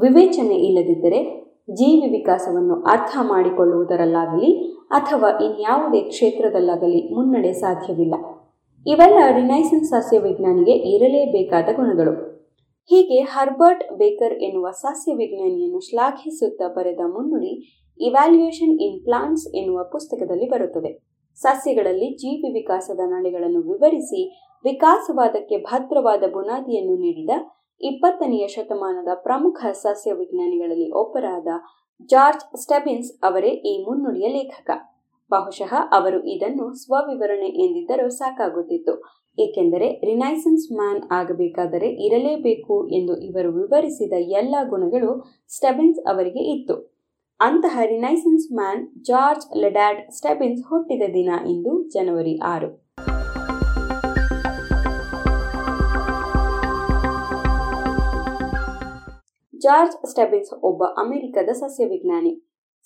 [0.00, 8.14] ವಿವೇಚನೆ ಇಲ್ಲದಿದ್ದರೆ ಜೀವಿ ವಿಕಾಸವನ್ನು ಅರ್ಥ ಮಾಡಿಕೊಳ್ಳುವುದರಲ್ಲಾಗಲಿ ಅಥವಾ ಇನ್ಯಾವುದೇ ಕ್ಷೇತ್ರದಲ್ಲಾಗಲಿ ಮುನ್ನಡೆ ಸಾಧ್ಯವಿಲ್ಲ.
[8.86, 12.12] ಇವೆಲ್ಲ ರಿನೈಸನ್ ಸಸ್ಯವಿಜ್ಞಾನಿಗೆ ಇರಲೇಬೇಕಾದ ಗುಣಗಳು.
[12.90, 17.52] ಹೀಗೆ ಹರ್ಬರ್ಟ್ ಬೇಕರ್ ಎನ್ನುವ ಸಸ್ಯವಿಜ್ಞಾನಿಯನ್ನು ಶ್ಲಾಘಿಸುತ್ತಾ ಬರೆದ ಮುನ್ನುಡಿ,
[18.00, 21.09] ಇವ್ಯಾಲ್ಯೂಯೇಷನ್ ಇನ್ ಪ್ಲಾಂಟ್ಸ್ ಎನ್ನುವ ಪುಸ್ತಕದಲ್ಲಿ ಬರುತ್ತದೆ.
[21.36, 27.30] ಸಸ್ಯಗಳಲ್ಲಿ ಜೀವಿ ವಿಕಾಸದ ನಡೆಗಳನ್ನು ವಿವರಿಸಿ ವಿಕಾಸವಾದಕ್ಕೆ ಭದ್ರವಾದ ಬುನಾದಿಯನ್ನು ನೀಡಿದ
[27.80, 31.48] ಇಪ್ಪತ್ತನೆಯ ಶತಮಾನದ ಪ್ರಮುಖ ಸಸ್ಯ ವಿಜ್ಞಾನಿಗಳಲ್ಲಿ ಒಬ್ಬರಾದ
[32.10, 34.70] ಜಾರ್ಜ್ ಸ್ಟೆಬಿನ್ಸ್ ಅವರೇ ಈ ಮುನ್ನುಡಿಯ ಲೇಖಕ.
[35.30, 38.94] ಬಹುಶಃ ಅವರು ಇದನ್ನು ಸ್ವವಿವರಣೆ ಎಂದಿದ್ದರೂ ಸಾಕಾಗುತ್ತಿತ್ತು.
[39.38, 45.10] ಏಕೆಂದರೆ ರಿನೈಸೆನ್ಸ್ ಮ್ಯಾನ್ ಆಗಬೇಕಾದರೆ ಇರಲೇಬೇಕು ಎಂದು ಇವರು ವಿವರಿಸಿದ ಎಲ್ಲ ಗುಣಗಳು
[45.48, 46.89] ಸ್ಟೆಬಿನ್ಸ್ ಅವರಿಗೆ ಇತ್ತು.
[47.40, 52.68] ಅಂತಹ renaissance man George Ledyard Stebbins ಹುಟ್ಟಿದ ದಿನ ಇಂದು ಜನವರಿ ಆರು.
[59.58, 62.32] ಜಾರ್ಜ್ ಸ್ಟೆಬಿನ್ಸ್ ಒಬ್ಬ ಅಮೆರಿಕದ ಸಸ್ಯ ವಿಜ್ಞಾನಿ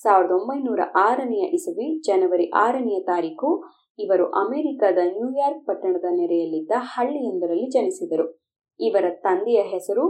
[0.02, 3.50] ಸಾವಿರದ ಒಂಬೈನೂರ ಆರನೆಯ ಇಸವಿ ಜನವರಿ ಆರನೆಯ ತಾರೀಕು
[3.98, 8.26] ಇವರು ಅಮೆರಿಕದ ನ್ಯೂಯಾರ್ಕ್ ಪಟ್ಟಣದ ನೆರೆಯಲ್ಲಿದ್ದ ಹಳ್ಳಿಯೊಂದರಲ್ಲಿ ಜನಿಸಿದರು.
[8.80, 10.06] ಇವರ ತಂದೆಯ ಹೆಸರು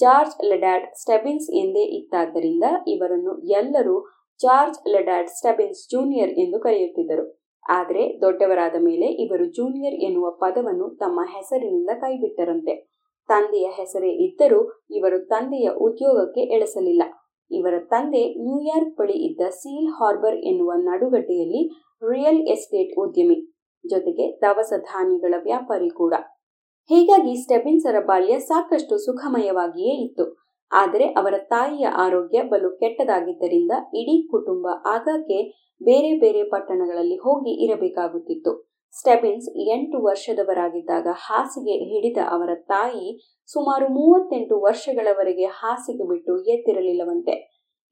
[0.00, 3.96] ಜಾರ್ಜ್ ಲೆಡ್ಯಾಡ್ ಸ್ಟೆಬಿನ್ಸ್ ಎಂದೇ ಇತ್ತಾದ್ದರಿಂದ ಇವರನ್ನು ಎಲ್ಲರೂ
[4.40, 7.24] ಜಾರ್ಜ್ ಲೆಡ್ಯಾಡ್ ಸ್ಟೆಬಿನ್ಸ್ ಜೂನಿಯರ್ ಎಂದು ಕರೆಯುತ್ತಿದ್ದರು.
[7.68, 12.74] ಆದರೆ ದೊಡ್ಡವರಾದ ಮೇಲೆ ಇವರು ಜೂನಿಯರ್ ಎನ್ನುವ ಪದವನ್ನು ತಮ್ಮ ಹೆಸರಿನಿಂದ ಕೈಬಿಟ್ಟರಂತೆ.
[13.28, 14.60] ತಂದೆಯ ಹೆಸರೇ ಇದ್ದರೂ
[14.90, 17.02] ಇವರು ತಂದೆಯ ಉದ್ಯೋಗಕ್ಕೆ ಎಳೆಸಲಿಲ್ಲ.
[17.50, 21.62] ಇವರ ತಂದೆ ನ್ಯೂಯಾರ್ಕ್ ಬಳಿ ಇದ್ದ ಸೀಲ್ ಹಾರ್ಬರ್ ಎನ್ನುವ ನಡುಗಡ್ಡೆಯಲ್ಲಿ
[22.02, 23.36] ರಿಯಲ್ ಎಸ್ಟೇಟ್ ಉದ್ಯಮಿ
[23.84, 26.14] ಜೊತೆಗೆ ದವಸ ಧಾನ್ಯಗಳ ವ್ಯಾಪಾರಿ ಕೂಡ.
[26.90, 30.24] ಹೀಗಾಗಿ ಸ್ಟೆಬಿನ್ಸರ ಬಾಲ್ಯ ಸಾಕಷ್ಟು ಸುಖಮಯವಾಗಿಯೇ ಇತ್ತು.
[30.72, 35.40] ಆದರೆ ಅವರ ತಾಯಿಯ ಆರೋಗ್ಯ ಬಲು ಕೆಟ್ಟದಾಗಿದ್ದರಿಂದ ಇಡೀ ಕುಟುಂಬ ಆಗಾಗ್ಗೆ
[35.80, 38.52] ಬೇರೆ ಬೇರೆ ಪಟ್ಟಣಗಳಲ್ಲಿ ಹೋಗಿ ಇರಬೇಕಾಗುತ್ತಿತ್ತು.
[38.94, 43.08] ಸ್ಟೆಬಿನ್ಸ್ ಎಂಟು ವರ್ಷದವರಾಗಿದ್ದಾಗ ಹಾಸಿಗೆ ಹಿಡಿದ ಅವರ ತಾಯಿ
[43.46, 47.34] ಸುಮಾರು ಮೂವತ್ತೆಂಟು ವರ್ಷಗಳವರೆಗೆ ಹಾಸಿಗೆ ಬಿಟ್ಟು ಎತ್ತಿರಲಿಲ್ಲವಂತೆ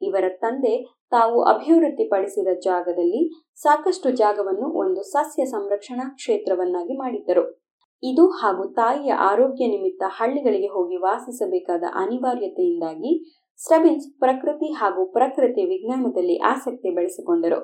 [0.03, 0.75] ಇವರ ತಂದೆ
[1.11, 3.23] ತಾವು ಅಭಿವೃದ್ಧಿಪಡಿಸಿದ ಜಾಗದಲ್ಲಿ
[3.55, 7.64] ಸಾಕಷ್ಟು ಜಾಗವನ್ನು ಒಂದು ಸಸ್ಯ ಸಂರಕ್ಷಣಾ ಕ್ಷೇತ್ರವನ್ನಾಗಿ ಮಾಡಿದ್ದರು.
[8.05, 13.12] ಇದು ಹಾಗೂ ತಾಯಿಯ ಆರೋಗ್ಯ ನಿಮಿತ್ತ ಹಳ್ಳಿಗಳಿಗೆ ಹೋಗಿ ವಾಸಿಸಬೇಕಾದ ಅನಿವಾರ್ಯತೆಯಿಂದಾಗಿ
[13.60, 17.60] ಸ್ಟಬಿನ್ಸ್ ಪ್ರಕೃತಿ ಹಾಗೂ ಪ್ರಕೃತಿ ವಿಜ್ಞಾನದಲ್ಲಿ ಆಸಕ್ತಿ ಬೆಳೆಸಿಕೊಂಡರು.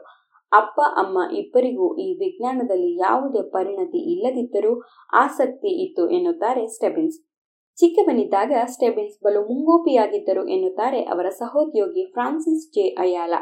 [0.52, 4.72] ಅಪ್ಪ, ಅಮ್ಮ ಇಬ್ಬರಿಗೂ ಈ ವಿಜ್ಞಾನದಲ್ಲಿ ಯಾವುದೇ ಪರಿಣತಿ ಇಲ್ಲದಿದ್ದರೂ
[5.12, 7.18] ಆಸಕ್ತಿ ಇತ್ತು ಎನ್ನುತ್ತಾರೆ ಸ್ಟೆಬಿನ್ಸ್
[7.78, 12.88] ಚಿಕ್ಕವನಿದ್ದಾಗ ಸ್ಟೆಬಿನ್ಸ್ ಬಲು ಮುಂಗೋಪಿಯಾಗಿದ್ದರು ಎನ್ನುತ್ತಾರೆ ಅವರ ಸಹೋದ್ಯೋಗಿ ಫ್ರಾನ್ಸಿಸ್ ಜೆ.
[12.88, 13.34] ಅಯಾಲ.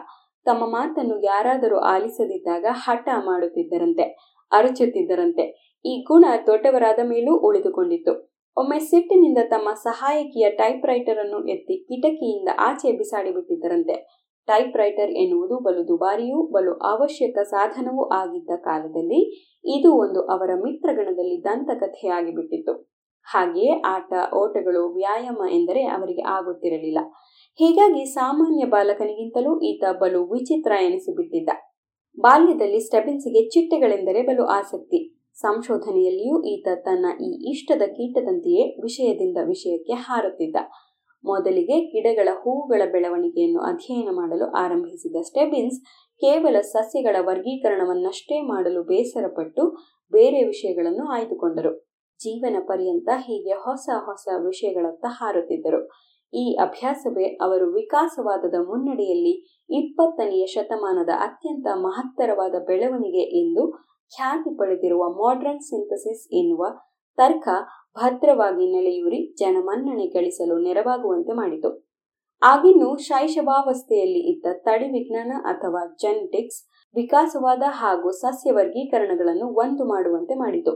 [0.45, 4.05] ತಮ್ಮ ಮಾತನ್ನು ಯಾರಾದರೂ ಆಲಿಸದಿದ್ದಾಗ ಹಠ ಮಾಡುತ್ತಿದ್ದರಂತೆ,
[4.53, 5.68] ಅರಚುತ್ತಿದ್ದರಂತೆ.
[5.85, 8.39] ಈ ಗುಣ ದೊಡ್ಡವರಾದ ಮೇಲೂ ಉಳಿದುಕೊಂಡಿತ್ತು.
[8.57, 15.89] ಒಮ್ಮೆ ಸಿಟ್ಟಿನಿಂದ ತಮ್ಮ ಸಹಾಯಕಿಯ ಟೈಪ್ ರೈಟರ್ ಅನ್ನು ಎತ್ತಿ ಕಿಟಕಿಯಿಂದ ಆಚೆ ಬಿಸಾಡಿಬಿಟ್ಟಿದ್ದರಂತೆ ಟೈಪ್ ರೈಟರ್ ಎನ್ನುವುದು ಬಲು
[15.89, 19.21] ದುಬಾರಿಯೂ ಬಲು ಅವಶ್ಯಕ ಸಾಧನವೂ ಆಗಿದ್ದ ಕಾಲದಲ್ಲಿ
[19.65, 22.89] ಇದು ಒಂದು ಅವರ ಮಿತ್ರಗಣದಲ್ಲಿ ದಂತಕಥೆಯಾಗಿಬಿಟ್ಟಿತ್ತು
[23.25, 26.99] ಹಾಗೆಯೇ ಆಟ, ಓಟಗಳು, ವ್ಯಾಯಾಮ ಎಂದರೆ ಅವರಿಗೆ ಆಗುತ್ತಿರಲಿಲ್ಲ.
[27.59, 31.49] ಹೀಗಾಗಿ ಸಾಮಾನ್ಯ ಬಾಲಕನಿಗಿಂತಲೂ ಈತ ಬಲು ವಿಚಿತ್ರ ಎನಿಸಿಬಿಟ್ಟಿದ್ದ.
[32.21, 35.18] ಬಾಲ್ಯದಲ್ಲಿ ಸ್ಟೆಬಿನ್ಸಿಗೆ ಚಿಟ್ಟೆಗಳೆಂದರೆ ಬಲು ಆಸಕ್ತಿ.
[35.43, 40.57] ಸಂಶೋಧನೆಯಲ್ಲಿಯೂ ಈತ ತನ್ನ ಈ ಇಷ್ಟದ ಕೀಟದಂತೆಯೇ ವಿಷಯದಿಂದ ವಿಷಯಕ್ಕೆ ಹಾರುತ್ತಿದ್ದ.
[41.25, 45.79] ಮೊದಲಿಗೆ ಗಿಡಗಳ ಹೂವುಗಳ ಬೆಳವಣಿಗೆಯನ್ನು ಅಧ್ಯಯನ ಮಾಡಲು ಆರಂಭಿಸಿದ ಸ್ಟೆಬಿನ್ಸ್
[46.21, 49.65] ಕೇವಲ ಸಸ್ಯಗಳ ವರ್ಗೀಕರಣವನ್ನಷ್ಟೇ ಮಾಡಲು ಬೇಸರಪಟ್ಟು
[50.13, 51.73] ಬೇರೆ ವಿಷಯಗಳನ್ನು ಆಯ್ದುಕೊಂಡರು.
[52.21, 55.81] ಜೀವನ ಪರ್ಯಂತ ಹೀಗೆ ಹೊಸ ಹೊಸ ವಿಷಯಗಳತ್ತ ಹಾರುತ್ತಿದ್ದರು.
[56.33, 59.35] ಈ ಅಭ್ಯಾಸವೇ ಅವರು ವಿಕಾಸವಾದದ ಮುನ್ನಡೆಯಲ್ಲಿ
[59.71, 63.65] ಇಪ್ಪತ್ತನೆಯ ಶತಮಾನದ ಅತ್ಯಂತ ಮಹತ್ತರವಾದ ಬೆಳವಣಿಗೆ ಎಂದು
[64.17, 66.65] ಖ್ಯಾತಿ ಪಡೆದಿರುವ ಮಾಡ್ರನ್ ಸಿಂಥಸಿಸ್ ಎನ್ನುವ
[67.19, 67.49] ತರ್ಕ
[67.97, 71.71] ಭದ್ರವಾಗಿ ನೆಲೆಯೂರಿ ಜನಮನ್ನಣೆ ಗಳಿಸಲು ನೆರವಾಗುವಂತೆ ಮಾಡಿತು.
[72.43, 76.61] ಆಗಿನ್ನೂ ಶೈಶವಾವಸ್ಥೆಯಲ್ಲಿ ಇದ್ದ ತಳಿ ವಿಜ್ಞಾನ ಅಥವಾ ಜೆನೆಟಿಕ್ಸ್
[76.97, 80.73] ವಿಕಾಸವಾದ ಹಾಗೂ ಸಸ್ಯ ವರ್ಗೀಕರಣಗಳನ್ನು ಒಂದು ಮಾಡುವಂತೆ ಮಾಡಿತು.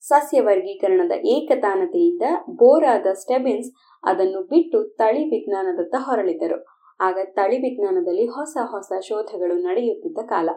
[0.00, 3.70] ಸಸ್ಯ ವರ್ಗೀಕರಣದ ಏಕತಾನತೆಯಿಂದ ಬೋರಾದ ಸ್ಟೆಬಿನ್ಸ್
[4.04, 6.58] ಅದನ್ನು ಬಿಟ್ಟು ತಳಿ ವಿಜ್ಞಾನದತ್ತ ಹೊರಳಿದರು.
[7.00, 10.48] ಆಗ ತಳಿ ವಿಜ್ಞಾನದಲ್ಲಿ ಹೊಸ ಹೊಸ ಶೋಧಗಳು ನಡೆಯುತ್ತಿದ್ದ ಕಾಲ.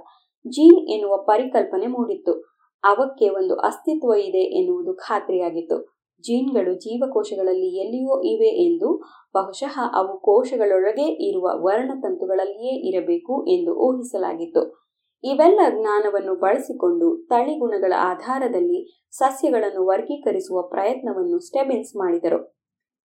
[0.48, 2.56] ಜೀನ್ ಎನ್ನುವ ಪರಿಕಲ್ಪನೆ ಮೂಡಿತ್ತು.
[2.84, 5.96] ಅವಕ್ಕೆ ಒಂದು ಅಸ್ತಿತ್ವ ಇದೆ ಎನ್ನುವುದು ಖಾತ್ರಿಯಾಗಿತ್ತು.
[6.22, 8.98] ಜೀನ್ಗಳು ಜೀವಕೋಶಗಳಲ್ಲಿ ಎಲ್ಲಿಯೋ ಇವೆ ಎಂದು
[9.34, 14.86] ಬಹುಶಃ ಅವು ಕೋಶಗಳೊಳಗೆ ಇರುವ ವರ್ಣತಂತುಗಳಲ್ಲಿಯೇ ಇರಬೇಕು ಎಂದು ಊಹಿಸಲಾಗಿತ್ತು.
[15.24, 22.55] ಇವೆಲ್ಲ ಜ್ಞಾನವನ್ನು ಬಳಸಿಕೊಂಡು ತಳಿಗುಣಗಳ ಆಧಾರದಲ್ಲಿ ಸಸ್ಯಗಳನ್ನು ವರ್ಗೀಕರಿಸುವ ಪ್ರಯತ್ನವನ್ನು ಸ್ಟೆಬಿನ್ಸ್ ಮಾಡಿದರು.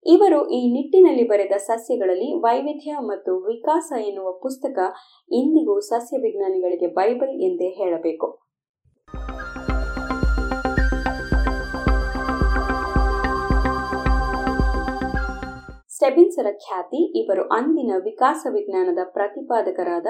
[0.06, 4.80] ಇವರು ಈ ನಿಟ್ಟಿನಲ್ಲಿ ಬರೆದ ಸಸ್ಯಗಳಲ್ಲಿ ವೈವಿಧ್ಯ ಮತ್ತು ವಿಕಾಸ ಎನ್ನುವ ಪುಸ್ತಕ
[5.32, 8.28] ಇಂದಿಗೂ ಸಸ್ಯ ವಿಜ್ಞಾನಿಗಳಿಗೆ ಬೈಬಲ್ ಎಂದೇ ಹೇಳಬೇಕು.
[15.96, 20.08] ಸ್ಟೆಬಿನ್ಸರ ಖ್ಯಾತಿ, ಇವರು ಅಂದಿನ ವಿಕಾಸ ವಿಜ್ಞಾನದ ಪ್ರತಿಪಾದಕರಾದ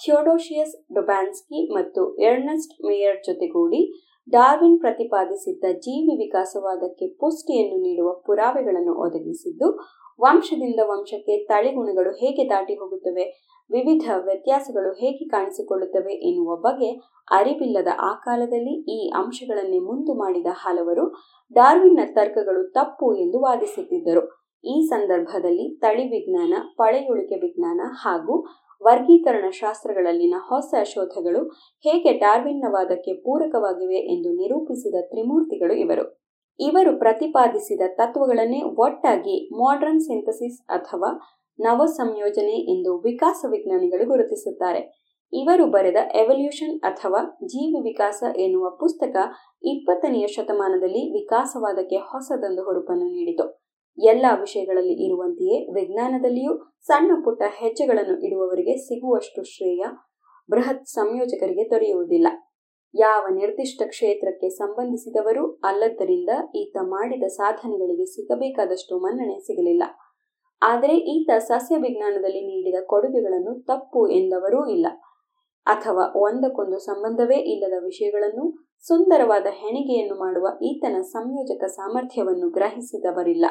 [0.00, 3.82] ಥಿಯೋಡೋಶಿಯಸ್ ಡೊಬ್ಯಾನ್ಸ್ಕಿ ಮತ್ತು ಎರ್ನೆಸ್ಟ್ ಮೇಯರ್ ಜೊತೆಗೂಡಿ
[4.28, 9.68] ಡಾರ್ವಿನ್ ಪ್ರತಿಪಾದಿಸಿದ್ದ ಜೀವಿ ವಿಕಾಸವಾದಕ್ಕೆ ಪುಷ್ಟಿಯನ್ನು ನೀಡುವ ಪುರಾವೆಗಳನ್ನು ಒದಗಿಸಿದ್ದು,
[10.20, 13.24] ವಂಶದಿಂದ ವಂಶಕ್ಕೆ ತಳಿಗುಣಗಳು ಹೇಗೆ ದಾಟಿ ಹೋಗುತ್ತವೆ,
[13.70, 16.90] ವಿವಿಧ ವ್ಯತ್ಯಾಸಗಳು ಹೇಗೆ ಕಾಣಿಸಿಕೊಳ್ಳುತ್ತವೆ ಎನ್ನುವ ಬಗ್ಗೆ
[17.30, 21.06] ಅರಿವಿಲ್ಲದ ಆ ಕಾಲದಲ್ಲಿ ಈ ಅಂಶಗಳನ್ನೇ ಮುಂದು ಮಾಡಿದ ಹಲವರು
[21.54, 24.22] ಡಾರ್ವಿನ್ನ ತರ್ಕಗಳು ತಪ್ಪು ಎಂದು ವಾದಿಸುತ್ತಿದ್ದರು.
[24.64, 28.34] ಈ ಸಂದರ್ಭದಲ್ಲಿ ತಳಿ ವಿಜ್ಞಾನ, ಪಳೆಯುಳಿಕೆ ವಿಜ್ಞಾನ ಹಾಗೂ
[28.82, 31.48] ವರ್ಗೀಕರಣ ಶಾಸ್ತ್ರಗಳಲ್ಲಿನ ಹೊಸ ಶೋಧಗಳು
[31.84, 36.20] ಹೇಗೆ ಡಾರ್ವಿನ್ನ ವಾದಕ್ಕೆ ಪೂರಕವಾಗಿವೆ ಎಂದು ನಿರೂಪಿಸಿದ ತ್ರಿಮೂರ್ತಿಗಳು ಇವರು.
[36.60, 41.10] ಇವರು ಪ್ರತಿಪಾದಿಸಿದ ತತ್ವಗಳನ್ನೇ ಒಟ್ಟಾಗಿ ಮಾಡರ್ನ್ ಸಿಂಥಸಿಸ್ ಅಥವಾ
[41.60, 44.80] ನವ ಸಂಯೋಜನೆ ಎಂದು ವಿಕಾಸ ವಿಜ್ಞಾನಿಗಳು ಗುರುತಿಸುತ್ತಾರೆ.
[45.32, 49.16] ಇವರು ಬರೆದ ಎವಲ್ಯೂಷನ್ ಅಥವಾ ಜೀವಿ ವಿಕಾಸ ಎನ್ನುವ ಪುಸ್ತಕ
[49.64, 53.69] ಇಪ್ಪತ್ತನೆಯ ಶತಮಾನದಲ್ಲಿ ವಿಕಾಸವಾದಕ್ಕೆ ಹೊಸದೊಂದು ಹುರುಪನ್ನು ನೀಡಿತು.
[53.98, 59.84] ಎಲ್ಲ ವಿಷಯಗಳಲ್ಲಿ ಇರುವಂತೆಯೇ ವಿಜ್ಞಾನದಲ್ಲಿಯೂ ಸಣ್ಣ ಪುಟ್ಟ ಹೆಜ್ಜೆಗಳನ್ನು ಇಡುವವರಿಗೆ ಸಿಗುವಷ್ಟು ಶ್ರೇಯ
[60.50, 62.26] ಬೃಹತ್ ಸಂಯೋಜಕರಿಗೆ ದೊರೆಯುವುದಿಲ್ಲ.
[62.94, 69.82] ಯಾವ ನಿರ್ದಿಷ್ಟ ಕ್ಷೇತ್ರಕ್ಕೆ ಸಂಬಂಧಿಸಿದವರು ಅಲ್ಲದ್ದರಿಂದ ಈತ ಮಾಡಿದ ಸಾಧನೆಗಳಿಗೆ ಸಿಗಬೇಕಾದಷ್ಟು ಮನ್ನಣೆ ಸಿಗಲಿಲ್ಲ.
[70.62, 74.86] ಆದರೆ ಈತ ಸಸ್ಯ ವಿಜ್ಞಾನದಲ್ಲಿ ನೀಡಿದ ಕೊಡುಗೆಗಳನ್ನು ತಪ್ಪು ಎಂದವರೂ ಇಲ್ಲ.
[75.66, 78.44] ಅಥವಾ ಒಂದಕ್ಕೊಂದು ಸಂಬಂಧವೇ ಇಲ್ಲದ ವಿಷಯಗಳನ್ನು
[78.88, 83.46] ಸುಂದರವಾದ ಹೆಣಿಗೆಯನ್ನು ಮಾಡುವ ಈತನ ಸಂಯೋಜಕ ಸಾಮರ್ಥ್ಯವನ್ನು ಗ್ರಹಿಸಿದವರಿಲ್ಲ.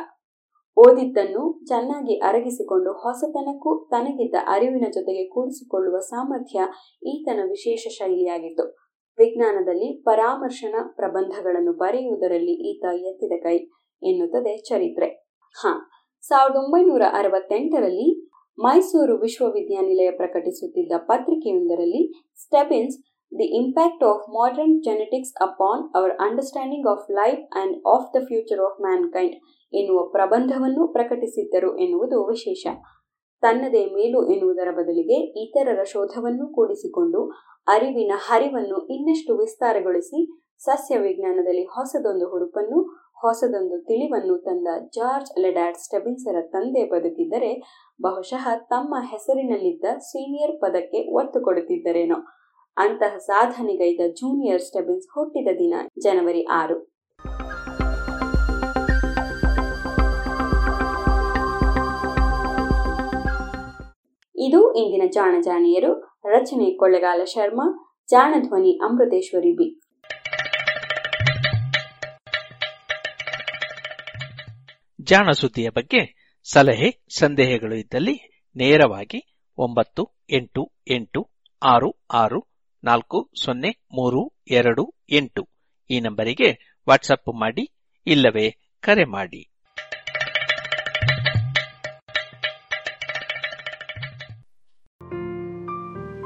[0.78, 6.60] ಓದಿದ್ದನ್ನು ಚೆನ್ನಾಗಿ ಅರಗಿಸಿಕೊಂಡು ಹೊಸತನಕ್ಕೂ ತನಗಿದ್ದ ಅರಿವಿನ ಜೊತೆಗೆ ಕೂಡಿಸಿಕೊಳ್ಳುವ ಸಾಮರ್ಥ್ಯ
[7.04, 8.66] ಈತನ ವಿಶೇಷ ಶೈಲಿಯಾಗಿತ್ತು.
[9.20, 13.56] ವಿಜ್ಞಾನದಲ್ಲಿ ಪರಾಮರ್ಶನ ಪ್ರಬಂಧಗಳನ್ನು ಬರೆಯುವುದರಲ್ಲಿ ಈತ ಎತ್ತಿದ ಕೈ
[14.02, 15.10] ಎನ್ನುತ್ತದೆ ಚರಿತ್ರೆ.
[15.56, 15.74] ಹ,
[16.24, 18.08] ಸಾವಿರದ ಒಂಬೈನೂರ ಅರವತ್ತೆಂಟರಲ್ಲಿ
[18.58, 22.02] ಮೈಸೂರು ವಿಶ್ವವಿದ್ಯಾನಿಲಯ ಪ್ರಕಟಿಸುತ್ತಿದ್ದ ಪತ್ರಿಕೆಯೊಂದರಲ್ಲಿ
[22.38, 22.98] Stebbins
[23.32, 28.80] the impact of modern genetics upon our understanding of life and of the future of
[28.82, 29.36] mankind
[29.74, 32.68] ಎನ್ನುವ ಪ್ರಬಂಧವನ್ನು ಪ್ರಕಟಿಸಿದ್ದರು ಎನ್ನುವುದು ವಿಶೇಷ.
[33.41, 37.30] ತನ್ನದೇ ಮೇಲು ಎನ್ನುವುದರ ಬದಲಿಗೆ ಇತರರ ಶೋಧವನ್ನು ಕೂಡಿಸಿಕೊಂಡು
[37.68, 42.84] ಅರಿವಿನ ಹರಿವನ್ನು ಇನ್ನಷ್ಟು ವಿಸ್ತಾರಗೊಳಿಸಿ ಸಸ್ಯ ವಿಜ್ಞಾನದಲ್ಲಿ ಹೊಸದೊಂದು ಹುರುಪನ್ನು,
[43.22, 47.62] ಹೊಸದೊಂದು ತಿಳಿವನ್ನು ತಂದ ಜಾರ್ಜ್ ಲೆಡಾರ್ಡ್ ಸ್ಟೆಬಿನ್ಸರ ತಂದೆ ಬದುಕಿದ್ದರೆ
[48.02, 52.16] ಬಹುಶಃ ತಮ್ಮ ಹೆಸರಿನಲ್ಲಿದ್ದ ಸೀನಿಯರ್ ಪದಕ್ಕೆ ಒತ್ತು ಕೊಡುತ್ತಿದ್ದರೇನೋ.
[52.78, 56.99] ಅಂತಹ ಸಾಧನೆಗೈದ ಜೂನಿಯರ್ ಸ್ಟೆಬಿನ್ಸ್ ಹುಟ್ಟಿದ ದಿನ, ಜನವರಿ ಆರು.
[64.41, 69.82] ಇದು ಇಂದಿನ ಜಾಣ ಜಾಣಿಯರು ರಚನೆ ಕೊಳ್ಳೆಗಾಲ ಶರ್ಮಾ, ಜಾಣಧ್ವನಿ ಅಮೃತೇಶ್ವರಿ ಬಿ.
[75.02, 81.30] ಜಾಣ ಸುದ್ದಿಯ ಬಗ್ಗೆ ಸಲಹೆ, ಸಂದೇಹಗಳು ಇದ್ದಲ್ಲಿ ನೇರವಾಗಿ ಒಂಬತ್ತು, ಎಂಟು ಎಂಟು,
[81.64, 82.48] ಆರು ಆರು,
[82.84, 85.49] ನಾಲ್ಕು, ಸೊನ್ನೆ, ಮೂರು, ಎರಡು, ಎಂಟು
[85.90, 87.76] ಈ ನಂಬರಿಗೆ ವಾಟ್ಸಪ್ ಮಾಡಿ
[88.07, 89.49] ಇಲ್ಲವೇ ಕರೆ ಮಾಡಿ.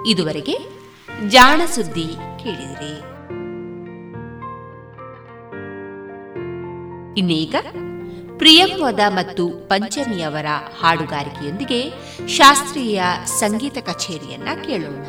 [0.07, 0.57] ಇದುವರೆಗೆ
[1.27, 2.07] ಜಾಣ ಸುದ್ದಿ
[2.43, 3.13] ಕೇಳಿದಿರಿ.
[7.19, 7.55] ಇನ್ನೀಗ
[8.37, 10.45] ಪ್ರಿಯಂವದ ಮತ್ತು ಪಂಚಮಿಯವರ
[10.81, 11.93] ಹಾಡುಗಾರಿಕೆಯೊಂದಿಗೆ
[12.27, 15.05] ಶಾಸ್ತ್ರೀಯ ಸಂಗೀತ ಕಚೇರಿಯನ್ನ ಕೇಳೋಣ.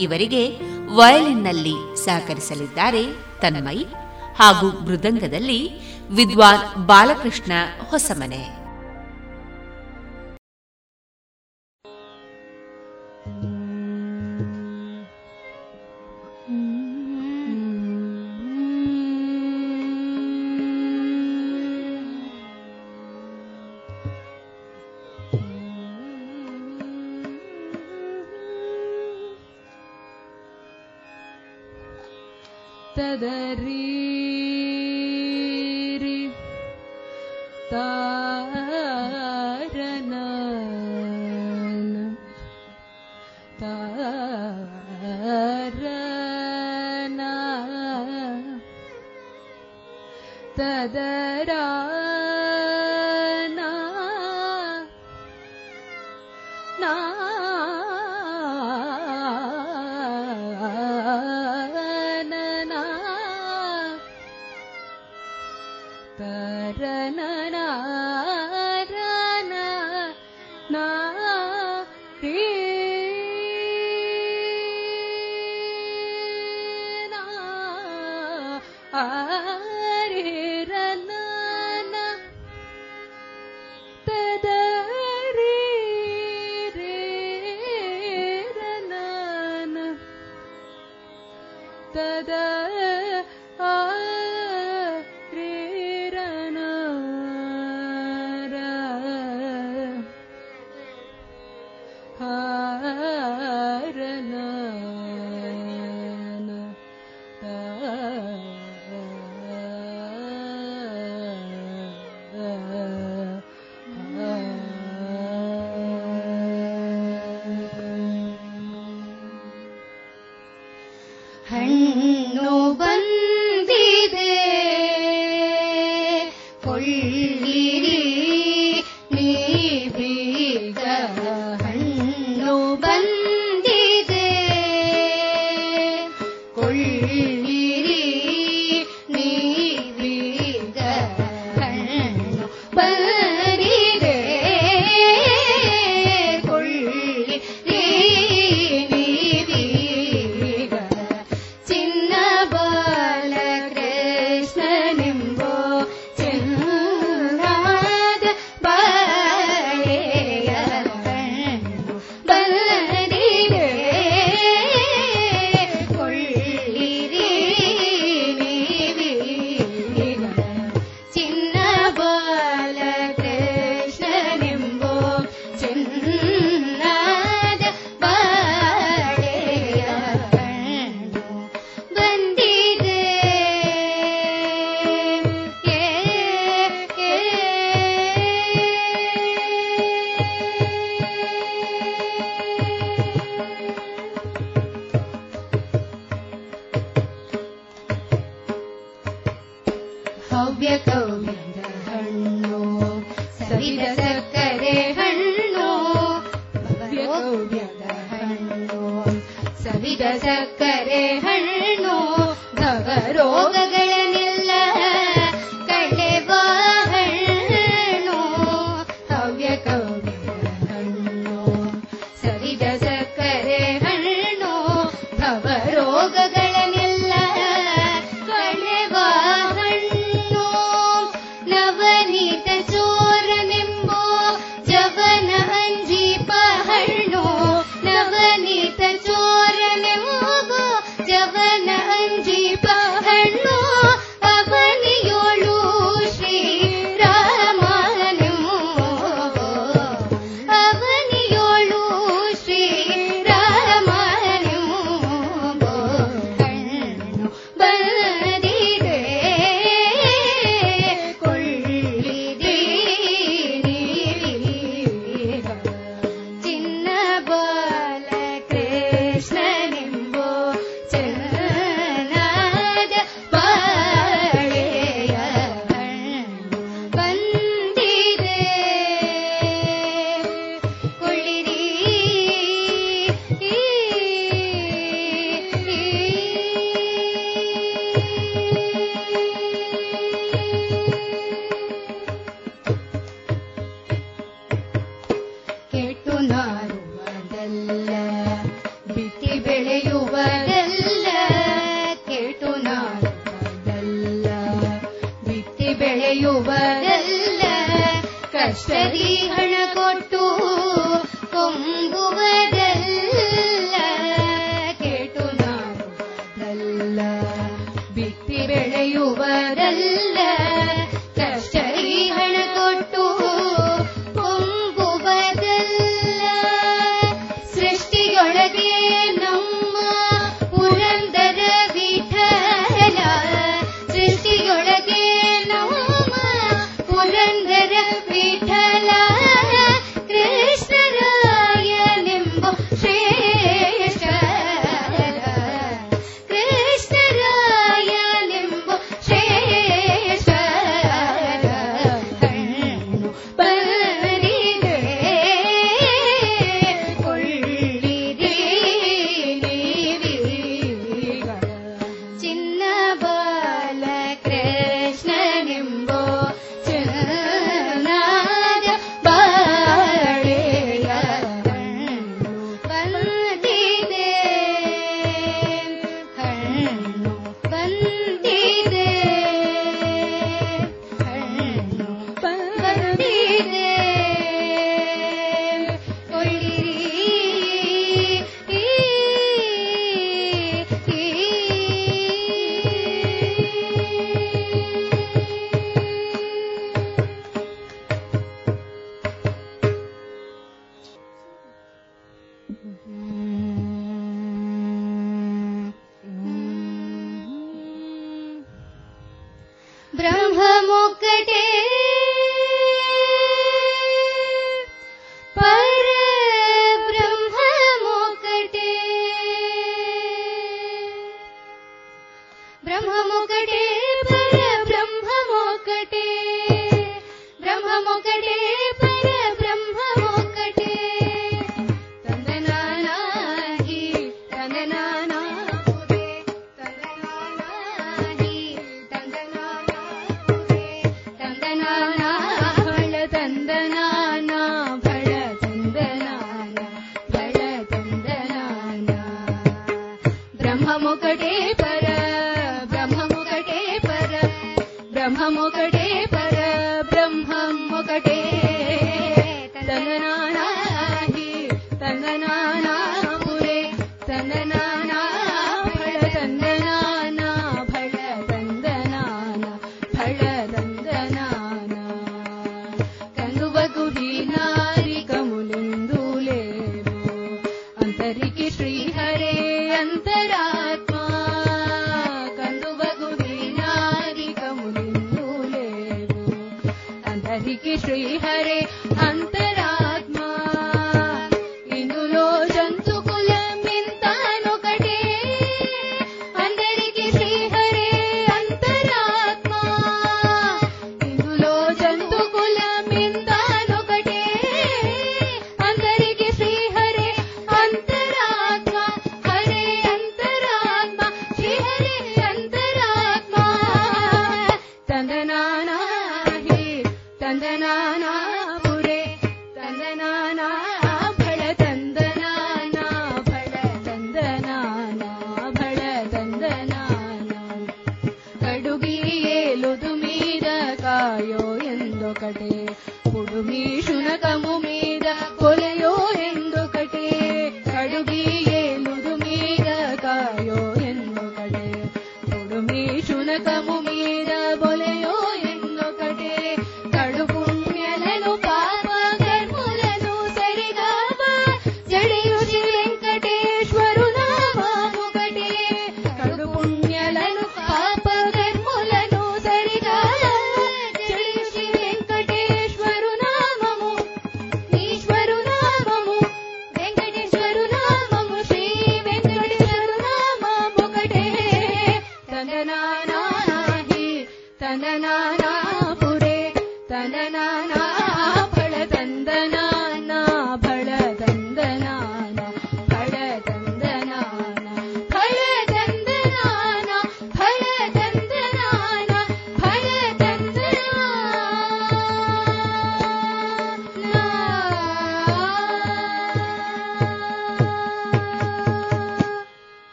[0.00, 0.60] ಇವರಿಗೆ
[0.96, 3.02] ವಯಲಿನ್ನಲ್ಲಿ ಸಹಕರಿಸಲಿದ್ದಾರೆ
[3.40, 3.84] ತನ್ಮಯ್
[4.36, 5.70] ಹಾಗೂ ಮೃದಂಗದಲ್ಲಿ
[6.10, 7.52] ವಿದ್ವಾನ್ ಬಾಲಕೃಷ್ಣ
[7.90, 8.59] ಹೊಸಮನೆ.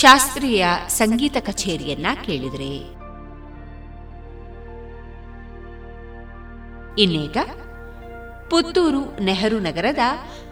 [0.00, 2.72] ಶಾಸ್ತ್ರೀಯ ಸಂಗೀತ ಕಚೇರಿಯನ್ನ ಕೇಳಿದರೆ.
[7.02, 7.38] ಇನ್ನೀಗ
[8.50, 10.04] ಪುತ್ತೂರು ನೆಹರು ನಗರದ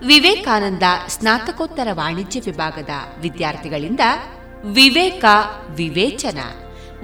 [0.07, 4.01] ವಿವೇಕಾನಂದ ಸ್ನಾತಕೋತ್ತರ ವಾಣಿಜ್ಯ ವಿಭಾಗದ ವಿದ್ಯಾರ್ಥಿಗಳಿಂದ
[4.71, 5.25] ವಿವೇಕ
[5.77, 6.41] ವಿವೇಚನ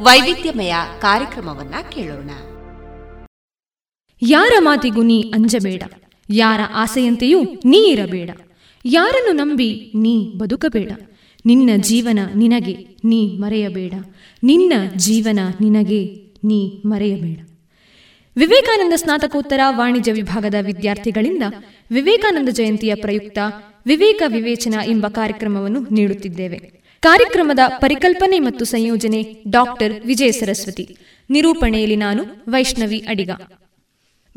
[0.01, 2.31] ವೈವಿಧ್ಯಮಯ ಕಾರ್ಯಕ್ರಮವನ್ನ ಕೇಳೋಣ.
[4.23, 5.83] ಯಾರ ಮಾತಿಗೂ ನೀ ಅಂಜಬೇಡ,
[6.29, 8.31] ಯಾರ ಆಸೆಯಂತೆಯೂ ನೀ ಇರಬೇಡ,
[8.85, 10.93] ಯಾರನ್ನು ನಂಬಿ ನೀ ಬದುಕಬೇಡ.
[11.47, 13.95] ನಿನ್ನ ಜೀವನ ನಿನಗೆ ನೀ ಮರೆಯಬೇಡ.
[14.43, 17.49] ನಿನ್ನ ಜೀವನ ನಿನಗೆ ನೀ ಮರೆಯಬೇಡ.
[18.37, 21.43] ವಿವೇಕಾನಂದ ಸ್ನಾತಕೋತ್ತರ ವಾಣಿಜ್ಯ ವಿಭಾಗದ ವಿದ್ಯಾರ್ಥಿಗಳಿಂದ
[21.91, 23.39] ವಿವೇಕಾನಂದ ಜಯಂತಿಯ ಪ್ರಯುಕ್ತ
[23.87, 26.59] ವಿವೇಕ ವಿವೇಚನ ಎಂಬ ಕಾರ್ಯಕ್ರಮವನ್ನು ನೀಡುತ್ತಿದ್ದೇವೆ.
[27.01, 30.97] ಕಾರ್ಯಕ್ರಮದ ಪರಿಕಲ್ಪನೆ ಮತ್ತು ಸಂಯೋಜನೆ ಡಾಕ್ಟರ್ ವಿಜಯ ಸರಸ್ವತಿ.
[31.31, 33.31] ನಿರೂಪಣೆಯಲ್ಲಿ ನಾನು ವೈಷ್ಣವಿ ಅಡಿಗ.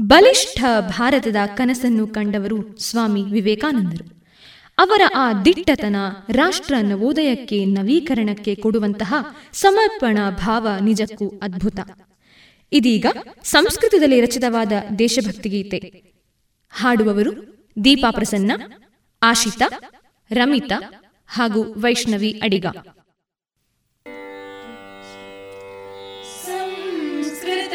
[0.02, 4.15] ಬಲಿಷ್ಠ ಭಾರತದ ಕನಸನ್ನು ಕಂಡವರು ಸ್ವಾಮಿ ವಿವೇಕಾನಂದರು.
[4.78, 5.96] ಅವರ ಆ ದಿಟ್ಟತನ
[6.30, 9.14] ರಾಷ್ಟ್ರ ನವೋದಯಕ್ಕೆ ನವೀಕರಣಕ್ಕೆ ಕೊಡುವಂತಹ
[9.54, 11.80] ಸಮರ್ಪಣಾ ಭಾವ ನಿಜಕ್ಕೂ ಅದ್ಭುತ.
[12.72, 13.06] ಇದೀಗ
[13.44, 15.80] ಸಂಸ್ಕೃತದಲ್ಲಿ ರಚಿತವಾದ ದೇಶಭಕ್ತಿ ಗೀತೆ
[16.72, 17.32] ಹಾಡುವವರು
[17.84, 18.52] ದೀಪಾ ಪ್ರಸನ್ನ,
[19.24, 19.68] ಆಶಿತಾ,
[20.32, 20.78] ರಮಿತಾ
[21.28, 22.66] ಹಾಗೂ ವೈಷ್ಣವಿ ಅಡಿಗ.
[26.46, 27.74] ಸಂಸ್ಕೃತ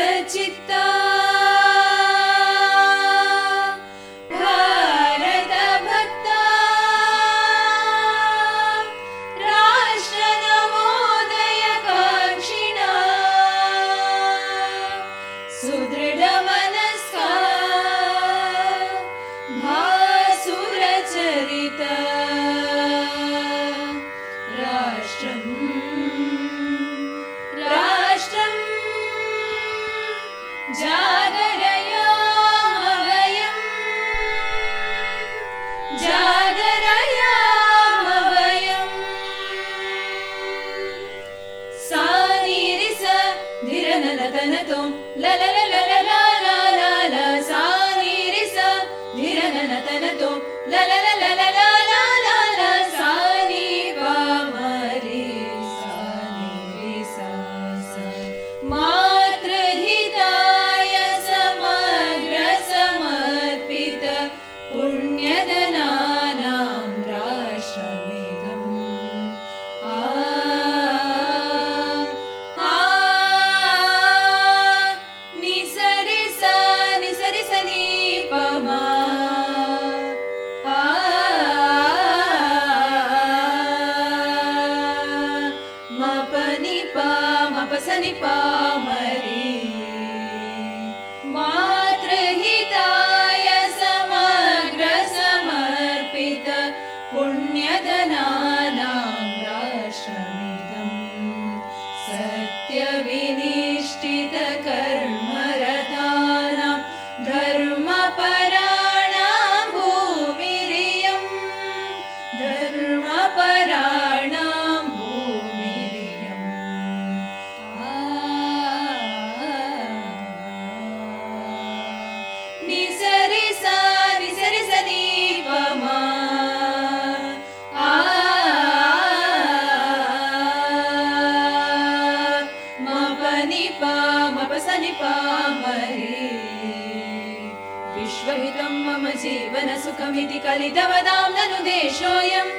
[139.85, 142.51] सुखमिति कलितवदां ननु देशोऽयम्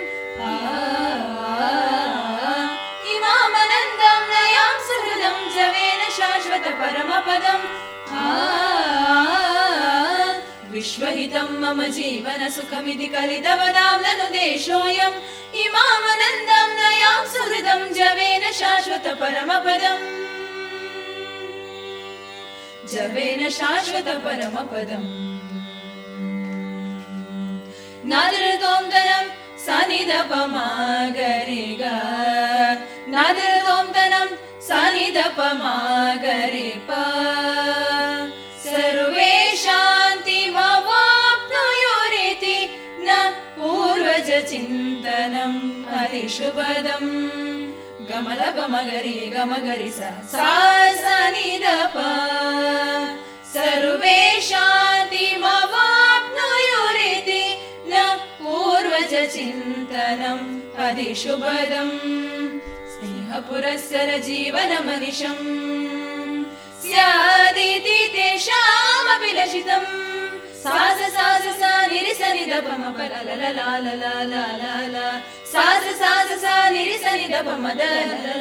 [3.14, 7.64] इमामनन्दं नयां सुहृदं जवेन शाश्वत परमपदम्।
[10.74, 15.22] विश्वहितं मम जीवन सुखमिति कलितवदां ननु देशोऽयम्
[15.64, 20.08] इमामनन्दं नयां सुहृदं जवेन शाश्वत परमपदम्।
[22.94, 25.31] जवेन शाश्वत परमपदम्
[28.12, 29.26] नादृतोन्दनं
[29.66, 30.32] सनिदपमागरिग
[33.14, 34.30] नादृतोन्दनं
[34.70, 35.30] सनिदपमागरिप
[38.66, 39.32] सर्वे
[39.64, 42.58] शान्तिमवाप्नुयुरिति
[43.08, 43.10] न
[43.58, 45.60] पूर्वजचिन्तनम्
[45.92, 47.12] हरिशुभदम्
[48.10, 50.12] गमल गमगरि गमगरि सा
[51.04, 51.96] सनिदप
[53.56, 54.18] सर्वे
[54.50, 55.01] शान्तिमवाप्नुयुरिति
[59.34, 60.46] चिन्तनम्
[60.78, 61.92] हरिशुभदम्
[62.94, 64.72] सिंहपुरःसर जीवन
[66.84, 69.90] स्यादिति तेषामपि नशितम्
[70.64, 72.84] सास साससा निरसनिदपम
[73.58, 73.88] लाल
[75.54, 75.86] सास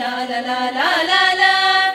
[0.00, 1.89] ला लाला ला।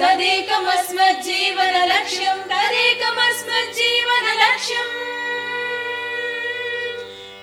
[0.00, 4.92] तदेकमस्मज्जीवनलक्ष्यम् तदेकमस्मज्जीवनलक्ष्यम्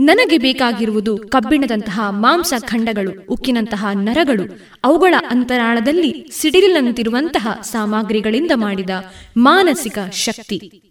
[0.01, 8.91] ನನಗೆ ಬೇಕಾಗಿರುವುದು ಕಬ್ಬಿಣದಂತಹ ಮಾಂಸ ಖಂಡಗಳು, ಉಕ್ಕಿನಂತಹ ನರಗಳು, ಅವುಗಳ ಅಂತರಾಳದಲ್ಲಿ ಸಿಡಿಲಿನಂತಿರುವಂತಹ ಸಾಮಗ್ರಿಗಳಿಂದ ಮಾಡಿದ
[9.37, 10.83] ಮಾನಸಿಕ ಶಕ್ತಿ.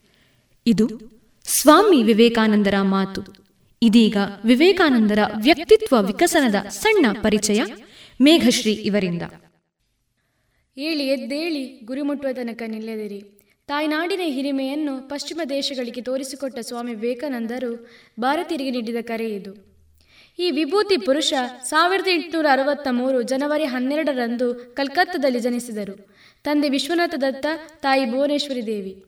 [0.68, 0.90] ಇದು
[1.46, 3.22] ಸ್ವಾಮಿ ವಿವೇಕಾನಂದರ ಮಾತು.
[3.82, 7.62] ಇದೀಗ ವಿವೇಕಾನಂದರ ವ್ಯಕ್ತಿತ್ವ ವಿಕಸನದ ಸಣ್ಣ ಪರಿಚಯ
[8.22, 9.22] ಮೇಘಶ್ರೀ ಇವರಿಂದ.
[10.78, 13.24] ಏಳಿ ಎದ್ದೇಳಿ ಗುರಿ ಮುಟ್ಟುವ ತನಕ ನಿಲ್ಲದಿರಿ.
[13.68, 17.90] ತಾಯ್ನಾಡಿನ ಹಿರಿಮೆಯನ್ನು ಪಶ್ಚಿಮ ದೇಶಗಳಿಗೆ ತೋರಿಸಿಕೊಟ್ಟ ಸ್ವಾಮಿ ವಿವೇಕಾನಂದರು
[18.20, 19.70] ಭಾರತೀಯರಿಗೆ ನೀಡಿದ ಕರೆ ಇದು.
[20.40, 21.34] ಈ ವಿಭೂತಿ ಪುರುಷ
[21.64, 26.16] ಸಾವಿರದ ಎಂಟುನೂರ ಅರವತ್ತ ಮೂರು ಜನವರಿ ಹನ್ನೆರಡರಂದು ಕಲ್ಕತ್ತಾದಲ್ಲಿ ಜನಿಸಿದರು.
[26.44, 27.46] ತಂದೆ ವಿಶ್ವನಾಥ ದತ್ತ,
[27.82, 29.04] ತಾಯಿ ಭುವನೇಶ್ವರಿ ದೇವಿ.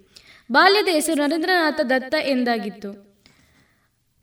[0.51, 3.21] ಬಾಲ್ಯದ ಹೆಸರು ನರೇಂದ್ರನಾಥ ದತ್ತ ಎಂದಾಗಿತ್ತು.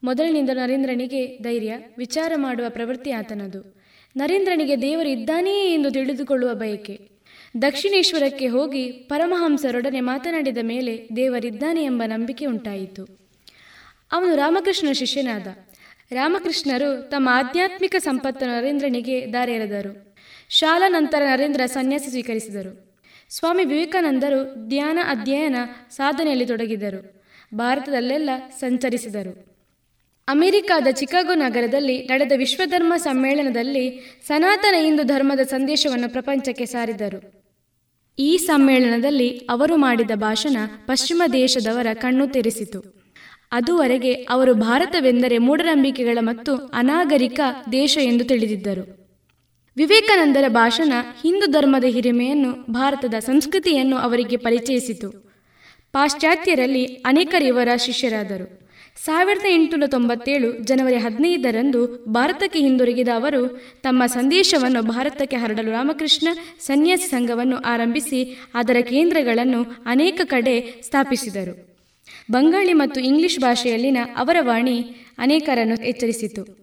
[0.04, 3.82] ಮೊದಲಿನಿಂದ ನರೇಂದ್ರನಿಗೆ ಧೈರ್ಯ, ವಿಚಾರ ಮಾಡುವ ಪ್ರವೃತ್ತಿ ಆತನದು.
[4.16, 7.17] ನರೇಂದ್ರನಿಗೆ ದೇವರು ಇದ್ದಾನೆಯೇ ಎಂದು ತಿಳಿದುಕೊಳ್ಳುವ ಬಯಕೆ.
[7.62, 13.18] ದಕ್ಷಿಣೇಶ್ವರಕ್ಕೆ ಹೋಗಿ ಪರಮಹಂಸರೊಡನೆ ಮಾತನಾಡಿದ ಮೇಲೆ ದೇವರಿದ್ದಾನೆ ಎಂಬ ನಂಬಿಕೆ ಉಂಟಾಯಿತು.
[14.12, 15.46] ಅವನು ರಾಮಕೃಷ್ಣ ಶಿಷ್ಯನಾದ.
[16.12, 20.16] ರಾಮಕೃಷ್ಣರು ತಮ್ಮ ಆಧ್ಯಾತ್ಮಿಕ ಸಂಪತ್ತು ನರೇಂದ್ರನಿಗೆ ದಾರೆರೆದರು
[20.48, 22.96] ಶಾಲಾ ನಂತರ ನರೇಂದ್ರ ಸನ್ಯಾಸ ಸ್ವೀಕರಿಸಿದರು.
[23.30, 25.56] ಸ್ವಾಮಿ ವಿವೇಕಾನಂದರು ಧ್ಯಾನ ಅಧ್ಯಯನ
[25.90, 27.22] ಸಾಧನೆಯಲ್ಲಿ ತೊಡಗಿದರು.
[27.54, 28.30] ಭಾರತದಲ್ಲೆಲ್ಲ
[28.60, 29.56] ಸಂಚರಿಸಿದರು.
[30.28, 37.37] ಅಮೆರಿಕಾದ ಚಿಕಾಗೋ ನಗರದಲ್ಲಿ ನಡೆದ ವಿಶ್ವಧರ್ಮ ಸಮ್ಮೇಳನದಲ್ಲಿ ಸನಾತನ ಹಿಂದೂ ಧರ್ಮದ ಸಂದೇಶವನ್ನು ಪ್ರಪಂಚಕ್ಕೆ ಸಾರಿದರು.
[38.18, 42.98] ಈ ಸಮ್ಮೇಳನದಲ್ಲಿ ಅವರು ಮಾಡಿದ ಭಾಷಣ ಪಶ್ಚಿಮ ದೇಶದವರ ಕಣ್ಣು ತೆರೆಸಿತು.
[43.52, 47.40] ಅದುವರೆಗೆ ಅವರು ಭಾರತವೆಂದರೆ ಮೂಢನಂಬಿಕೆಗಳ ಮತ್ತು ಅನಾಗರಿಕ
[47.72, 49.08] ದೇಶ ಎಂದು ತಿಳಿದಿದ್ದರು.
[49.76, 50.92] ವಿವೇಕಾನಂದರ ಭಾಷಣ
[51.22, 55.10] ಹಿಂದೂ ಧರ್ಮದ ಹಿರಿಮೆಯನ್ನು, ಭಾರತದ ಸಂಸ್ಕೃತಿಯನ್ನು ಅವರಿಗೆ ಪರಿಚಯಿಸಿತು.
[55.92, 58.67] ಪಾಶ್ಚಾತ್ಯರಲ್ಲಿ ಅನೇಕರು ಶಿಷ್ಯರಾದರು.
[59.04, 66.28] ಸಾವಿರದ ಎಂಟುನೂರ ತೊಂಬತ್ತೇಳು ಜನವರಿ ಹದಿನೈದರಂದು ಭಾರತಕ್ಕೆ ಹಿಂದಿರುಗಿದ ಅವರು ತಮ್ಮ ಸಂದೇಶವನ್ನು ಭಾರತಕ್ಕೆ ಹರಡಲು ರಾಮಕೃಷ್ಣ
[66.60, 71.76] ಸನ್ಯಾಸಿ ಸಂಘವನ್ನು ಆರಂಭಿಸಿ ಅದರ ಕೇಂದ್ರಗಳನ್ನು ಅನೇಕ ಕಡೆ ಸ್ಥಾಪಿಸಿದರು.
[72.30, 74.82] ಬಂಗಾಳಿ ಮತ್ತು ಇಂಗ್ಲಿಷ್ ಭಾಷೆಯಲ್ಲಿನ ಅವರ ವಾಣಿ
[75.18, 76.58] ಅನೇಕರನ್ನು ಎಚ್ಚರಿಸಿತು.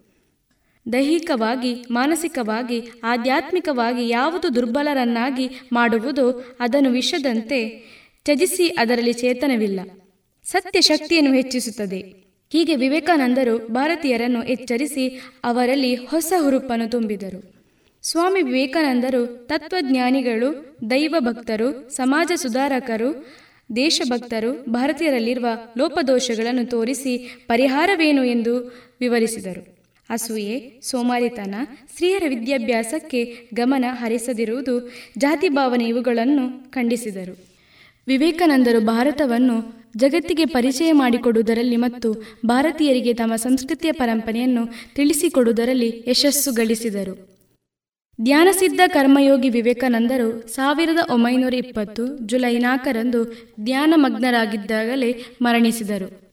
[0.93, 7.69] ದೈಹಿಕವಾಗಿ, ಮಾನಸಿಕವಾಗಿ, ಆಧ್ಯಾತ್ಮಿಕವಾಗಿ ಯಾವುದು ದುರ್ಬಲರನ್ನಾಗಿ ಮಾಡುವುದು ಅದನ್ನು ವಿಷದಂತೆ
[8.25, 9.79] ತ್ಯಜಿಸಿ ಅದರಲ್ಲಿ ಚೇತನವಿಲ್ಲ.
[10.43, 12.24] ಸತ್ಯ ಶಕ್ತಿಯನ್ನು ಹೆಚ್ಚಿಸುತ್ತದೆ.
[12.55, 17.53] ಹೀಗೆ ವಿವೇಕಾನಂದರು ಭಾರತೀಯರನ್ನು ಎಚ್ಚರಿಸಿ ಅವರಲ್ಲಿ ಹೊಸ ಹುರುಪನ್ನು ತುಂಬಿದರು.
[18.01, 23.27] ಸ್ವಾಮಿ ವಿವೇಕಾನಂದರು ತತ್ವಜ್ಞಾನಿಗಳು ದೈವ ಭಕ್ತರು ಸಮಾಜ ಸುಧಾರಕರು,
[23.75, 25.45] ದೇಶಭಕ್ತರು ಭಾರತೀಯರಲ್ಲಿರುವ
[25.77, 28.57] ಲೋಪದೋಷಗಳನ್ನು ತೋರಿಸಿ ಪರಿಹಾರವೇನು ಎಂದು
[28.99, 29.77] ವಿವರಿಸಿದರು.
[30.09, 31.55] ಅಸೂಯೆ, ಸೋಮಾರಿತನ,
[31.91, 37.45] ಸ್ತ್ರೀಯರ ವಿದ್ಯಾಭ್ಯಾಸಕ್ಕೆ ಗಮನ ಹರಿಸದಿರುವುದು ಜಾತಿ ಭಾವನೆ ಇವುಗಳನ್ನು ಖಂಡಿಸಿದರು.
[38.07, 47.35] ವಿವೇಕಾನಂದರು ಭಾರತವನ್ನು ಜಗತ್ತಿಗೆ ಪರಿಚಯ ಮಾಡಿಕೊಡುವುದರಲ್ಲಿ ಮತ್ತು ಭಾರತೀಯರಿಗೆ ತಮ್ಮ ಸಂಸ್ಕೃತಿಯ ಪರಂಪರೆಯನ್ನು ತಿಳಿಸಿಕೊಡುವುದರಲ್ಲಿ ಯಶಸ್ಸು ಗಳಿಸಿದರು.
[48.21, 53.23] ಧ್ಯಾನಸಿದ್ಧ ಕರ್ಮಯೋಗಿ ವಿವೇಕಾನಂದರು ಸಾವಿರದ ಒಂಬೈನೂರ ಇಪ್ಪತ್ತು ಜುಲೈ ನಾಲ್ಕರಂದು
[53.63, 56.25] ಧ್ಯಾನಮಗ್ನರಾಗಿದ್ದಾಗಲೇ ಮರಣಿಸಿದರು.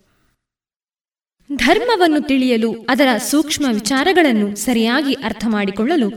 [1.56, 6.10] ಧರ್ಮವನ್ನು ತಿಳಿಯಲು ಅದರ ಸೂಕ್ಷ್ಮ ವಿಚಾರಗಳನ್ನು ಸರಿಯಾಗಿ ಅರ್ಥ ಮಾಡಿಕೊಳ್ಳಲು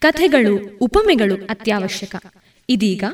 [0.00, 2.16] ಕಥೆಗಳು, ಉಪಮೆಗಳು ಅತ್ಯವಶ್ಯಕ.
[2.68, 3.04] ಇದೀಗ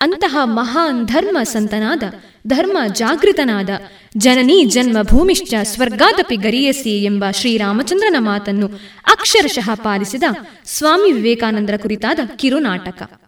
[0.00, 2.02] ಅಂತಹ ಮಹಾನ್ ಧರ್ಮ ಸಂತನಾದ
[2.46, 3.70] ಧರ್ಮ ಜಾಗೃತನಾದ
[4.16, 8.66] ಜನನೀ ಜನ್ಮ ಭೂಮಿಶ್ಚ ಸ್ವರ್ಗಾದಪಿ ಗರಿಯಸಿ ಎಂಬ ಶ್ರೀರಾಮಚಂದ್ರನ ಮಾತನ್ನು
[9.12, 10.22] ಅಕ್ಷರಶಃ ಪಾಲಿಸಿದ
[10.64, 13.20] ಸ್ವಾಮಿ ವಿವೇಕಾನಂದರ ಕುರಿತಾದ ಕಿರುನಾಟಕ.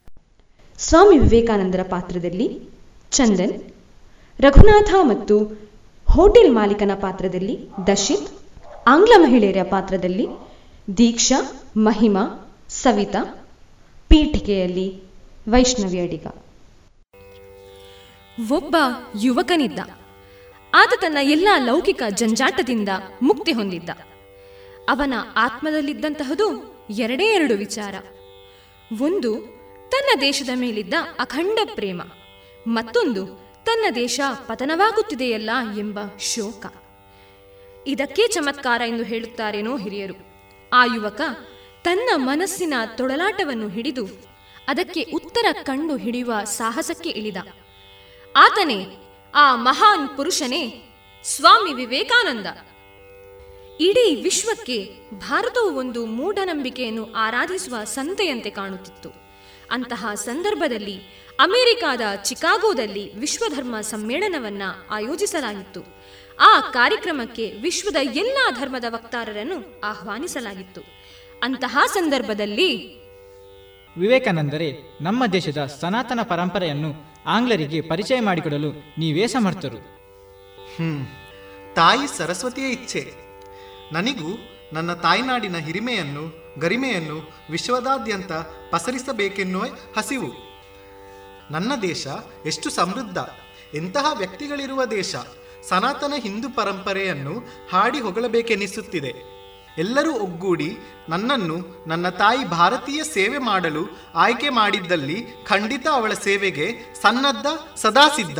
[0.78, 2.48] ಸ್ವಾಮಿ ವಿವೇಕಾನಂದರ ಪಾತ್ರದಲ್ಲಿ
[3.10, 3.54] ಚಂದನ್,
[4.40, 5.36] ರಘುನಾಥ ಮತ್ತು
[6.08, 8.28] ಹೋಟೆಲ್ ಮಾಲೀಕನ ಪಾತ್ರದಲ್ಲಿ ದಶಿತ್
[8.86, 10.26] ಆಂಗ್ಲ ಮಹಿಳೆಯರ ಪಾತ್ರದಲ್ಲಿ
[10.98, 11.38] ದೀಕ್ಷಾ,
[11.76, 12.24] ಮಹಿಮಾ,
[12.70, 13.22] ಸವಿತಾ,
[14.08, 14.88] ಪೀಠಿಕೆಯಲ್ಲಿ
[15.48, 16.26] ವೈಷ್ಣವಿ ಅಡಿಗ.
[18.52, 18.76] ಒಬ್ಬ
[19.22, 19.78] ಯುವಕನಿದ್ದ.
[20.74, 22.88] ಆತ ತನ್ನ ಎಲ್ಲ ಲೌಕಿಕ ಜಂಜಾಟದಿಂದ
[23.22, 23.90] ಮುಕ್ತಿ ಹೊಂದಿದ್ದ.
[24.88, 27.94] ಅವನ ಆತ್ಮದಲ್ಲಿದ್ದಂತಹದು ಎರಡೇ ಎರಡು ವಿಚಾರ.
[29.02, 29.34] ಒಂದು,
[29.88, 32.02] ತನ್ನ ದೇಶದ ಮೇಲಿದ್ದ ಅಖಂಡ ಪ್ರೇಮ.
[32.66, 33.26] ಮತ್ತೊಂದು,
[33.64, 36.66] ತನ್ನ ದೇಶ ಪತನವಾಗುತ್ತಿದೆಯಲ್ಲ ಎಂಬ ಶೋಕ.
[37.86, 40.14] ಇದಕ್ಕೆ ಚಮತ್ಕಾರ ಎಂದು ಹೇಳುತ್ತಾರೇನೋ ಹಿರಿಯರು.
[40.72, 41.20] ಆ ಯುವಕ
[41.84, 44.06] ತನ್ನ ಮನಸ್ಸಿನ ತೊಳಲಾಟವನ್ನು ಹಿಡಿದು
[44.68, 47.36] ಅದಕ್ಕೆ ಉತ್ತರ ಕಂಡು ಹಿಡಿಯುವ ಸಾಹಸಕ್ಕೆ ಇಳಿದ.
[48.38, 48.86] ಆತನೇ
[49.34, 50.82] ಆ ಮಹಾನ್ ಪುರುಷನೇ
[51.24, 52.46] ಸ್ವಾಮಿ ವಿವೇಕಾನಂದ.
[53.80, 59.10] ಇಡೀ ವಿಶ್ವಕ್ಕೆ ಭಾರತವು ಒಂದು ಮೂಢನಂಬಿಕೆಯನ್ನು ಆರಾಧಿಸುವ ಸಂತೆಯಂತೆ ಕಾಣುತ್ತಿತ್ತು.
[59.70, 60.98] ಅಂತಹ ಸಂದರ್ಭದಲ್ಲಿ
[61.40, 65.80] ಅಮೆರಿಕಾದ ಚಿಕಾಗೋದಲ್ಲಿ ವಿಶ್ವಧರ್ಮ ಸಮ್ಮೇಳನವನ್ನ ಆಯೋಜಿಸಲಾಗಿತ್ತು.
[66.40, 70.80] ಆ ಕಾರ್ಯಕ್ರಮಕ್ಕೆ ವಿಶ್ವದ ಎಲ್ಲಾ ಧರ್ಮದ ವಕ್ತಾರರನ್ನು ಆಹ್ವಾನಿಸಲಾಗಿತ್ತು.
[71.42, 72.96] ಅಂತಹ ಸಂದರ್ಭದಲ್ಲಿ
[73.98, 79.76] ವಿವೇಕಾನಂದರೆ ನಮ್ಮ ದೇಶದ ಸನಾತನ ಪರಂಪರೆಯನ್ನು ಆಂಗ್ಲರಿಗೆ ಪರಿಚಯ ಮಾಡಿಕೊಡಲು ನೀವೇ ಸಮರ್ಥರು.
[80.76, 81.06] ಹ್ಮ್,
[81.74, 83.12] ತಾಯಿ ಸರಸ್ವತಿಯ ಇಚ್ಛೆ.
[83.92, 84.38] ನನಗೂ
[84.72, 88.32] ನನ್ನ ತಾಯ್ನಾಡಿನ ಹಿರಿಮೆಯನ್ನು, ಗರಿಮೆಯನ್ನು ವಿಶ್ವದಾದ್ಯಂತ
[88.70, 89.64] ಪಸರಿಸಬೇಕೆನ್ನುವ
[89.96, 90.32] ಹಸಿವು.
[91.50, 92.06] ನನ್ನ ದೇಶ
[92.46, 93.18] ಎಷ್ಟು ಸಮೃದ್ಧ,
[93.74, 95.16] ಎಂತಹ ವ್ಯಕ್ತಿಗಳಿರುವ ದೇಶ,
[95.68, 97.38] ಸನಾತನ ಹಿಂದೂ ಪರಂಪರೆಯನ್ನು
[97.70, 99.35] ಹಾಡಿ ಹೊಗಳಬೇಕೆನಿಸುತ್ತಿದೆ
[99.78, 100.76] ಎಲ್ಲರೂ ಒಗ್ಗೂಡಿ
[101.08, 107.46] ನನ್ನನ್ನು ನನ್ನ ತಾಯಿ ಭಾರತೀಯ ಸೇವೆ ಮಾಡಲು ಆಯ್ಕೆ ಮಾಡಿದ್ದಲ್ಲಿ ಖಂಡಿತ ಅವಳ ಸೇವೆಗೆ ಸನ್ನದ್ಧ
[107.76, 108.38] ಸದಾ ಸಿದ್ಧ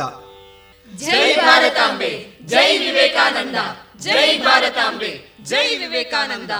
[0.95, 3.55] ಜೈ ಭಾರತಾಂಬೆ ಜೈ ವಿವೇಕಾನಂದ
[3.99, 6.51] ಜೈ ಭಾರತಾಂಬೆ ಜೈ ವಿವೇಕಾನಂದ.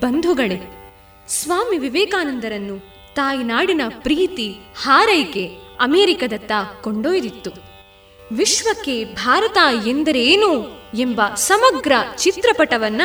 [0.00, 0.58] ಬಂಧುಗಳೇ
[1.28, 2.78] ಸ್ವಾಮಿ ವಿವೇಕಾನಂದರನ್ನು
[3.14, 5.48] ತಾಯಿನಾಡಿನ ಪ್ರೀತಿ ಹಾರೈಕೆ
[5.80, 6.52] ಅಮೆರಿಕದತ್ತ
[6.82, 7.50] ಕೊಂಡೊಯ್ದಿತ್ತು.
[8.32, 13.02] ವಿಶ್ವಕ್ಕೆ ಭಾರತ ಎಂದರೇನು ಎಂಬ ಸಮಗ್ರ ಚಿತ್ರಪಟವನ್ನ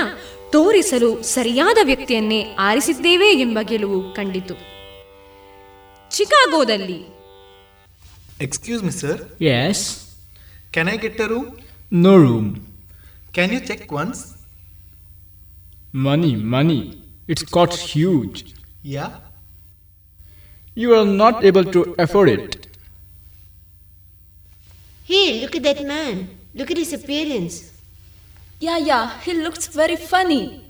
[0.52, 4.56] ತೋರಿಸಲು ಸರಿಯಾದ ವ್ಯಕ್ತಿಯನ್ನೇ ಆರಿಸಿದ್ದೇವೆ ಎಂಬ ಗೆಲುವು ಕಂಡಿತು.
[6.12, 7.00] ಚಿಕಾಗೋದಲ್ಲಿ.
[8.42, 9.84] Excuse me sir yes
[10.72, 11.48] can I get a room
[11.94, 12.50] no room
[13.34, 14.22] can you check once
[15.96, 16.80] money money
[17.30, 18.44] it's cost huge
[18.86, 19.08] yeah
[20.78, 22.50] you are not able to afford it.
[25.10, 26.16] Hey look at that man.
[26.58, 27.56] Look at his appearance.
[28.62, 30.62] Yeah yeah he looks very funny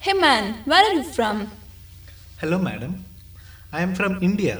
[0.00, 1.46] hey man where are you from
[2.42, 2.94] hello madam
[3.74, 4.56] I am from India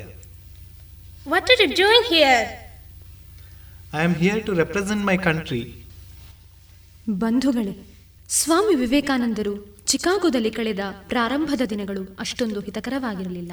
[1.29, 2.49] what are you doing here
[3.95, 5.63] I am here to represent my country
[7.09, 7.87] ಬಂಧುಗಳೇ
[8.29, 13.53] ಸ್ವಾಮಿ ವಿವೇಕಾನಂದರು ಚಿಕಾಗೋದಲ್ಲಿ ಕಳೆದ ಪ್ರಾರಂಭದ ದಿನಗಳು ಅಷ್ಟೊಂದು ಹಿತಕರವಾಗಿರಲಿಲ್ಲ.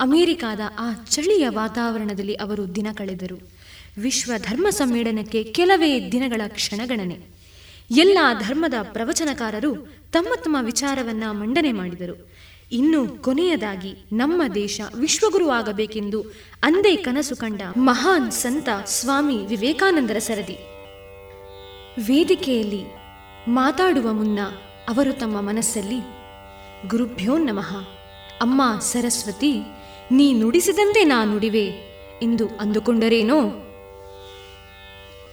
[0.00, 3.57] ಅಮೆರಿಕಾದ ಆ ಚಳ್ಳಿಯ ವಾತಾವರಣದಲ್ಲಿ ಅವರು ದಿನ ಕಳೆದರು.
[4.02, 7.18] ವಿಶ್ವ ಧರ್ಮ ಸಮ್ಮೇಳನಕ್ಕೆ ಕೆಲವೇ ದಿನಗಳ ಕ್ಷಣಗಣನೆ.
[7.90, 9.74] ಎಲ್ಲ ಧರ್ಮದ ಪ್ರವಚನಕಾರರು
[10.12, 12.30] ತಮ್ಮ ತಮ್ಮ ವಿಚಾರವನ್ನ ಮಂಡನೆ ಮಾಡಿದರು.
[12.72, 16.24] ಇನ್ನು ಕೊನೆಯದಾಗಿ ನಮ್ಮ ದೇಶ ವಿಶ್ವಗುರುವಾಗಬೇಕೆಂದು
[16.62, 20.58] ಅಂದೇ ಕನಸು ಕಂಡ ಮಹಾನ್ ಸಂತ ಸ್ವಾಮಿ ವಿವೇಕಾನಂದರ ಸರದಿ.
[22.06, 22.82] ವೇದಿಕೆಯಲ್ಲಿ
[23.48, 24.38] ಮಾತಾಡುವ ಮುನ್ನ
[24.88, 26.00] ಅವರು ತಮ್ಮ ಮನಸ್ಸಲ್ಲಿ,
[26.88, 27.76] ಗುರುಭ್ಯೋ ನಮಃ,
[28.40, 29.60] ಅಮ್ಮ ಸರಸ್ವತಿ,
[30.10, 31.66] ನೀ ನುಡಿಸಿದಂತೆ ನಾ ನುಡಿವೆ
[32.22, 33.64] ಎಂದು ಅಂದುಕೊಂಡರೇನೋ?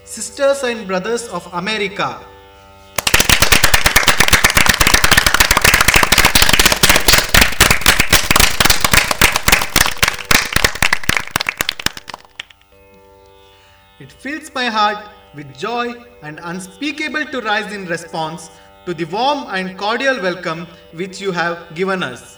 [0.06, 2.24] Sisters and brothers of America,
[14.00, 18.52] It fills my heart with joy and unspeakable to rise in response
[18.86, 22.38] to the warm and cordial welcome which you have given us.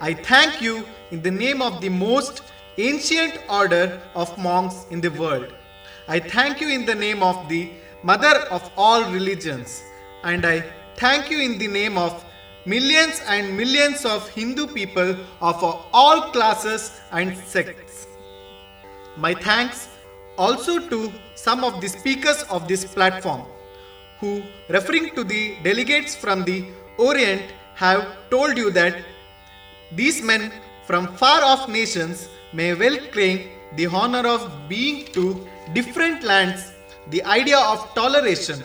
[0.00, 2.42] I thank you in the name of the most
[2.78, 5.52] ancient order of monks in the world.
[6.08, 7.70] I thank you in the name of the
[8.04, 9.82] mother of all religions.
[10.22, 10.64] And I
[10.96, 12.24] thank you in the name of
[12.64, 18.06] millions and millions of Hindu people of all classes and sects.
[19.16, 19.88] My thanks
[20.38, 23.42] also to some of the speakers of this platform
[24.20, 26.66] who, referring to the delegates from the
[26.98, 27.42] Orient,
[27.74, 28.94] have told you that
[29.92, 30.52] these men
[30.86, 36.72] from far off nations may well claim the honor of being to different lands
[37.10, 38.62] the idea of toleration.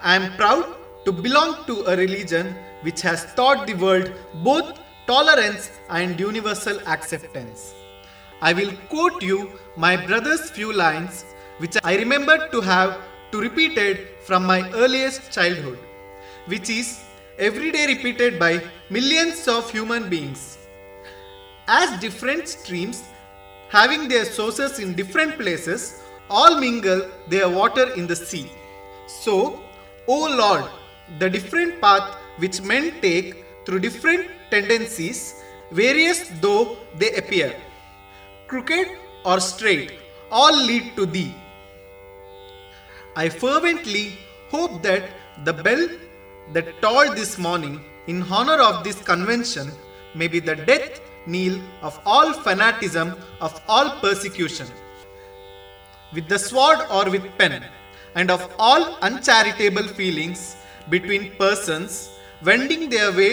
[0.00, 4.12] I am proud to belong to a religion which has taught the world
[4.42, 7.74] both tolerance and universal acceptance.
[8.40, 11.24] I will quote you my brother's few lines
[11.58, 13.00] which I remember to have
[13.32, 15.78] to repeated from my earliest childhood,
[16.46, 17.00] which is
[17.38, 20.58] every day repeated by millions of human beings.
[21.66, 23.04] As different streams
[23.72, 28.46] having their sources in different places all mingle their water in the sea.
[29.06, 29.60] So,
[30.06, 30.64] O Lord,
[31.18, 37.54] the different path which men take through different tendencies, various though they appear,
[38.46, 38.88] crooked
[39.24, 39.92] or straight,
[40.30, 41.34] all lead to Thee.
[43.16, 44.12] I fervently
[44.50, 45.10] hope that
[45.44, 45.88] the bell
[46.52, 49.70] that tolled this morning in honor of this convention
[50.14, 53.09] may be the death knell of all fanatism,
[53.41, 54.67] of all persecution.
[56.13, 57.65] With the sword or with pen,
[58.15, 60.55] and of all uncharitable feelings
[60.89, 62.09] between persons
[62.43, 63.31] wending their way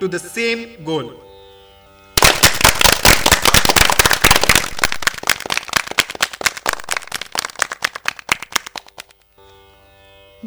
[0.00, 1.08] to the same goal.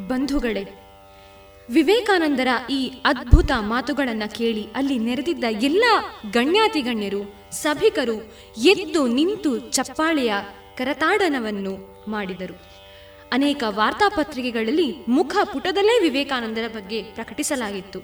[0.10, 0.64] ಬಂಧುಗಳೇ
[1.70, 5.84] ವಿವೇಕಾನಂದರ ಈ ಅದ್ಭುತ ಮಾತುಗಳನ್ನು ಕೇಳಿ ಅಲ್ಲಿ ನೆರೆದಿದ್ದ ಎಲ್ಲ
[6.30, 10.32] ಗಣ್ಯಾತಿಗಣ್ಯರು, ಸಭಿಕರು ಎದ್ದು ನಿಂತು ಚಪ್ಪಾಳೆಯ
[10.76, 12.62] ಕರತಾಡನವನ್ನು ಮಾಡಿದರು.
[13.32, 18.01] ಅನೇಕ ವಾರ್ತಾಪತ್ರಿಕೆಗಳಲ್ಲಿ ಮುಖ ಪುಟದಲ್ಲೇ ವಿವೇಕಾನಂದರ ಬಗ್ಗೆ ಪ್ರಕಟಿಸಲಾಗಿತ್ತು.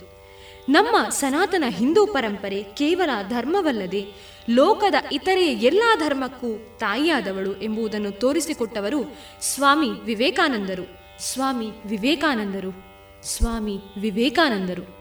[0.69, 4.07] ನಮ್ಮ ಸನಾತನ ಹಿಂದೂ ಪರಂಪರೆ ಕೇವಲ ಧರ್ಮವಲ್ಲದೆ
[4.51, 10.87] ಲೋಕದ ಇತರೆ ಎಲ್ಲ ಧರ್ಮಕ್ಕೂ ತಾಯಿಯಾದವಳು ಎಂಬುದನ್ನು ತೋರಿಸಿಕೊಟ್ಟವರು ಸ್ವಾಮಿ ವಿವೇಕಾನಂದರು.
[11.33, 12.89] ಸ್ವಾಮಿ ವಿವೇಕಾನಂದರು.
[13.29, 14.99] ಸ್ವಾಮಿ ವಿವೇಕಾನಂದರು.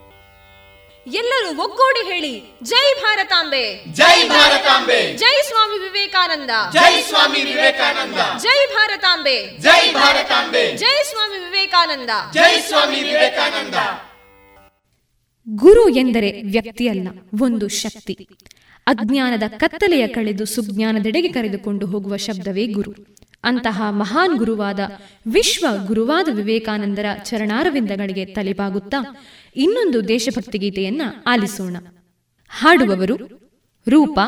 [1.07, 6.49] ಎಲ್ಲರೂ ಒಗ್ಗೂಡಿ ಹೇಳಿ ಜೈ ಭಾರತಾಂಬೆ ಜೈ ಭಾರತಾಂಬೆ ಜೈ ಸ್ವಾಮಿ ವಿವೇಕಾನಂದ.
[6.73, 8.39] ಜೈ ಸ್ವಾಮಿ ವಿವೇಕಾನಂದ.
[8.39, 12.09] ಜೈ ಭಾರತಾಂಬೆ ಜೈ ಭಾರತಾಂಬೆ ಜೈ ಸ್ವಾಮಿ ವಿವೇಕಾನಂದ.
[12.33, 13.75] ಜೈ ಸ್ವಾಮಿ ವಿವೇಕಾನಂದ.
[15.49, 17.07] ಗುರು ಎಂದರೆ ವ್ಯಕ್ತಿಯಲ್ಲ
[17.41, 18.27] ಒಂದು ಶಕ್ತಿ.
[18.87, 23.16] ಅಜ್ಞಾನದ ಕತ್ತಲೆಯ ಕಳೆದು ಸುಜ್ಞಾನದೆಡೆಗೆ ಕರೆದುಕೊಂಡು ಹೋಗುವ ಶಬ್ದವೇ ಗುರು.
[23.43, 24.79] ಅಂತಹ ಮಹಾನ್ ಗುರುವಾದ
[25.27, 29.23] ವಿಶ್ವ ಗುರುವಾದ ವಿವೇಕಾನಂದರ ಚರಣಾರವಿಂದಗಳಿಗೆ ತಲೆಬಾಗುತ್ತಾ
[29.55, 31.77] ಇನ್ನೊಂದು ದೇಶಭಕ್ತಿ ಗೀತೆಯನ್ನ ಆಲಿಸೋಣ.
[32.49, 33.15] ಹಾಡುವವರು
[33.89, 34.19] ರೂಪ,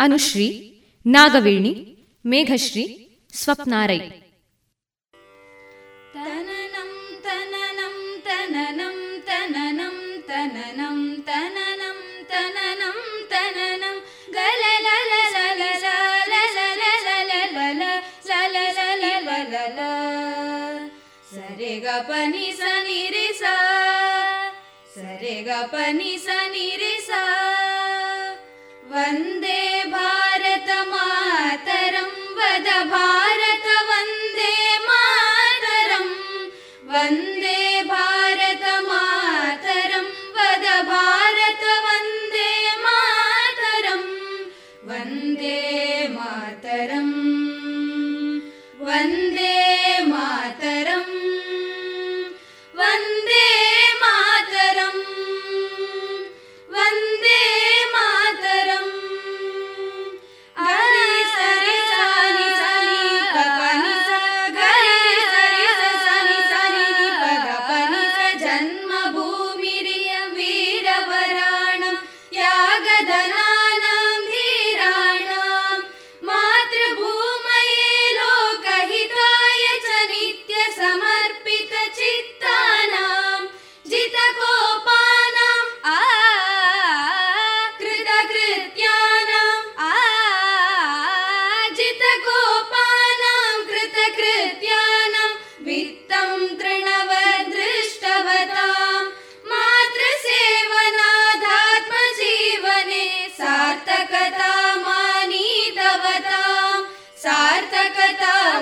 [0.00, 1.96] ಅನುಶ್ರೀ, ನಾಗವೇಣಿ,
[2.26, 4.00] ಮೇಘಶ್ರೀ, ಸ್ವಪ್ನಾರೈ.
[21.78, 23.54] ग पनि सनि रे सा
[24.94, 27.22] सरे ग पनि सनि रे सा
[28.92, 29.62] वन्दे
[29.94, 34.52] भारत मातरं वद भारत वन्दे
[34.88, 36.08] मातरं
[36.92, 37.59] वन्दे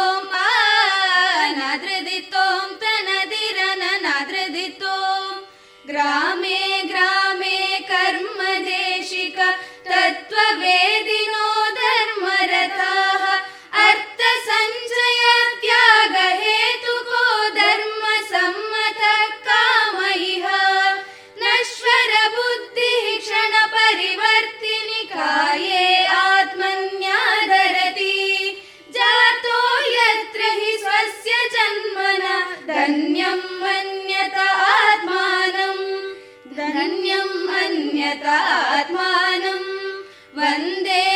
[25.43, 28.11] काये आत्मन्यादरति
[28.95, 29.57] जातो
[29.93, 32.23] यत्र हि स्वस्य जन्मन।
[32.67, 34.37] धन्यं मन्यत
[34.67, 35.83] आत्मानम्
[36.59, 39.67] धन्यं मन्यत आत्मानम्
[40.39, 41.12] वन्दे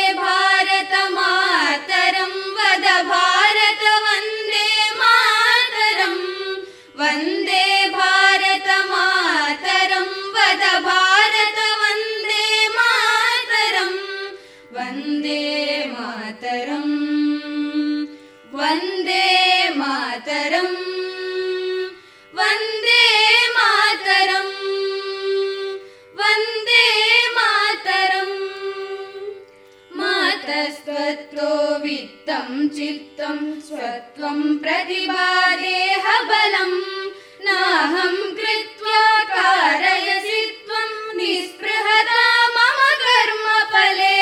[31.18, 36.76] मातस्त्वत्तो वित्तं चित्तं स्वत्वं प्रतिभादेह बलम्
[37.46, 39.00] नाहं कृत्वा
[39.30, 42.22] कारयसि त्वं निःस्पृहता
[42.54, 44.20] मम कर्मफले।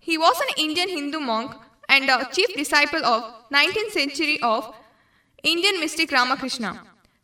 [0.08, 1.52] He was an Indian Hindu monk
[1.89, 3.22] and a chief disciple of
[3.52, 4.74] 19th century of
[5.44, 6.70] Indian mystic Ramakrishna.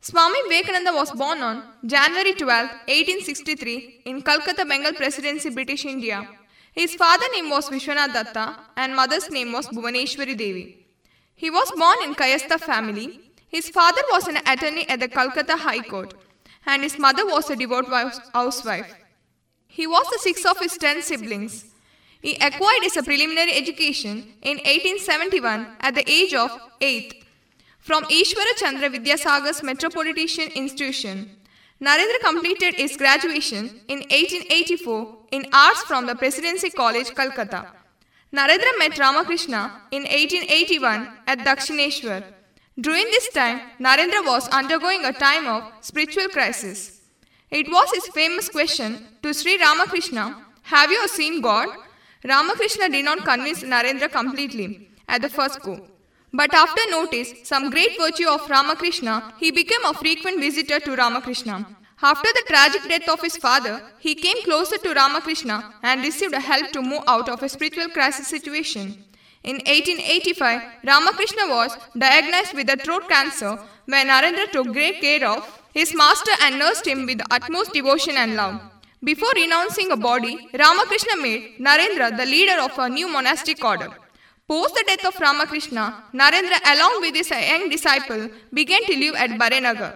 [0.00, 2.48] Swami Vivekananda was born on January 12,
[2.86, 6.28] 1863 in Calcutta Bengal Presidency, British India.
[6.72, 10.86] His father's name was Vishwanath Datta and mother's name was Bhuvaneshwari Devi.
[11.34, 13.20] He was born in Kayastha family.
[13.48, 16.14] His father was an attorney at the Calcutta High Court
[16.64, 17.88] and his mother was a devout
[18.32, 18.94] housewife.
[19.66, 21.64] He was the sixth of his ten siblings.
[22.20, 27.24] He acquired his preliminary education in 1871 at the age of 8
[27.78, 31.30] from Ishwara Chandra Vidyasagar's Metropolitan Institution.
[31.80, 37.72] Narendra completed his graduation in 1884 in arts from the Presidency College, Calcutta.
[38.32, 42.24] Narendra met Ramakrishna in 1881 at Dakshineshwar.
[42.80, 47.00] During this time, Narendra was undergoing a time of spiritual crisis.
[47.50, 51.68] It was his famous question to Sri Ramakrishna Have you seen God?
[52.24, 55.86] Ramakrishna did not convince Narendra completely at the first go.
[56.32, 61.66] But after notice some great virtue of Ramakrishna, he became a frequent visitor to Ramakrishna.
[62.02, 66.70] After the tragic death of his father, he came closer to Ramakrishna and received help
[66.72, 69.04] to move out of a spiritual crisis situation.
[69.42, 75.62] In 1885, Ramakrishna was diagnosed with a throat cancer where Narendra took great care of
[75.72, 78.60] his master and nursed him with the utmost devotion and love.
[79.02, 83.90] Before renouncing a body, Ramakrishna made Narendra the leader of a new monastic order.
[84.48, 89.30] Post the death of Ramakrishna, Narendra, along with his young disciple, began to live at
[89.38, 89.94] Barenagar.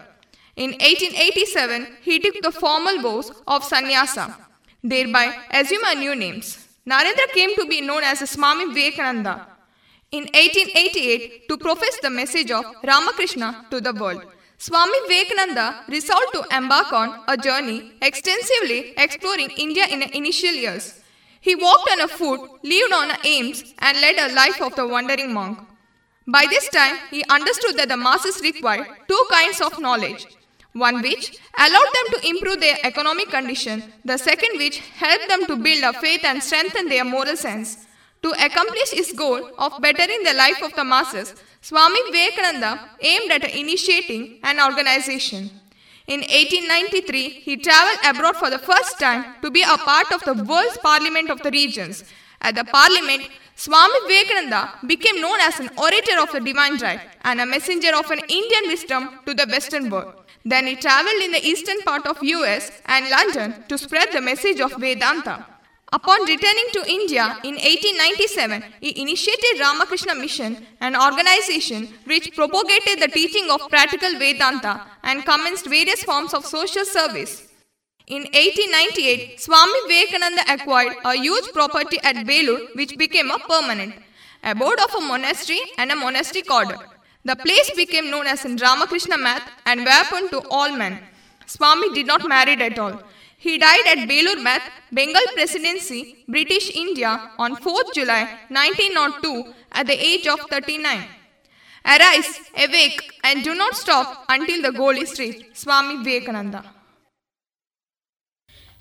[0.55, 4.37] In 1887, he took the formal vows of sannyasa,
[4.85, 6.69] thereby assuming new names.
[6.87, 9.49] Narendra came to be known as Swami Vivekananda.
[10.13, 14.23] In 1888, to profess the message of Ramakrishna to the world.
[14.65, 21.01] Swami Vivekananda resolved to embark on a journey extensively exploring India in the initial years.
[21.41, 25.35] He walked on a foot, lived on aims, and led a life of the wandering
[25.35, 25.59] monk.
[26.29, 30.27] By this time, he understood that the masses required two kinds of knowledge
[30.75, 35.57] one which allowed them to improve their economic condition, the second which helped them to
[35.57, 37.89] build a faith and strengthen their moral sense.
[38.23, 41.35] To accomplish his goal of bettering the life of the masses,
[41.65, 45.49] Swami Vivekananda aimed at initiating an organization.
[46.09, 50.35] In 1893, he traveled abroad for the first time to be a part of the
[50.43, 52.03] World's Parliament of the Regions.
[52.41, 57.41] At the Parliament, Swami Vivekananda became known as an orator of the divine right and
[57.41, 60.15] a messenger of an Indian wisdom to the Western world.
[60.45, 64.59] Then he traveled in the eastern part of US and London to spread the message
[64.59, 65.47] of Vedanta.
[65.95, 73.09] Upon returning to India in 1897, he initiated Ramakrishna Mission, an organization which propagated the
[73.09, 77.49] teaching of practical Vedanta and commenced various forms of social service.
[78.07, 83.95] In 1898, Swami Vivekananda acquired a huge property at Belur which became a permanent
[84.43, 86.79] abode of a monastery and a monastic order.
[87.25, 91.01] The place became known as Ramakrishna Math and weapon to all men.
[91.47, 92.99] Swami did not marry at all.
[93.43, 99.33] He died at Belur Math, Bengal Presidency, British India on 4th July 1902
[99.73, 101.03] at the age of 39.
[101.85, 105.45] Arise, awake, and do not stop until the goal is reached.
[105.57, 106.63] Swami Vivekananda.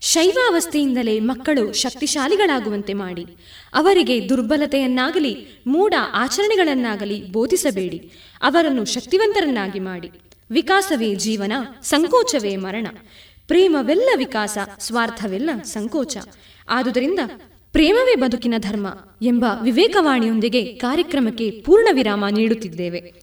[0.02, 3.26] ಶೈವಾವಸ್ಥೆಯಿಂದಲೇ ಮಕ್ಕಳು ಶಕ್ತಿಶಾಲಿಗಳಾಗುವಂತೆ ಮಾಡಿ
[3.74, 5.34] ಅವರಿಗೆ ದುರ್ಬಲತೆಯನ್ನಾಗಲಿ
[5.68, 8.00] ಮೂಢ ಆಚರಣೆಗಳನ್ನಾಗಲಿ ಬೋಧಿಸಬೇಡಿ
[8.42, 10.10] ಅವರನ್ನು ಶಕ್ತಿವಂತರನ್ನಾಗಿ ಮಾಡಿ
[10.50, 11.54] ವಿಕಾಸವೇ ಜೀವನ
[11.92, 12.88] ಸಂಕೋಚವೇ ಮರಣ
[13.52, 16.18] ಪ್ರೇಮವೆಲ್ಲ ವಿಕಾಸ, ಸ್ವಾರ್ಥವೆಲ್ಲ ಸಂಕೋಚ.
[16.70, 17.20] ಆದುದರಿಂದ
[17.72, 18.88] ಪ್ರೇಮವೇ ಬದುಕಿನ ಧರ್ಮ
[19.22, 23.14] ಎಂಬ ವಿವೇಕವಾಣಿಯೊಂದಿಗೆ ಕಾರ್ಯಕ್ರಮಕ್ಕೆ ಪೂರ್ಣ ವಿರಾಮ ನೀಡುತ್ತಿದ್ದೇವೆ.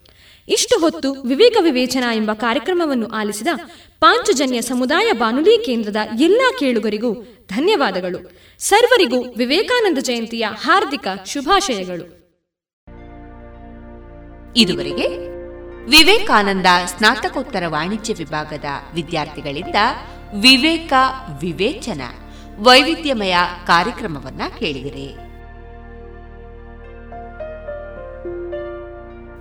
[0.49, 3.47] ಇಷ್ಟು ಹೊತ್ತು ವಿವೇಕ ವಿವೇಚನಾ ಎಂಬ ಕಾರ್ಯಕ್ರಮವನ್ನು ಆಲಿಸಿದ
[4.01, 7.15] ಪಾಂಚಜನ್ಯ ಸಮುದಾಯ ಬಾನುಲಿ ಕೇಂದ್ರದ ಎಲ್ಲಾ ಕೇಳುಗರಿಗೂ
[7.49, 8.33] ಧನ್ಯವಾದಗಳು.
[8.59, 12.05] ಸರ್ವರಿಗೂ ವಿವೇಕಾನಂದ ಜಯಂತಿಯ ಹಾರ್ದಿಕ ಶುಭಾಶಯಗಳು.
[14.57, 15.09] ಇದುವರೆಗೆ
[15.91, 19.77] ವಿವೇಕಾನಂದ ಸ್ನಾತಕೋತ್ತರ ವಾಣಿಜ್ಯ ವಿಭಾಗದ ವಿದ್ಯಾರ್ಥಿಗಳಿಂದ
[20.35, 20.93] ವಿವೇಕ
[21.41, 22.01] ವಿವೇಚನ
[22.59, 25.29] ವೈವಿಧ್ಯಮಯ ಕಾರ್ಯಕ್ರಮವನ್ನ ಕೇಳಿದಿರಿ.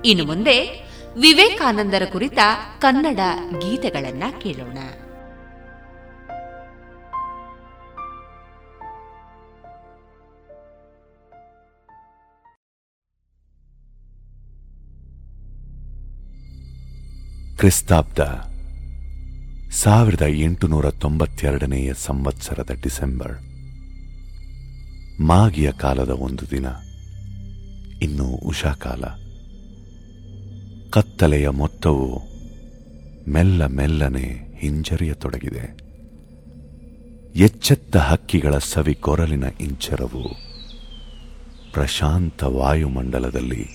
[0.05, 0.87] ಇನ್ನು ಮುಂದೆ
[1.21, 2.39] ವಿವೇಕಾನಂದರ ಕುರಿತ
[2.79, 3.19] ಕನ್ನಡ
[3.59, 4.77] ಗೀತೆಗಳನ್ನ ಕೇಳೋಣ.
[17.57, 18.19] ಕ್ರಿಸ್ತಾಬ್ದ
[19.71, 23.41] ಸಾವಿರದ ಎಂಟುನೂರ ತೊಂಬತ್ತೆರಡನೆಯ ಸಂವತ್ಸರದ ಡಿಸೆಂಬರ್.
[25.21, 26.65] ಮಾಗಿಯ ಕಾಲದ ಒಂದು ದಿನ.
[28.01, 29.03] ಇನ್ನು ಉಷಾಕಾಲ
[30.89, 32.21] ಕತ್ತಲೆಯ ಮೊತ್ತವು
[33.27, 35.77] ಮೆಲ್ಲ ಮೆಲ್ಲನೆ ಹಿಂಜರಿಯತೊಡಗಿದೆ.
[37.35, 40.35] ಎಚ್ಚೆತ್ತ ಹಕ್ಕಿಗಳ ಸವಿ ಕೊರಲಿನ ಇಂಚರವು
[41.73, 43.65] ಪ್ರಶಾಂತ ವಾಯುಮಂಡಲದಲ್ಲಿ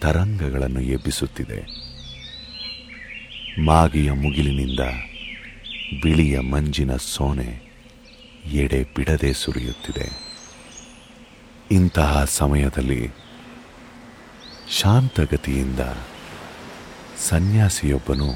[0.00, 1.85] ತರಂಗಗಳನ್ನು ಎಬ್ಬಿಸುತ್ತಿದೆ.
[3.64, 4.80] ಮಾಗಿಯ ಮುಗಿಲಿನಿಂದ
[6.02, 7.72] ಬಿಳಿಯ ಮಂಜಿನ ಸೋನೆ
[8.52, 10.10] ಎಡೆ ಬಿಡದೆ ಸುರಿಯುತ್ತಿದೆ.
[11.70, 13.10] ಇಂತಹ ಸಮಯದಲ್ಲಿ
[14.70, 15.80] ಶಾಂತಗತಿಯಿಂದ
[17.28, 18.32] ಸನ್ಯಾಸಿಯೊಬ್ಬನು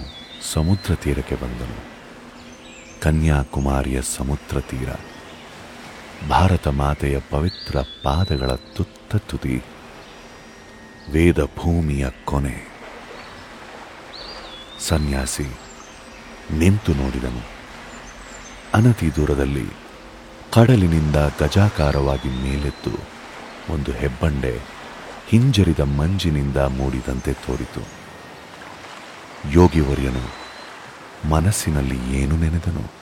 [0.53, 1.85] ಸಮುದ್ರ ತೀರಕ್ಕೆ ಬಂದನು.
[3.01, 4.89] ಕನ್ಯಾಕುಮಾರಿಯ ಸಮುದ್ರ ತೀರ,
[6.29, 9.63] ಭಾರತ ಮಾತೆಯ ಪವಿತ್ರ ಪಾದಗಳ ತುತ್ತ ತುದಿ
[11.11, 12.70] ವೇದ ಭೂಮಿಯ ಕೊನೆ.
[14.89, 15.45] ಸನ್ಯಾಸಿ
[16.53, 17.43] ನಿಂತು ನೋಡಿದನು.
[18.75, 19.67] ಅನತಿ ದೂರದಲ್ಲಿ
[20.53, 22.91] ಕಡಲಿನಿಂದ ಗಜಾಕಾರವಾಗಿ ಮೇಲೆತ್ತು
[23.73, 24.59] ಒಂದು ಹೆಬ್ಬಂಡೆ
[25.29, 27.81] ಹಿಂಜರಿದ ಮಂಜಿನಿಂದ ಮೂಡಿದಂತೆ ತೋರಿತು.
[29.53, 30.41] ಯೋಗಿವರ್ಯನು
[31.29, 33.00] ಮನಸ್ಸಿನಲ್ಲಿ ಏನು ನೆನೆದನು?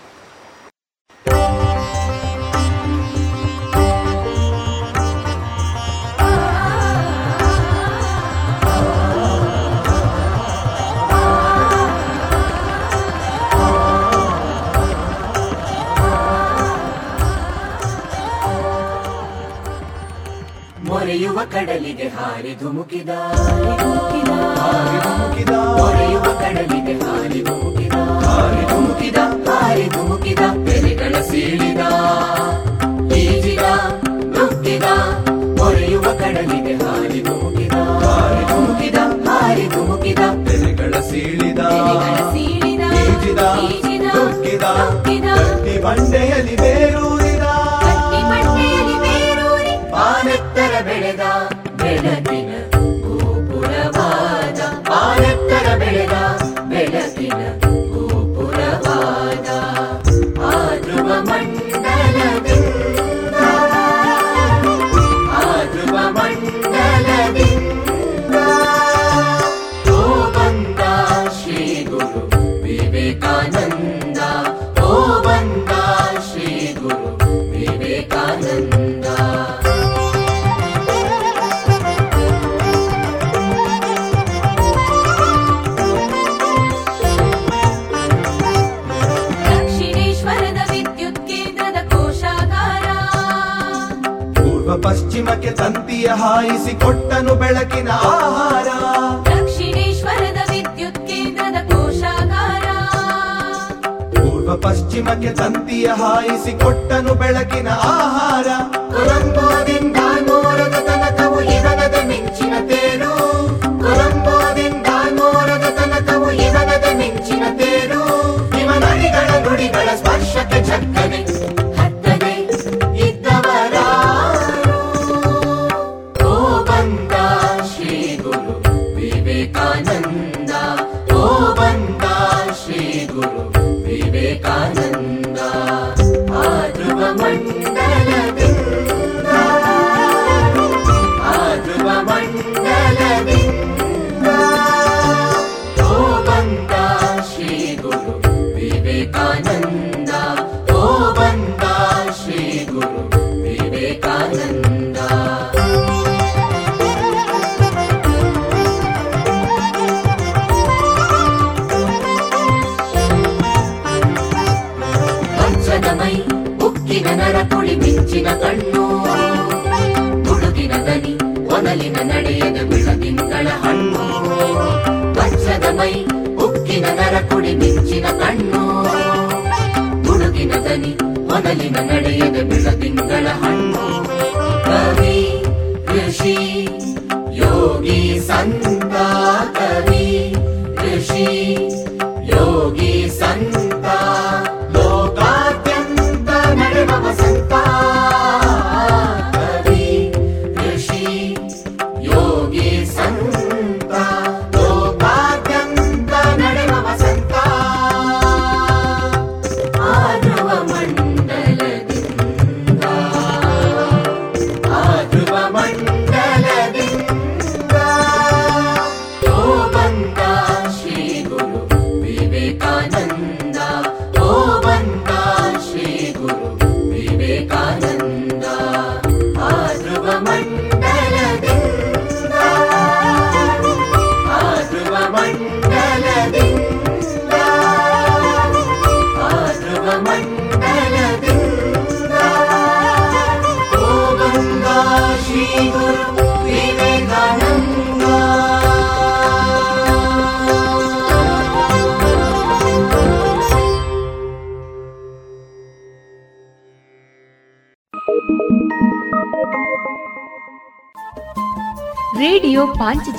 [22.61, 23.18] どむきだ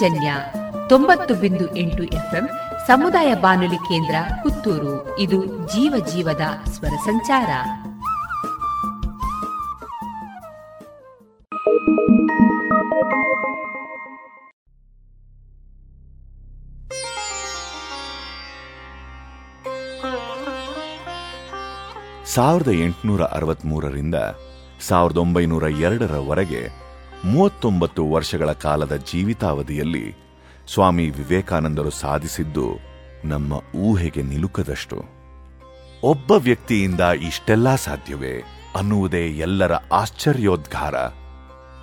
[0.10, 0.34] ಪಾಂಚಜನ್ಯ
[0.90, 2.50] ತೊಂಬತ್ತು ಬಿಂದು ಎಂಟು ಎಫ್ಎಂ
[2.88, 5.20] ಸಮುದಾಯ ಬಾನುಲಿ ಕೇಂದ್ರ ಪುತ್ತೂರು.
[5.20, 7.50] ಇದು ಜೀವ ಜೀವದ ಸ್ವರ ಸಂಚಾರ.
[22.26, 24.16] ಸಾವಿರದ ಎಂಟುನೂರ ಅರವತ್ಮೂರರಿಂದ
[24.88, 26.79] ಸಾವಿರದ ಒಂಬೈನೂರ ಎರಡರವರೆಗೆ
[27.26, 30.16] ಮೂವತ್ತೊಂಬತ್ತು ವರ್ಷಗಳ ಕಾಲದ ಜೀವಿತಾವಧಿಯಲ್ಲಿ
[30.74, 32.66] ಸ್ವಾಮಿ ವಿವೇಕಾನಂದರು ಸಾಧಿಸಿದ್ದು
[33.26, 35.04] ನಮ್ಮ ಊಹೆಗೆ ನಿಲುಕದಷ್ಟು.
[36.04, 38.44] ಒಬ್ಬ ವ್ಯಕ್ತಿಯಿಂದ ಇಷ್ಟೆಲ್ಲಾ ಸಾಧ್ಯವೇ
[38.76, 40.96] ಅನ್ನುವುದೇ ಎಲ್ಲರ ಆಶ್ಚರ್ಯೋದ್ಗಾರ.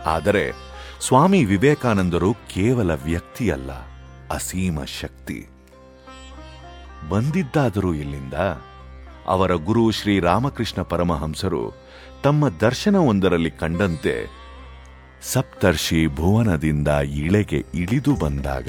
[0.09, 0.53] ಆದರೆ
[1.01, 3.73] ಸ್ವಾಮಿ ವಿವೇಕಾನಂದರು ಕೇವಲ ವ್ಯಕ್ತಿಯಲ್ಲ,
[4.31, 5.47] ಅಸೀಮ ಶಕ್ತಿ.
[7.09, 8.35] ಬಂದಿದ್ದಾದರೂ ಇಲ್ಲಿಂದ
[9.27, 11.73] ಅವರ ಗುರು ಶ್ರೀರಾಮಕೃಷ್ಣ ಪರಮಹಂಸರು
[12.23, 14.46] ತಮ್ಮ ದರ್ಶನವೊಂದರಲ್ಲಿ ಕಂಡಂತೆ
[15.23, 18.69] ಸಪ್ತರ್ಷಿ ಭುವನದಿಂದ ಇಳೆಗೆ ಇಳಿದು ಬಂದಾಗ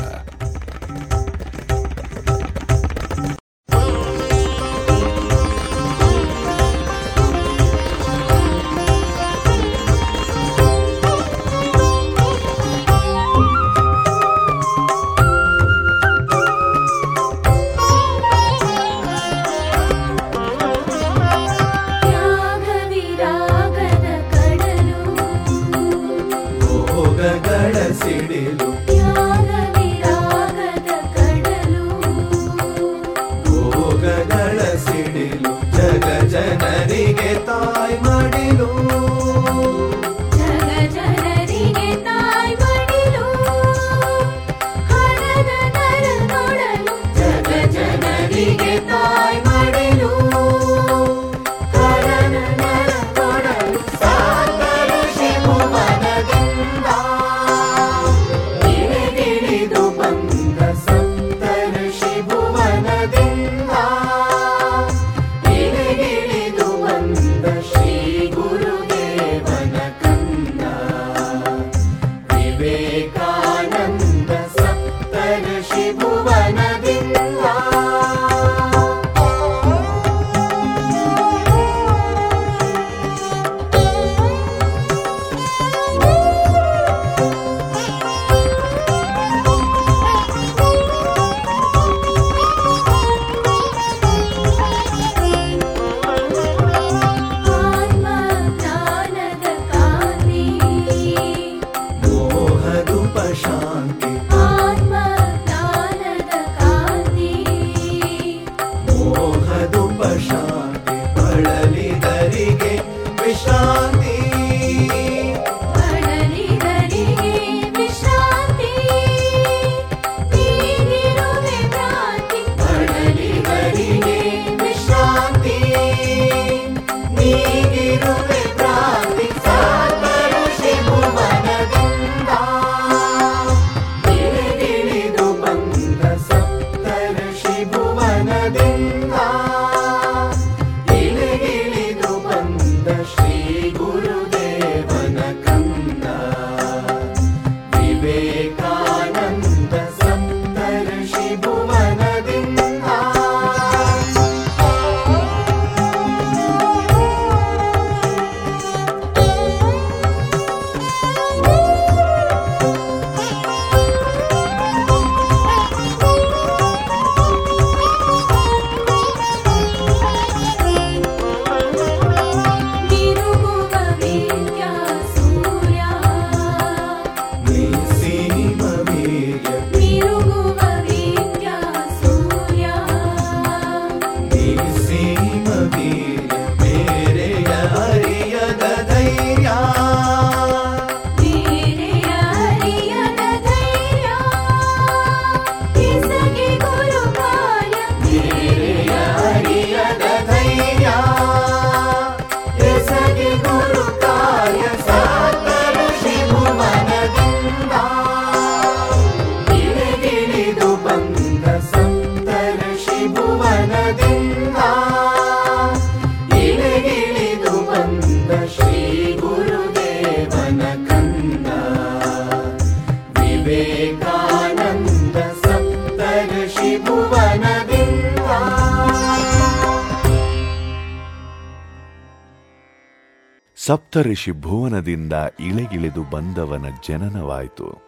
[233.98, 237.82] ಸಪ್ತಋಷಿ ಭುವನದಿಂದ ಇಳೆಗಿಳಿದು ಬಂದವನ ಜನನವಾಯಿತು.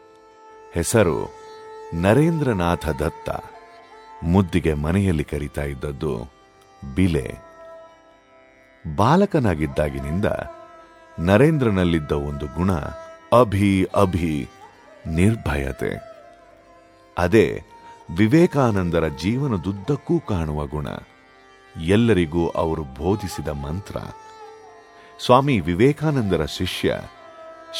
[0.74, 1.30] ಹೆಸರು
[1.94, 3.30] ನರೇಂದ್ರನಾಥ ದತ್ತ.
[4.24, 6.32] ಮುದ್ದಿಗೆ ಮನೆಯಲ್ಲಿ ಕರೀತಾ ಇದ್ದದ್ದು
[6.96, 7.36] ಬಿಲೆ.
[8.96, 10.26] ಬಾಲಕನಾಗಿದ್ದಾಗಿನಿಂದ
[11.20, 12.72] ನರೇಂದ್ರನಲ್ಲಿದ್ದ ಒಂದು ಗುಣ
[13.42, 14.50] ಅಭಿ ಅಭಿ
[15.08, 16.02] ನಿರ್ಭಯತೆ.
[17.18, 17.62] ಅದೇ
[18.18, 20.88] ವಿವೇಕಾನಂದರ ಜೀವನದುದ್ದಕ್ಕೂ ಕಾಣುವ ಗುಣ.
[21.82, 23.98] ಎಲ್ಲರಿಗೂ ಅವರು ಬೋಧಿಸಿದ ಮಂತ್ರ.
[25.26, 27.00] ಸ್ವಾಮಿ ವಿವೇಕಾನಂದರ ಶಿಷ್ಯ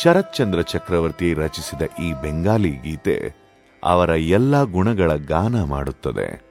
[0.02, 3.36] ಶರತ್ಚಂದ್ರ ಚಕ್ರವರ್ತಿ ರಚಿಸಿದ ಈ ಬೆಂಗಾಲಿ ಗೀತೆ
[3.84, 6.49] ಅವರ ಎಲ್ಲ ಗುಣಗಳ ಗಾನ ಮಾಡುತ್ತದೆ.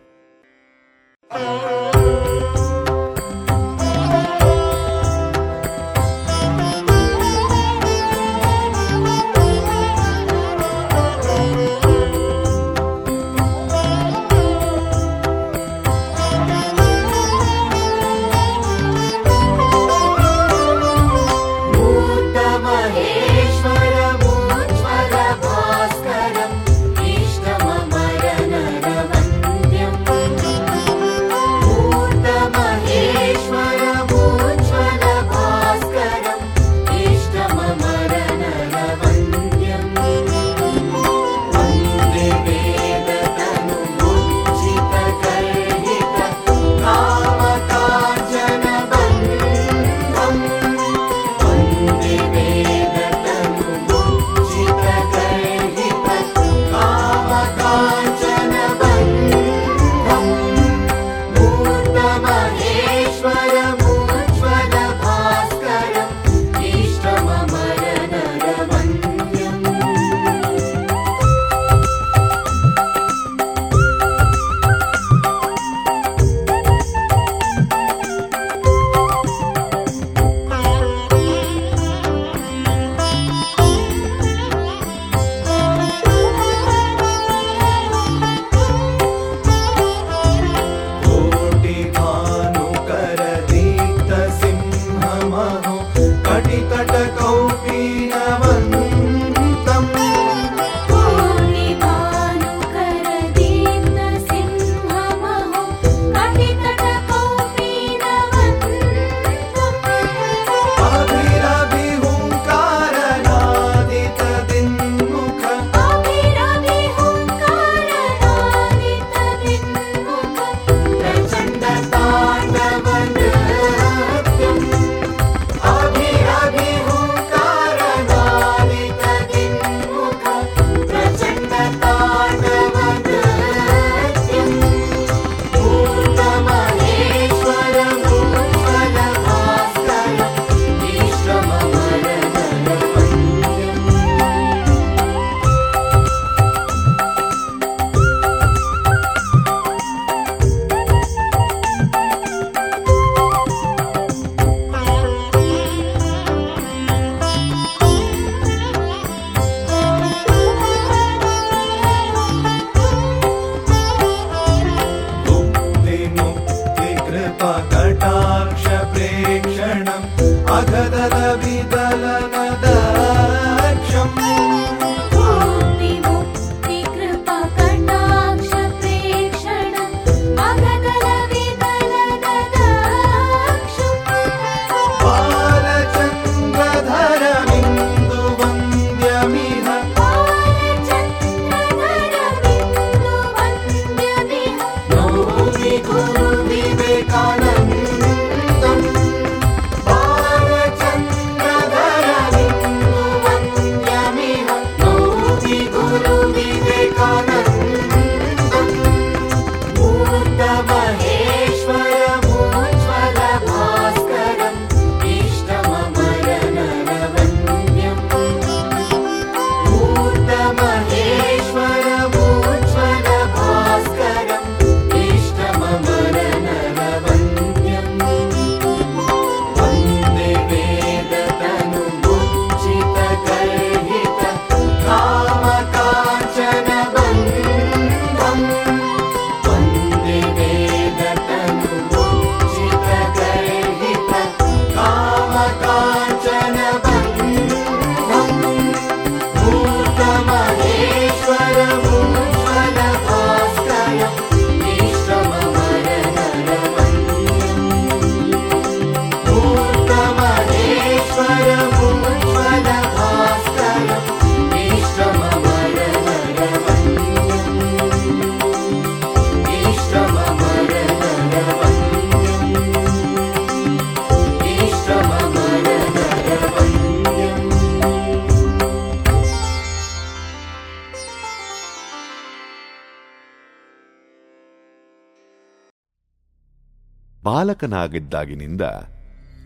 [287.59, 288.61] ಬಾಲಕನಾಗಿದ್ದಾಗಿನಿಂದ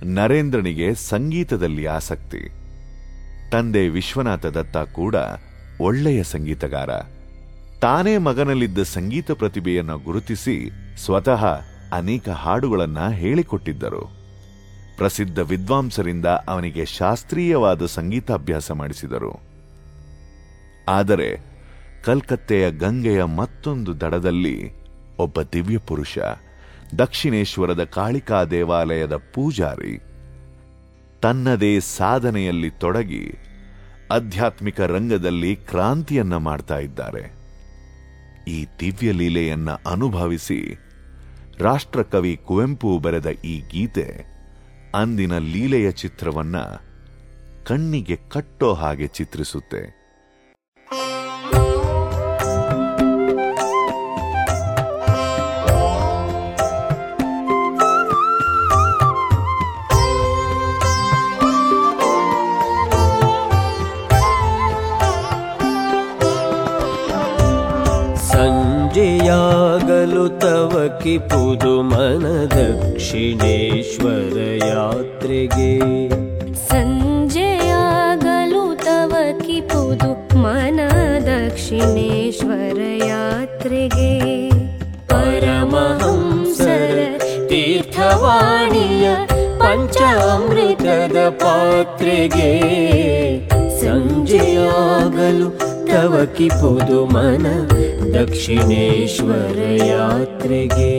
[0.04, 2.50] ನರೇಂದ್ರನಿಗೆ ಸಂಗೀತದಲ್ಲಿ ಆಸಕ್ತಿ.
[3.50, 5.14] ತಂದೆ ವಿಶ್ವನಾಥ ದತ್ತ ಕೂಡ
[5.80, 6.90] ಒಳ್ಳೆಯ ಸಂಗೀತಗಾರ.
[7.80, 11.60] ತಾನೇ ಮಗನಲ್ಲಿದ್ದ ಸಂಗೀತ ಪ್ರತಿಭೆಯನ್ನು ಗುರುತಿಸಿ ಸ್ವತಃ
[11.92, 14.10] ಅನೇಕ ಹಾಡುಗಳನ್ನು ಹೇಳಿಕೊಟ್ಟಿದ್ದರು.
[14.96, 19.40] ಪ್ರಸಿದ್ಧ ವಿದ್ವಾಂಸರಿಂದ ಅವನಿಗೆ ಶಾಸ್ತ್ರೀಯವಾದ ಸಂಗೀತಾಭ್ಯಾಸ ಮಾಡಿಸಿದರು.
[20.88, 21.52] ಆದರೆ
[22.04, 24.82] ಕಲ್ಕತ್ತೆಯ ಗಂಗೆಯ ಮತ್ತೊಂದು ದಡದಲ್ಲಿ
[25.18, 26.18] ಒಬ್ಬ ದಿವ್ಯ ಪುರುಷ
[26.98, 30.02] ದಕ್ಷಿಣೇಶ್ವರದ ಕಾಳಿಕಾ ದೇವಾಲಯದ ಪೂಜಾರಿ.
[31.22, 33.32] ತನ್ನದೇ ಸಾಧನೆಯಲ್ಲಿ ತೊಡಗಿ
[34.12, 37.42] ಆಧ್ಯಾತ್ಮಿಕ ರಂಗದಲ್ಲಿ ಕ್ರಾಂತಿಯನ್ನ ಮಾಡ್ತಾ ಇದ್ದಾರೆ.
[38.48, 40.78] ಈ ದಿವ್ಯ ಲೀಲೆಯನ್ನ ಅನುಭವಿಸಿ
[41.58, 44.26] ರಾಷ್ಟ್ರಕವಿ ಕುವೆಂಪು ಬರೆದ ಈ ಗೀತೆ
[44.94, 46.56] ಅಂದಿನ ಲೀಲೆಯ ಚಿತ್ರವನ್ನ
[47.66, 50.01] ಕಣ್ಣಿಗೆ ಕಟ್ಟೋ ಹಾಗೆ ಚಿತ್ರಿಸುತ್ತೆ.
[71.02, 71.82] ತವ ಕಿಪುದು
[72.44, 76.08] ದಕ್ಷಿಣೇಶ್ವರ ಯಾತ್ರೆಗೆ.
[76.68, 80.80] ಸಂಜೆಯಾಗಲು ತವ ಕಿಪುದು ಮನ
[81.18, 84.50] ದಕ್ಷಿಣೇಶ್ವರ ಯಾತ್ರೆಗೆ.
[85.06, 86.98] ಪರಮಹಂಸರ
[87.48, 89.08] ತೀರ್ಥವಾಣಿಯ
[89.58, 92.52] ಪಂಚಾಮೃತದ ಪಾತ್ರೆಗೆ.
[93.80, 97.46] ಸಂಜೆಯಾಗಲು ತವ ಕಿಪುದು ಮನ
[98.14, 100.92] ದಕ್ಷಿಣೇಶ್ವರ ಯಾತ್ರೆಗೆ.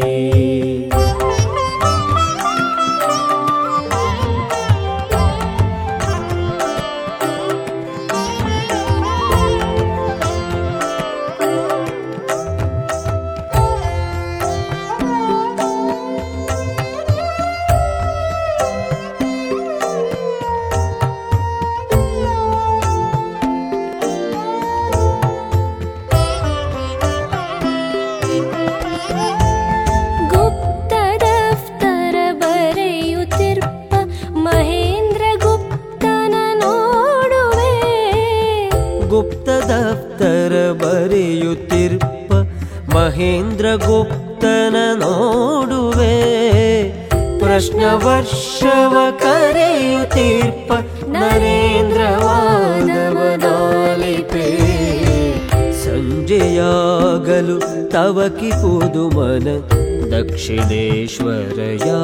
[60.34, 61.98] दक्षिणेश्वरया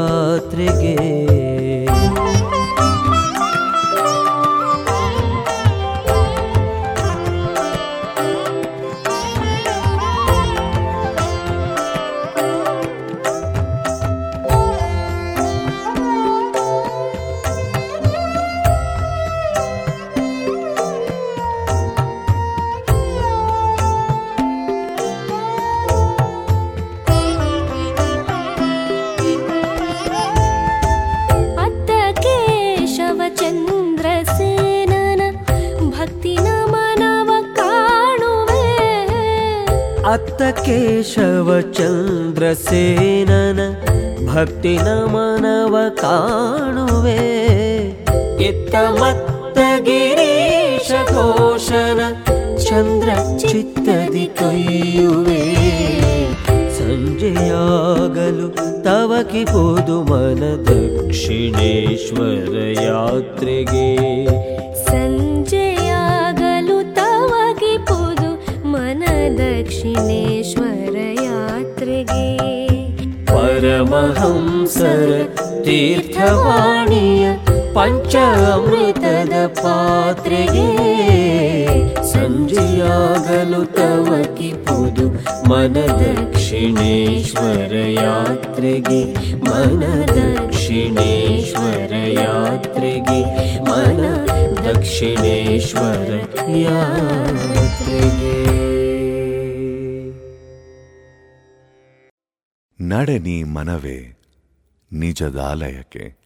[105.30, 106.17] ನಿಜದಾಲಯಕ್ಕೆ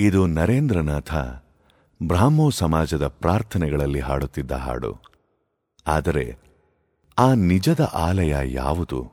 [0.00, 1.14] ಇದು ನರೇಂದ್ರನಾಥ
[2.02, 4.98] ಬ್ರಾಹ್ಮೋ ಸಮಾಜದ ಪ್ರಾರ್ಥನೆಗಳಲ್ಲಿ ಹಾಡುತ್ತಿದ್ದ ಹಾಡು.
[5.86, 6.38] ಆದರೆ
[7.18, 9.12] ಆ ನಿಜದ ಆಲಯ ಯಾವುದು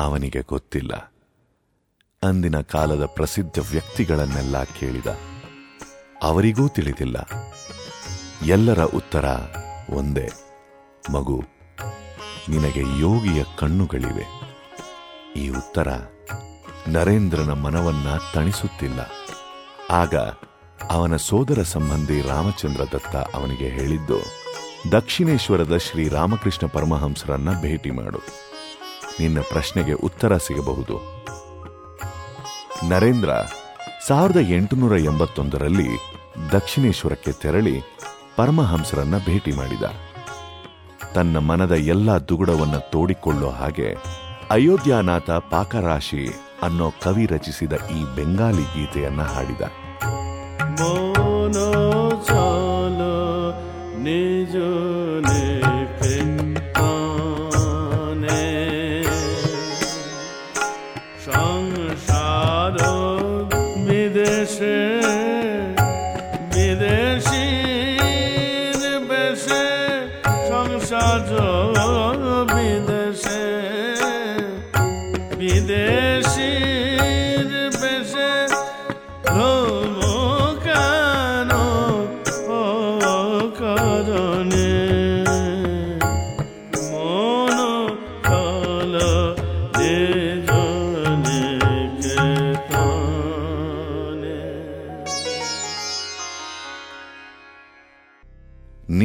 [0.00, 1.12] ಅವನಿಗೆ ಗೊತ್ತಿಲ್ಲ.
[2.22, 5.06] ಅಂದಿನ ಕಾಲದ ಪ್ರಸಿದ್ಧ ವ್ಯಕ್ತಿಗಳನ್ನೆಲ್ಲ ಕೇಳಿದ.
[6.22, 7.16] ಅವರಿಗೂ ತಿಳಿದಿಲ್ಲ.
[8.46, 9.24] ಎಲ್ಲರ ಉತ್ತರ
[9.90, 10.28] ಒಂದೇ.
[11.12, 11.44] ಮಗು,
[12.48, 14.42] ನಿನಗೆ ಯೋಗಿಯ ಕಣ್ಣುಗಳಿವೆ.
[15.36, 15.88] ಈ ಉತ್ತರ
[16.88, 19.00] ನರೇಂದ್ರನ ಮನವನ್ನ ತಣಿಸುತ್ತಿಲ್ಲ.
[19.90, 20.14] ಆಗ
[20.90, 24.18] ಅವನ ಸೋದರ ಸಂಬಂಧಿ ರಾಮಚಂದ್ರ ದತ್ತ ಅವನಿಗೆ ಹೇಳಿದ್ದು,
[24.92, 28.18] ದಕ್ಷಿಣೇಶ್ವರದ ಶ್ರೀ ರಾಮಕೃಷ್ಣ ಪರಮಹಂಸರನ್ನ ಭೇಟಿ ಮಾಡು.
[29.20, 31.24] ನಿನ್ನ ಪ್ರಶ್ನೆಗೆ ಉತ್ತರ ಸಿಗಬಹುದು.
[32.88, 33.30] ನರೇಂದ್ರ,
[34.06, 35.88] ಸಾವಿರದ ಎಂಟುನೂರ ಎಂಬತ್ತೊಂದರಲ್ಲಿ
[36.52, 37.80] ದಕ್ಷಿಣೇಶ್ವರಕ್ಕೆ ತೆರಳಿ
[38.36, 39.82] ಪರಮಹಂಸರನ್ನ ಭೇಟಿ ಮಾಡಿದ.
[41.14, 43.96] ತನ್ನ ಮನದ ಎಲ್ಲ ದುಗುಡವನ್ನು ತೋಡಿಕೊಳ್ಳೋ ಹಾಗೆ
[44.50, 49.60] ಅಯೋಧ್ಯಾನಾಥ ಪಾಕರಾಶಿ ಅನ್ನೋ ಕವಿ ರಚಿಸಿದ ಈ ಬೆಂಗಾಲಿ ಗೀತೆಯನ್ನ ಹಾಡಿದ.
[50.80, 51.52] মন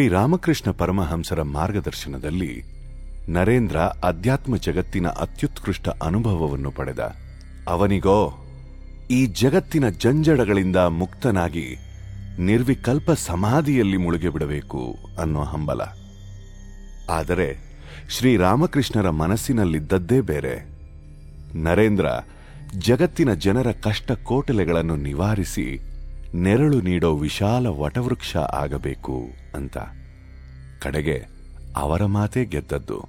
[0.00, 2.62] ಶ್ರೀ ರಾಮಕೃಷ್ಣ ಪರಮಹಂಸರ ಮಾರ್ಗದರ್ಶನದಲ್ಲಿ
[3.28, 7.14] ನರೇಂದ್ರ ಅಧ್ಯಾತ್ಮ ಜಗತ್ತಿನ ಅತ್ಯುತ್ಕೃಷ್ಟ ಅನುಭವವನ್ನು ಪಡೆದ.
[7.68, 8.32] ಅವನಿಗೋ,
[9.10, 11.76] ಈ ಜಗತ್ತಿನ ಜಂಜಡಗಳಿಂದ ಮುಕ್ತನಾಗಿ
[12.38, 15.80] ನಿರ್ವಿಕಲ್ಪ ಸಮಾಧಿಯಲ್ಲಿ ಮುಳುಗಿಬಿಡಬೇಕು ಅನ್ನೋ ಹಂಬಲ.
[17.10, 17.78] ಆದರೆ
[18.10, 20.68] ಶ್ರೀರಾಮಕೃಷ್ಣರ ಮನಸ್ಸಿನಲ್ಲಿದ್ದದ್ದೇ ಬೇರೆ.
[21.54, 22.06] ನರೇಂದ್ರ
[22.78, 25.89] ಜಗತ್ತಿನ ಜನರ ಕಷ್ಟ ಕೋಟಲೆಗಳನ್ನು ನಿವಾರಿಸಿ
[26.34, 29.78] ನೆರಳು ನೀಡೋ ವಿಶಾಲ ವಟವೃಕ್ಷ ಆಗಬೇಕು ಅಂತ.
[30.82, 31.24] ಕಡೆಗೆ
[31.76, 33.08] ಅವರ ಮಾತೇ ಗೆದ್ದದ್ದು.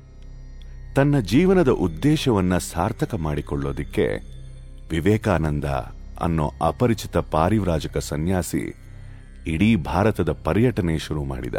[0.95, 4.07] ತನ್ನ ಜೀವನದ ಉದ್ದೇಶವನ್ನ ಸಾರ್ಥಕ ಮಾಡಿಕೊಳ್ಳೋದಿಕ್ಕೆ
[4.89, 5.65] ವಿವೇಕಾನಂದ
[6.21, 8.73] ಅನ್ನೋ ಅಪರಿಚಿತ ಪಾರಿವ್ರಾಜಕ ಸನ್ಯಾಸಿ
[9.47, 11.55] ಇಡೀ ಭಾರತದ ಪರ್ಯಟನೆ ಶುರು ಮಾಡಿದ.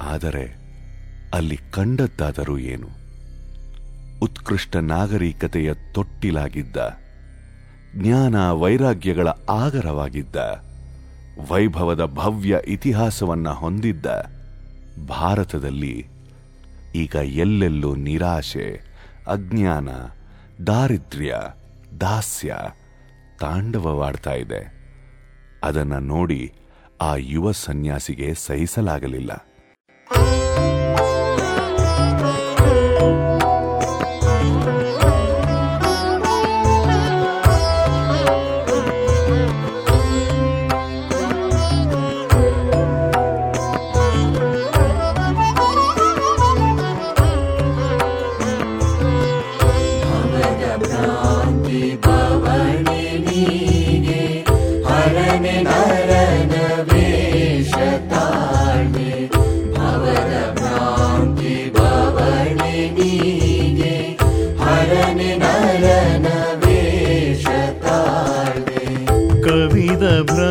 [0.00, 0.58] ಆದರೆ
[1.34, 2.88] ಅಲ್ಲಿ ಕಂಡದ್ದಾದರೂ ಏನು?
[4.22, 6.76] ಉತ್ಕೃಷ್ಟ ನಾಗರಿಕತೆಯ ತೊಟ್ಟಿಲಾಗಿದ್ದ.
[7.98, 10.36] ಜ್ಞಾನ ವೈರಾಗ್ಯಗಳ ಆಗರವಾಗಿದ್ದ,
[11.50, 14.06] ವೈಭವದ ಭವ್ಯ ಇತಿಹಾಸವನ್ನ ಹೊಂದಿದ್ದ
[15.08, 16.06] ಭಾರತದಲ್ಲಿ
[16.94, 18.82] ಈಗ ಎಲ್ಲೆಲ್ಲೂ ನಿರಾಶೆ,
[19.26, 19.88] ಅಜ್ಞಾನ,
[20.66, 21.34] ದಾರಿದ್ರ್ಯ,
[22.00, 22.56] ದಾಸ್ಯ
[23.40, 24.72] ತಾಂಡವವಾಡ್ತಾ ಇದೆ.
[25.64, 26.52] ಅದನ್ನ ನೋಡಿ
[27.00, 29.46] ಆ ಯುವ ಸನ್ಯಾಸಿಗೆ ಸಹಿಸಲಾಗಲಿಲ್ಲ.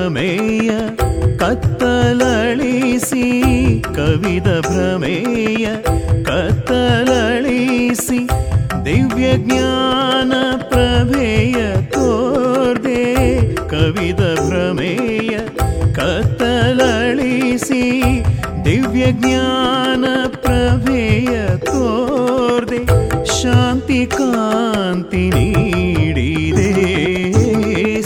[0.08, 0.70] भ्रमेय
[1.42, 3.26] कत्तलीसि
[3.98, 5.66] कविद भ्रमेय
[6.28, 8.20] कत्तलीसि
[8.86, 10.32] दिव्यज्ञान
[10.72, 11.60] प्रभेय
[11.98, 13.04] कोर्दे
[13.74, 15.34] कविद भ्रमेय
[16.00, 17.84] कत्तलिसि
[18.70, 20.06] दिव्यज्ञान
[20.46, 21.36] प्रभेय
[21.68, 22.82] कोर्दे
[23.36, 24.48] शान्तिकान्तिदे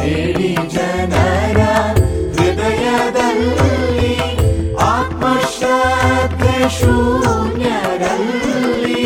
[0.00, 1.60] ದೇವಿ ಜನರ
[2.36, 4.12] ಹೃದಯದಲ್ಲಿ
[4.78, 9.02] ಆತ್ಮಶ್ರದ್ಧೆ ಶೂನ್ಯರಲ್ಲಿ.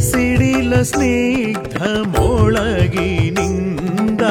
[0.00, 4.22] ಸಿಡಿಲ ಮೊಳಗಿ ಮೊಳಗಿನಿಂದ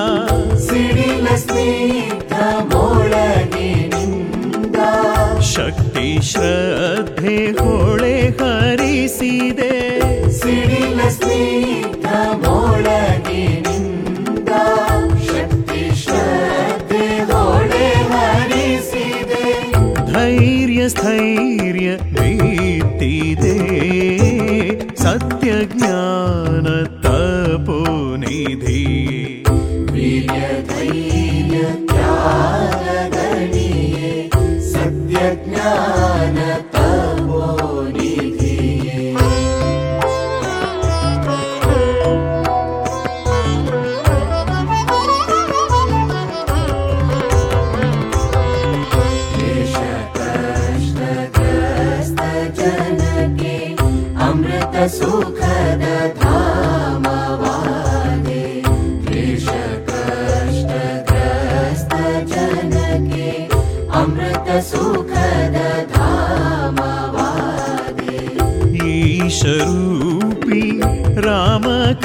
[0.60, 1.93] ಸಿಡಿಲ ಸ್ನಿಗ್ಧ
[5.44, 10.02] ಶಕ್ತಿ ಶ್ರದ್ಧೆ ಹೊಳೆ ಹರಿಸಿದೆ.
[10.32, 12.06] ಸಿಡಿಲ ಸ್ನಿಗ್ಧ
[12.48, 14.50] ಮೊಳಗಿನಿಂದ
[15.26, 19.46] ಶಕ್ತಿ ಶ್ರದ್ಧೆ ಹೊಳೆ ಹರಿಸಿದೆ.
[20.14, 23.60] ಧೈರ್ಯ ಸ್ಥೈರ್ಯ ನೀತಿದೆ
[24.96, 25.52] ಸತ್ಯ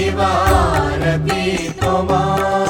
[0.00, 2.69] ी त्वमा।